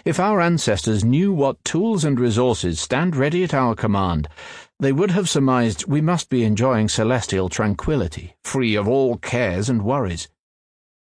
If 0.05 0.19
our 0.19 0.41
ancestors 0.41 1.05
knew 1.05 1.33
what 1.33 1.63
tools 1.65 2.05
and 2.05 2.19
resources 2.19 2.81
stand 2.81 3.17
ready 3.17 3.45
at 3.45 3.53
our 3.53 3.75
command, 3.75 4.29
they 4.81 4.93
would 4.93 5.11
have 5.11 5.29
surmised 5.29 5.87
we 5.87 6.01
must 6.01 6.29
be 6.29 6.45
enjoying 6.45 6.89
celestial 6.89 7.49
tranquility, 7.49 8.37
free 8.45 8.77
of 8.77 8.87
all 8.87 9.17
cares 9.17 9.69
and 9.69 9.83
worries. 9.83 10.29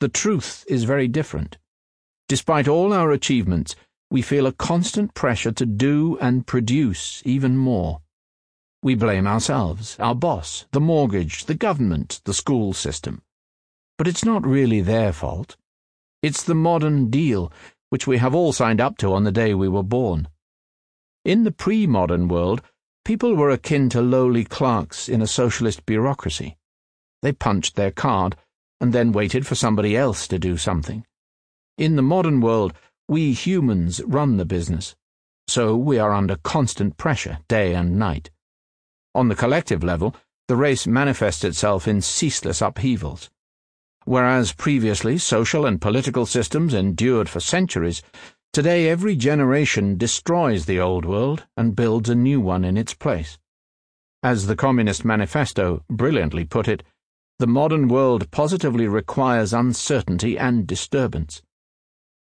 The 0.01 0.09
truth 0.09 0.65
is 0.69 0.85
very 0.85 1.09
different. 1.09 1.57
Despite 2.29 2.69
all 2.69 2.93
our 2.93 3.11
achievements, 3.11 3.75
we 4.11 4.21
feel 4.23 4.47
a 4.47 4.53
constant 4.53 5.15
pressure 5.15 5.53
to 5.53 5.67
do 5.67 6.19
and 6.21 6.47
produce 6.47 7.23
even 7.25 7.57
more. 7.57 8.01
We 8.83 8.95
blame 8.95 9.27
ourselves, 9.27 9.97
our 9.99 10.15
boss, 10.15 10.67
the 10.73 10.81
mortgage, 10.81 11.47
the 11.47 11.55
government, 11.55 12.21
the 12.25 12.35
school 12.35 12.75
system. 12.75 13.23
But 13.97 14.07
it's 14.07 14.25
not 14.25 14.47
really 14.47 14.83
their 14.83 15.13
fault. 15.13 15.57
It's 16.23 16.43
the 16.43 16.55
modern 16.55 17.09
deal 17.09 17.51
which 17.89 18.07
we 18.07 18.19
have 18.19 18.35
all 18.35 18.53
signed 18.53 18.81
up 18.81 18.99
to 18.99 19.15
on 19.15 19.25
the 19.25 19.33
day 19.33 19.55
we 19.55 19.69
were 19.69 19.83
born. 19.83 20.29
In 21.25 21.45
the 21.45 21.53
pre 21.53 21.87
modern 21.87 22.29
world, 22.29 22.61
people 23.05 23.35
were 23.35 23.51
akin 23.51 23.89
to 23.91 24.01
lowly 24.01 24.45
clerks 24.45 25.09
in 25.09 25.21
a 25.21 25.27
socialist 25.27 25.85
bureaucracy. 25.85 26.57
They 27.23 27.33
punched 27.33 27.77
their 27.77 27.91
card 27.91 28.37
and 28.81 28.93
then 28.93 29.13
waited 29.13 29.47
for 29.47 29.55
somebody 29.55 29.97
else 29.97 30.27
to 30.29 30.39
do 30.39 30.57
something. 30.57 31.07
In 31.77 31.97
the 31.97 32.03
modern 32.03 32.41
world, 32.41 32.73
we 33.09 33.33
humans 33.33 34.03
run 34.05 34.39
the 34.39 34.45
business, 34.45 34.97
so 35.47 35.77
we 35.77 35.99
are 35.99 36.13
under 36.13 36.37
constant 36.37 36.97
pressure 36.97 37.39
day 37.49 37.75
and 37.75 37.99
night. 37.99 38.31
On 39.15 39.29
the 39.29 39.37
collective 39.37 39.85
level, 39.85 40.17
the 40.49 40.57
race 40.57 40.87
manifests 40.87 41.45
itself 41.45 41.87
in 41.87 42.01
ceaseless 42.01 42.63
upheavals. 42.63 43.31
Whereas 44.07 44.53
previously 44.53 45.17
social 45.19 45.65
and 45.65 45.81
political 45.81 46.27
systems 46.27 46.75
endured 46.75 47.29
for 47.29 47.41
centuries, 47.41 48.03
today 48.55 48.89
every 48.89 49.17
generation 49.17 49.99
destroys 49.99 50.65
the 50.65 50.79
old 50.79 51.05
world 51.05 51.45
and 51.57 51.75
builds 51.75 52.09
a 52.09 52.15
new 52.15 52.41
one 52.41 52.65
in 52.65 52.77
its 52.77 52.95
place. 52.95 53.37
As 54.23 54.47
the 54.47 54.55
Communist 54.55 55.05
Manifesto 55.05 55.83
brilliantly 55.91 56.45
put 56.45 56.69
it, 56.69 56.85
the 57.41 57.49
modern 57.49 57.89
world 57.89 58.31
positively 58.31 58.87
requires 58.87 59.53
uncertainty 59.53 60.39
and 60.39 60.69
disturbance. 60.69 61.43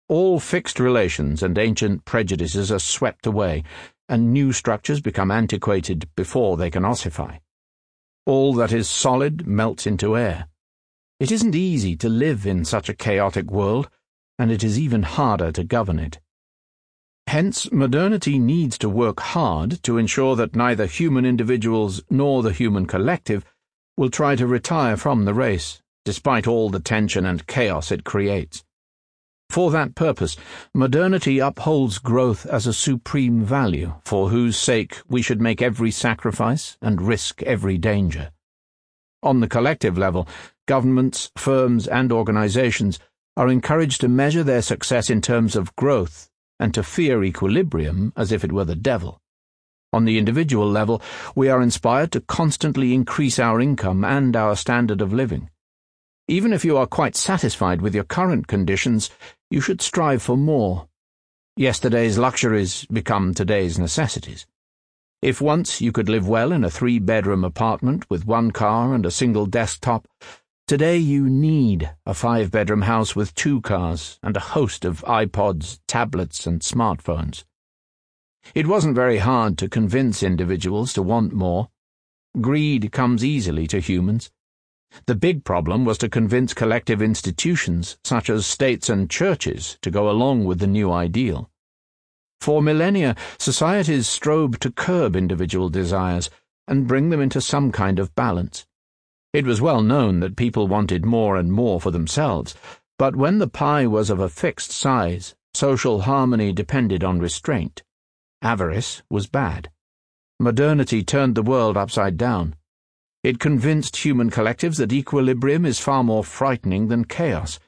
All 0.09 0.39
fixed 0.39 0.79
relations 0.79 1.43
and 1.43 1.59
ancient 1.59 2.05
prejudices 2.05 2.71
are 2.71 2.79
swept 2.79 3.27
away, 3.27 3.63
and 4.09 4.33
new 4.33 4.51
structures 4.51 5.01
become 5.01 5.29
antiquated 5.29 6.09
before 6.15 6.57
they 6.57 6.71
can 6.71 6.85
ossify. 6.85 7.37
All 8.25 8.55
that 8.55 8.73
is 8.73 8.89
solid 8.89 9.45
melts 9.45 9.85
into 9.85 10.17
air. 10.17 10.47
It 11.19 11.31
isn't 11.31 11.53
easy 11.53 11.95
to 11.97 12.09
live 12.09 12.47
in 12.47 12.65
such 12.65 12.89
a 12.89 12.95
chaotic 12.95 13.51
world, 13.51 13.89
and 14.37 14.51
it 14.51 14.63
is 14.63 14.79
even 14.79 15.03
harder 15.03 15.51
to 15.51 15.63
govern 15.63 15.99
it. 15.99 16.19
Hence, 17.27 17.71
modernity 17.71 18.37
needs 18.37 18.77
to 18.77 18.89
work 18.89 19.19
hard 19.19 19.81
to 19.83 19.97
ensure 19.97 20.35
that 20.35 20.55
neither 20.55 20.85
human 20.85 21.25
individuals 21.25 22.03
nor 22.09 22.43
the 22.43 22.53
human 22.53 22.85
collective 22.85 23.43
will 23.97 24.09
try 24.09 24.35
to 24.35 24.45
retire 24.45 24.95
from 24.95 25.25
the 25.25 25.33
race, 25.33 25.81
despite 26.03 26.47
all 26.47 26.69
the 26.69 26.79
tension 26.79 27.25
and 27.25 27.47
chaos 27.47 27.91
it 27.91 28.03
creates. 28.03 28.63
For 29.49 29.71
that 29.71 29.95
purpose, 29.95 30.35
modernity 30.73 31.39
upholds 31.39 31.97
growth 31.97 32.45
as 32.45 32.67
a 32.67 32.73
supreme 32.73 33.43
value, 33.43 33.93
for 34.03 34.29
whose 34.29 34.57
sake 34.57 35.01
we 35.07 35.21
should 35.21 35.41
make 35.41 35.61
every 35.61 35.91
sacrifice 35.91 36.77
and 36.81 37.01
risk 37.01 37.41
every 37.43 37.77
danger. 37.77 38.31
On 39.23 39.39
the 39.39 39.47
collective 39.47 39.97
level, 39.97 40.27
governments, 40.67 41.31
firms, 41.37 41.87
and 41.87 42.11
organizations 42.11 42.99
are 43.37 43.49
encouraged 43.49 44.01
to 44.01 44.07
measure 44.07 44.43
their 44.43 44.61
success 44.61 45.09
in 45.09 45.21
terms 45.21 45.55
of 45.55 45.75
growth 45.75 46.29
and 46.59 46.73
to 46.73 46.83
fear 46.83 47.23
equilibrium 47.23 48.13
as 48.15 48.31
if 48.31 48.43
it 48.43 48.51
were 48.51 48.65
the 48.65 48.75
devil. 48.75 49.19
On 49.91 50.05
the 50.05 50.17
individual 50.17 50.69
level, 50.69 51.01
we 51.35 51.49
are 51.49 51.61
inspired 51.61 52.11
to 52.11 52.21
constantly 52.21 52.93
increase 52.93 53.39
our 53.39 53.61
income 53.61 54.03
and 54.03 54.35
our 54.35 54.55
standard 54.55 55.01
of 55.01 55.13
living. 55.13 55.49
Even 56.27 56.53
if 56.53 56.65
you 56.65 56.75
are 56.77 56.87
quite 56.87 57.15
satisfied 57.15 57.81
with 57.81 57.93
your 57.93 58.03
current 58.03 58.47
conditions, 58.47 59.09
you 59.49 59.61
should 59.61 59.81
strive 59.81 60.21
for 60.21 60.35
more. 60.35 60.87
Yesterday's 61.55 62.17
luxuries 62.17 62.85
become 62.91 63.33
today's 63.33 63.77
necessities. 63.77 64.45
If 65.21 65.39
once 65.39 65.81
you 65.81 65.91
could 65.91 66.09
live 66.09 66.27
well 66.27 66.51
in 66.51 66.63
a 66.63 66.69
three 66.69 66.99
bedroom 66.99 67.43
apartment 67.43 68.09
with 68.09 68.25
one 68.25 68.51
car 68.51 68.93
and 68.93 69.05
a 69.05 69.11
single 69.11 69.45
desktop, 69.45 70.07
today 70.67 70.97
you 70.97 71.29
need 71.29 71.91
a 72.07 72.13
five 72.13 72.49
bedroom 72.49 72.81
house 72.81 73.15
with 73.15 73.35
two 73.35 73.61
cars 73.61 74.17
and 74.23 74.35
a 74.35 74.39
host 74.39 74.83
of 74.83 75.03
iPods, 75.05 75.79
tablets, 75.87 76.47
and 76.47 76.61
smartphones. 76.61 77.43
It 78.55 78.65
wasn't 78.65 78.95
very 78.95 79.19
hard 79.19 79.59
to 79.59 79.69
convince 79.69 80.23
individuals 80.23 80.91
to 80.93 81.03
want 81.03 81.33
more. 81.33 81.69
Greed 82.41 82.91
comes 82.91 83.23
easily 83.23 83.67
to 83.67 83.79
humans. 83.79 84.31
The 85.05 85.15
big 85.15 85.43
problem 85.43 85.85
was 85.85 85.99
to 85.99 86.09
convince 86.09 86.53
collective 86.53 87.01
institutions, 87.01 87.97
such 88.03 88.29
as 88.29 88.47
states 88.47 88.89
and 88.89 89.09
churches, 89.09 89.77
to 89.83 89.91
go 89.91 90.09
along 90.09 90.45
with 90.45 90.59
the 90.59 90.67
new 90.67 90.91
ideal. 90.91 91.51
For 92.41 92.61
millennia, 92.61 93.15
societies 93.37 94.07
strove 94.07 94.59
to 94.59 94.71
curb 94.71 95.15
individual 95.15 95.69
desires 95.69 96.29
and 96.67 96.87
bring 96.87 97.09
them 97.09 97.21
into 97.21 97.39
some 97.39 97.71
kind 97.71 97.99
of 97.99 98.15
balance. 98.15 98.65
It 99.35 99.45
was 99.45 99.59
well 99.59 99.81
known 99.81 100.21
that 100.21 100.37
people 100.37 100.65
wanted 100.65 101.03
more 101.03 101.35
and 101.35 101.51
more 101.51 101.81
for 101.81 101.91
themselves, 101.91 102.55
but 102.97 103.17
when 103.17 103.39
the 103.39 103.49
pie 103.49 103.85
was 103.85 104.09
of 104.09 104.21
a 104.21 104.29
fixed 104.29 104.71
size, 104.71 105.35
social 105.53 106.03
harmony 106.03 106.53
depended 106.53 107.03
on 107.03 107.19
restraint. 107.19 107.83
Avarice 108.41 109.03
was 109.09 109.27
bad. 109.27 109.69
Modernity 110.39 111.03
turned 111.03 111.35
the 111.35 111.43
world 111.43 111.75
upside 111.75 112.15
down. 112.15 112.55
It 113.25 113.41
convinced 113.41 113.97
human 113.97 114.29
collectives 114.29 114.77
that 114.77 114.93
equilibrium 114.93 115.65
is 115.65 115.81
far 115.81 116.01
more 116.01 116.23
frightening 116.23 116.87
than 116.87 117.03
chaos, 117.03 117.59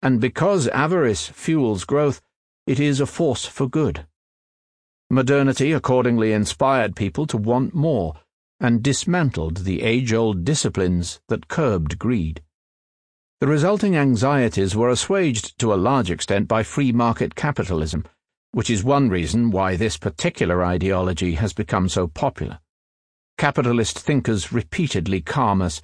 and 0.00 0.20
because 0.20 0.68
avarice 0.68 1.26
fuels 1.26 1.82
growth, 1.82 2.22
it 2.68 2.78
is 2.78 3.00
a 3.00 3.04
force 3.04 3.44
for 3.44 3.68
good. 3.68 4.06
Modernity 5.10 5.72
accordingly 5.72 6.32
inspired 6.32 6.94
people 6.94 7.26
to 7.26 7.36
want 7.36 7.74
more 7.74 8.14
and 8.60 8.82
dismantled 8.82 9.58
the 9.58 9.82
age 9.82 10.12
old 10.12 10.44
disciplines 10.44 11.20
that 11.28 11.48
curbed 11.48 11.98
greed. 11.98 12.42
The 13.40 13.46
resulting 13.46 13.96
anxieties 13.96 14.74
were 14.74 14.88
assuaged 14.88 15.58
to 15.58 15.74
a 15.74 15.76
large 15.76 16.10
extent 16.10 16.48
by 16.48 16.62
free 16.62 16.92
market 16.92 17.34
capitalism, 17.34 18.04
which 18.52 18.70
is 18.70 18.82
one 18.82 19.08
reason 19.08 19.50
why 19.50 19.76
this 19.76 19.96
particular 19.96 20.64
ideology 20.64 21.34
has 21.34 21.52
become 21.52 21.88
so 21.88 22.06
popular. 22.06 22.60
Capitalist 23.38 23.98
thinkers 23.98 24.52
repeatedly 24.52 25.20
calm 25.20 25.60
us 25.60 25.82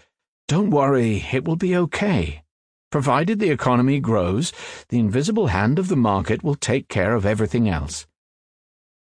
don't 0.48 0.70
worry, 0.70 1.24
it 1.32 1.46
will 1.46 1.56
be 1.56 1.74
okay. 1.74 2.42
Provided 2.90 3.38
the 3.38 3.48
economy 3.48 4.00
grows, 4.00 4.52
the 4.90 4.98
invisible 4.98 5.46
hand 5.46 5.78
of 5.78 5.88
the 5.88 5.96
market 5.96 6.42
will 6.42 6.56
take 6.56 6.88
care 6.88 7.14
of 7.14 7.24
everything 7.24 7.68
else. 7.68 8.06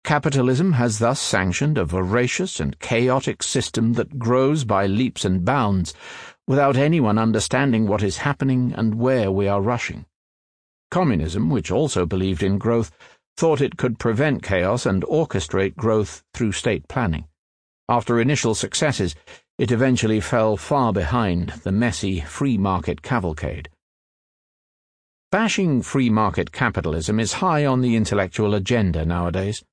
Capitalism 0.07 0.71
has 0.71 0.99
thus 0.99 1.19
sanctioned 1.19 1.77
a 1.77 1.83
voracious 1.83 2.61
and 2.61 2.79
chaotic 2.79 3.43
system 3.43 3.91
that 3.91 4.17
grows 4.17 4.63
by 4.63 4.85
leaps 4.85 5.25
and 5.25 5.43
bounds, 5.43 5.93
without 6.47 6.77
anyone 6.77 7.17
understanding 7.17 7.85
what 7.85 8.01
is 8.01 8.15
happening 8.15 8.71
and 8.77 8.95
where 8.95 9.29
we 9.29 9.49
are 9.49 9.61
rushing. 9.61 10.05
Communism, 10.91 11.49
which 11.49 11.71
also 11.71 12.05
believed 12.05 12.41
in 12.41 12.57
growth, 12.57 12.89
thought 13.35 13.59
it 13.59 13.75
could 13.75 13.99
prevent 13.99 14.41
chaos 14.41 14.85
and 14.85 15.03
orchestrate 15.03 15.75
growth 15.75 16.23
through 16.33 16.53
state 16.53 16.87
planning. 16.87 17.25
After 17.89 18.21
initial 18.21 18.55
successes, 18.55 19.13
it 19.57 19.73
eventually 19.73 20.21
fell 20.21 20.55
far 20.55 20.93
behind 20.93 21.49
the 21.65 21.73
messy 21.73 22.21
free 22.21 22.57
market 22.57 23.01
cavalcade. 23.01 23.67
Bashing 25.33 25.81
free 25.81 26.09
market 26.09 26.53
capitalism 26.53 27.19
is 27.19 27.43
high 27.43 27.65
on 27.65 27.81
the 27.81 27.97
intellectual 27.97 28.55
agenda 28.55 29.03
nowadays. 29.03 29.65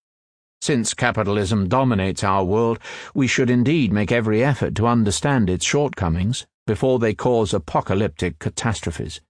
Since 0.65 0.95
capitalism 0.95 1.69
dominates 1.69 2.25
our 2.25 2.43
world, 2.43 2.79
we 3.13 3.27
should 3.27 3.51
indeed 3.51 3.93
make 3.93 4.11
every 4.11 4.43
effort 4.43 4.75
to 4.77 4.87
understand 4.87 5.51
its 5.51 5.67
shortcomings 5.67 6.47
before 6.67 6.99
they 6.99 7.13
cause 7.13 7.53
apocalyptic 7.53 8.39
catastrophes. 8.39 9.21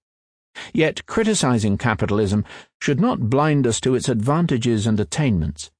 Yet 0.73 1.05
criticizing 1.07 1.77
capitalism 1.77 2.45
should 2.79 3.01
not 3.01 3.29
blind 3.29 3.67
us 3.67 3.81
to 3.81 3.95
its 3.95 4.07
advantages 4.07 4.87
and 4.87 4.97
attainments. 4.97 5.71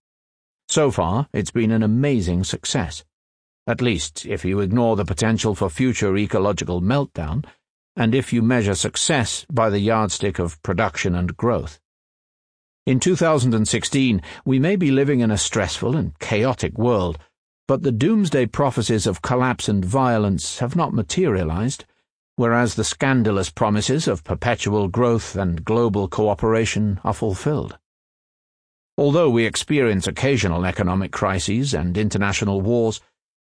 So 0.68 0.92
far, 0.92 1.30
it's 1.32 1.52
been 1.52 1.72
an 1.72 1.84
amazing 1.84 2.44
success. 2.44 3.06
At 3.66 3.82
least, 3.82 4.26
if 4.26 4.44
you 4.44 4.60
ignore 4.60 4.98
the 4.98 5.06
potential 5.06 5.56
for 5.56 5.70
future 5.70 6.18
ecological 6.18 6.82
meltdown, 6.82 7.46
and 7.96 8.14
if 8.14 8.34
you 8.34 8.42
measure 8.42 8.76
success 8.76 9.46
by 9.50 9.70
the 9.70 9.80
yardstick 9.80 10.38
of 10.38 10.62
production 10.64 11.16
and 11.16 11.38
growth. 11.38 11.80
In 12.86 13.00
2016, 13.00 14.22
we 14.46 14.60
may 14.60 14.76
be 14.76 14.92
living 14.92 15.22
in 15.22 15.32
a 15.32 15.40
stressful 15.40 15.96
and 15.96 16.18
chaotic 16.20 16.78
world, 16.78 17.18
but 17.68 17.82
the 17.82 17.92
doomsday 17.92 18.46
prophecies 18.46 19.08
of 19.08 19.24
collapse 19.24 19.68
and 19.68 19.84
violence 19.84 20.60
have 20.60 20.76
not 20.76 20.94
materialized, 20.94 21.86
whereas 22.36 22.76
the 22.76 22.84
scandalous 22.84 23.50
promises 23.50 24.08
of 24.08 24.24
perpetual 24.24 24.88
growth 24.88 25.36
and 25.36 25.66
global 25.66 26.08
cooperation 26.08 27.00
are 27.04 27.16
fulfilled. 27.16 27.76
Although 29.00 29.32
we 29.32 29.46
experience 29.46 30.06
occasional 30.06 30.64
economic 30.64 31.12
crises 31.12 31.74
and 31.74 31.98
international 31.98 32.62
wars, 32.62 33.02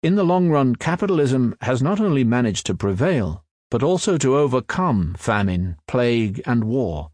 in 0.04 0.14
the 0.14 0.24
long 0.24 0.50
run, 0.50 0.76
capitalism 0.76 1.56
has 1.62 1.82
not 1.82 2.00
only 2.00 2.24
managed 2.24 2.68
to 2.68 2.76
prevail, 2.76 3.44
but 3.72 3.82
also 3.82 4.16
to 4.20 4.38
overcome 4.38 5.16
famine, 5.18 5.76
plague, 5.88 6.40
and 6.46 6.66
war. 6.66 7.10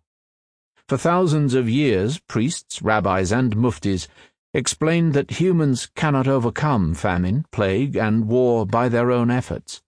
For 0.90 0.98
thousands 0.98 1.54
of 1.54 1.70
years, 1.70 2.18
priests, 2.18 2.82
rabbis, 2.82 3.32
and 3.32 3.56
muftis 3.56 4.08
explained 4.56 5.14
that 5.14 5.40
humans 5.40 5.86
cannot 5.96 6.28
overcome 6.28 6.96
famine, 6.96 7.46
plague, 7.52 7.96
and 7.96 8.28
war 8.28 8.66
by 8.66 8.90
their 8.90 9.12
own 9.12 9.30
efforts. 9.30 9.84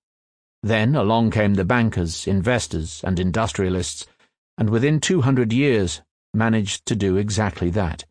Then 0.62 0.96
along 0.96 1.32
came 1.32 1.56
the 1.56 1.66
bankers, 1.66 2.28
investors, 2.28 3.02
and 3.04 3.20
industrialists, 3.20 4.06
and 4.60 4.70
within 4.70 5.00
200 5.00 5.52
years 5.52 6.04
managed 6.36 6.86
to 6.86 6.96
do 6.96 7.18
exactly 7.18 7.72
that. 7.72 8.06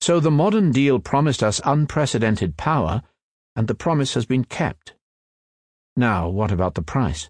So 0.00 0.20
the 0.20 0.30
modern 0.30 0.72
deal 0.72 0.98
promised 0.98 1.42
us 1.42 1.60
unprecedented 1.66 2.56
power, 2.56 3.02
and 3.54 3.68
the 3.68 3.74
promise 3.74 4.14
has 4.14 4.24
been 4.24 4.44
kept. 4.44 4.94
Now, 5.98 6.30
what 6.30 6.50
about 6.50 6.76
the 6.76 6.82
price? 6.82 7.28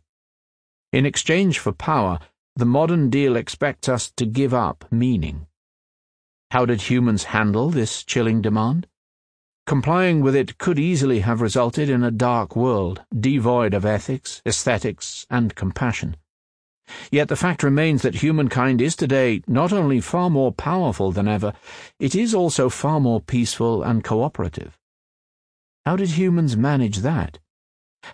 In 0.92 1.06
exchange 1.06 1.58
for 1.58 1.72
power, 1.72 2.20
the 2.58 2.66
modern 2.66 3.08
deal 3.08 3.36
expects 3.36 3.88
us 3.88 4.10
to 4.10 4.26
give 4.26 4.52
up 4.52 4.84
meaning. 4.90 5.46
How 6.50 6.66
did 6.66 6.82
humans 6.82 7.22
handle 7.30 7.70
this 7.70 8.02
chilling 8.02 8.42
demand? 8.42 8.88
Complying 9.64 10.22
with 10.22 10.34
it 10.34 10.58
could 10.58 10.76
easily 10.76 11.20
have 11.20 11.40
resulted 11.40 11.88
in 11.88 12.02
a 12.02 12.10
dark 12.10 12.56
world, 12.56 13.04
devoid 13.16 13.74
of 13.74 13.84
ethics, 13.84 14.42
aesthetics, 14.44 15.24
and 15.30 15.54
compassion. 15.54 16.16
Yet 17.12 17.28
the 17.28 17.36
fact 17.36 17.62
remains 17.62 18.02
that 18.02 18.16
humankind 18.16 18.82
is 18.82 18.96
today 18.96 19.40
not 19.46 19.72
only 19.72 20.00
far 20.00 20.28
more 20.28 20.50
powerful 20.50 21.12
than 21.12 21.28
ever, 21.28 21.52
it 22.00 22.16
is 22.16 22.34
also 22.34 22.68
far 22.68 22.98
more 22.98 23.20
peaceful 23.20 23.84
and 23.84 24.02
cooperative. 24.02 24.76
How 25.86 25.94
did 25.94 26.10
humans 26.10 26.56
manage 26.56 26.98
that? 26.98 27.38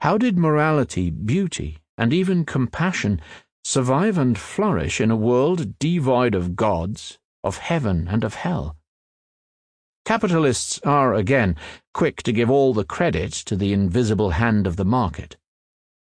How 0.03 0.19
did 0.19 0.37
morality, 0.37 1.09
beauty, 1.09 1.79
and 1.97 2.13
even 2.13 2.45
compassion 2.45 3.21
survive 3.65 4.19
and 4.19 4.39
flourish 4.39 5.01
in 5.01 5.11
a 5.11 5.17
world 5.17 5.79
devoid 5.79 6.35
of 6.35 6.55
gods, 6.55 7.19
of 7.43 7.59
heaven, 7.59 8.07
and 8.09 8.23
of 8.23 8.35
hell. 8.35 8.77
Capitalists 10.05 10.79
are, 10.85 11.15
again, 11.15 11.57
quick 11.95 12.23
to 12.23 12.33
give 12.33 12.51
all 12.51 12.75
the 12.75 12.85
credit 12.85 13.33
to 13.33 13.57
the 13.57 13.73
invisible 13.73 14.31
hand 14.31 14.67
of 14.67 14.77
the 14.77 14.85
market. 14.85 15.39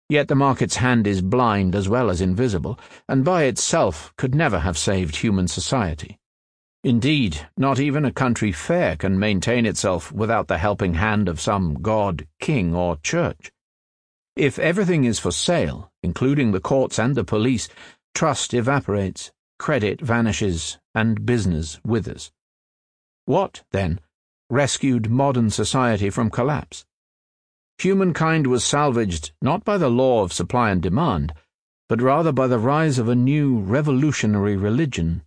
Yet 0.10 0.28
the 0.28 0.36
market's 0.36 0.78
hand 0.78 1.06
is 1.06 1.22
blind 1.22 1.76
as 1.76 1.88
well 1.88 2.10
as 2.10 2.20
invisible, 2.20 2.80
and 3.08 3.24
by 3.24 3.44
itself 3.44 4.12
could 4.18 4.34
never 4.34 4.60
have 4.60 4.78
saved 4.78 5.18
human 5.18 5.48
society. 5.48 6.18
Indeed, 6.84 7.48
not 7.58 7.80
even 7.80 8.06
a 8.06 8.12
country 8.12 8.52
fair 8.52 8.96
can 8.96 9.18
maintain 9.18 9.66
itself 9.66 10.12
without 10.12 10.48
the 10.48 10.60
helping 10.60 10.96
hand 10.96 11.28
of 11.28 11.42
some 11.42 11.82
god, 11.82 12.28
king, 12.40 12.76
or 12.76 12.98
church. 12.98 13.52
If 14.36 14.60
everything 14.60 15.06
is 15.06 15.18
for 15.18 15.32
sale, 15.32 15.92
including 16.04 16.52
the 16.52 16.60
courts 16.60 17.00
and 17.00 17.16
the 17.16 17.24
police, 17.24 17.70
trust 18.14 18.54
evaporates, 18.54 19.32
credit 19.60 20.02
vanishes, 20.02 20.78
and 20.94 21.26
business 21.26 21.80
withers. 21.86 22.32
What, 23.26 23.64
then, 23.72 24.02
rescued 24.50 25.10
modern 25.10 25.52
society 25.52 26.10
from 26.10 26.30
collapse? 26.30 26.86
Humankind 27.78 28.48
was 28.48 28.66
salvaged 28.66 29.32
not 29.42 29.64
by 29.64 29.78
the 29.78 29.90
law 29.90 30.24
of 30.24 30.34
supply 30.34 30.70
and 30.70 30.82
demand, 30.82 31.34
but 31.88 32.02
rather 32.02 32.34
by 32.34 32.48
the 32.48 32.60
rise 32.60 33.00
of 33.00 33.08
a 33.08 33.16
new 33.16 33.60
revolutionary 33.60 34.58
religion, 34.58 35.24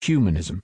humanism. 0.00 0.60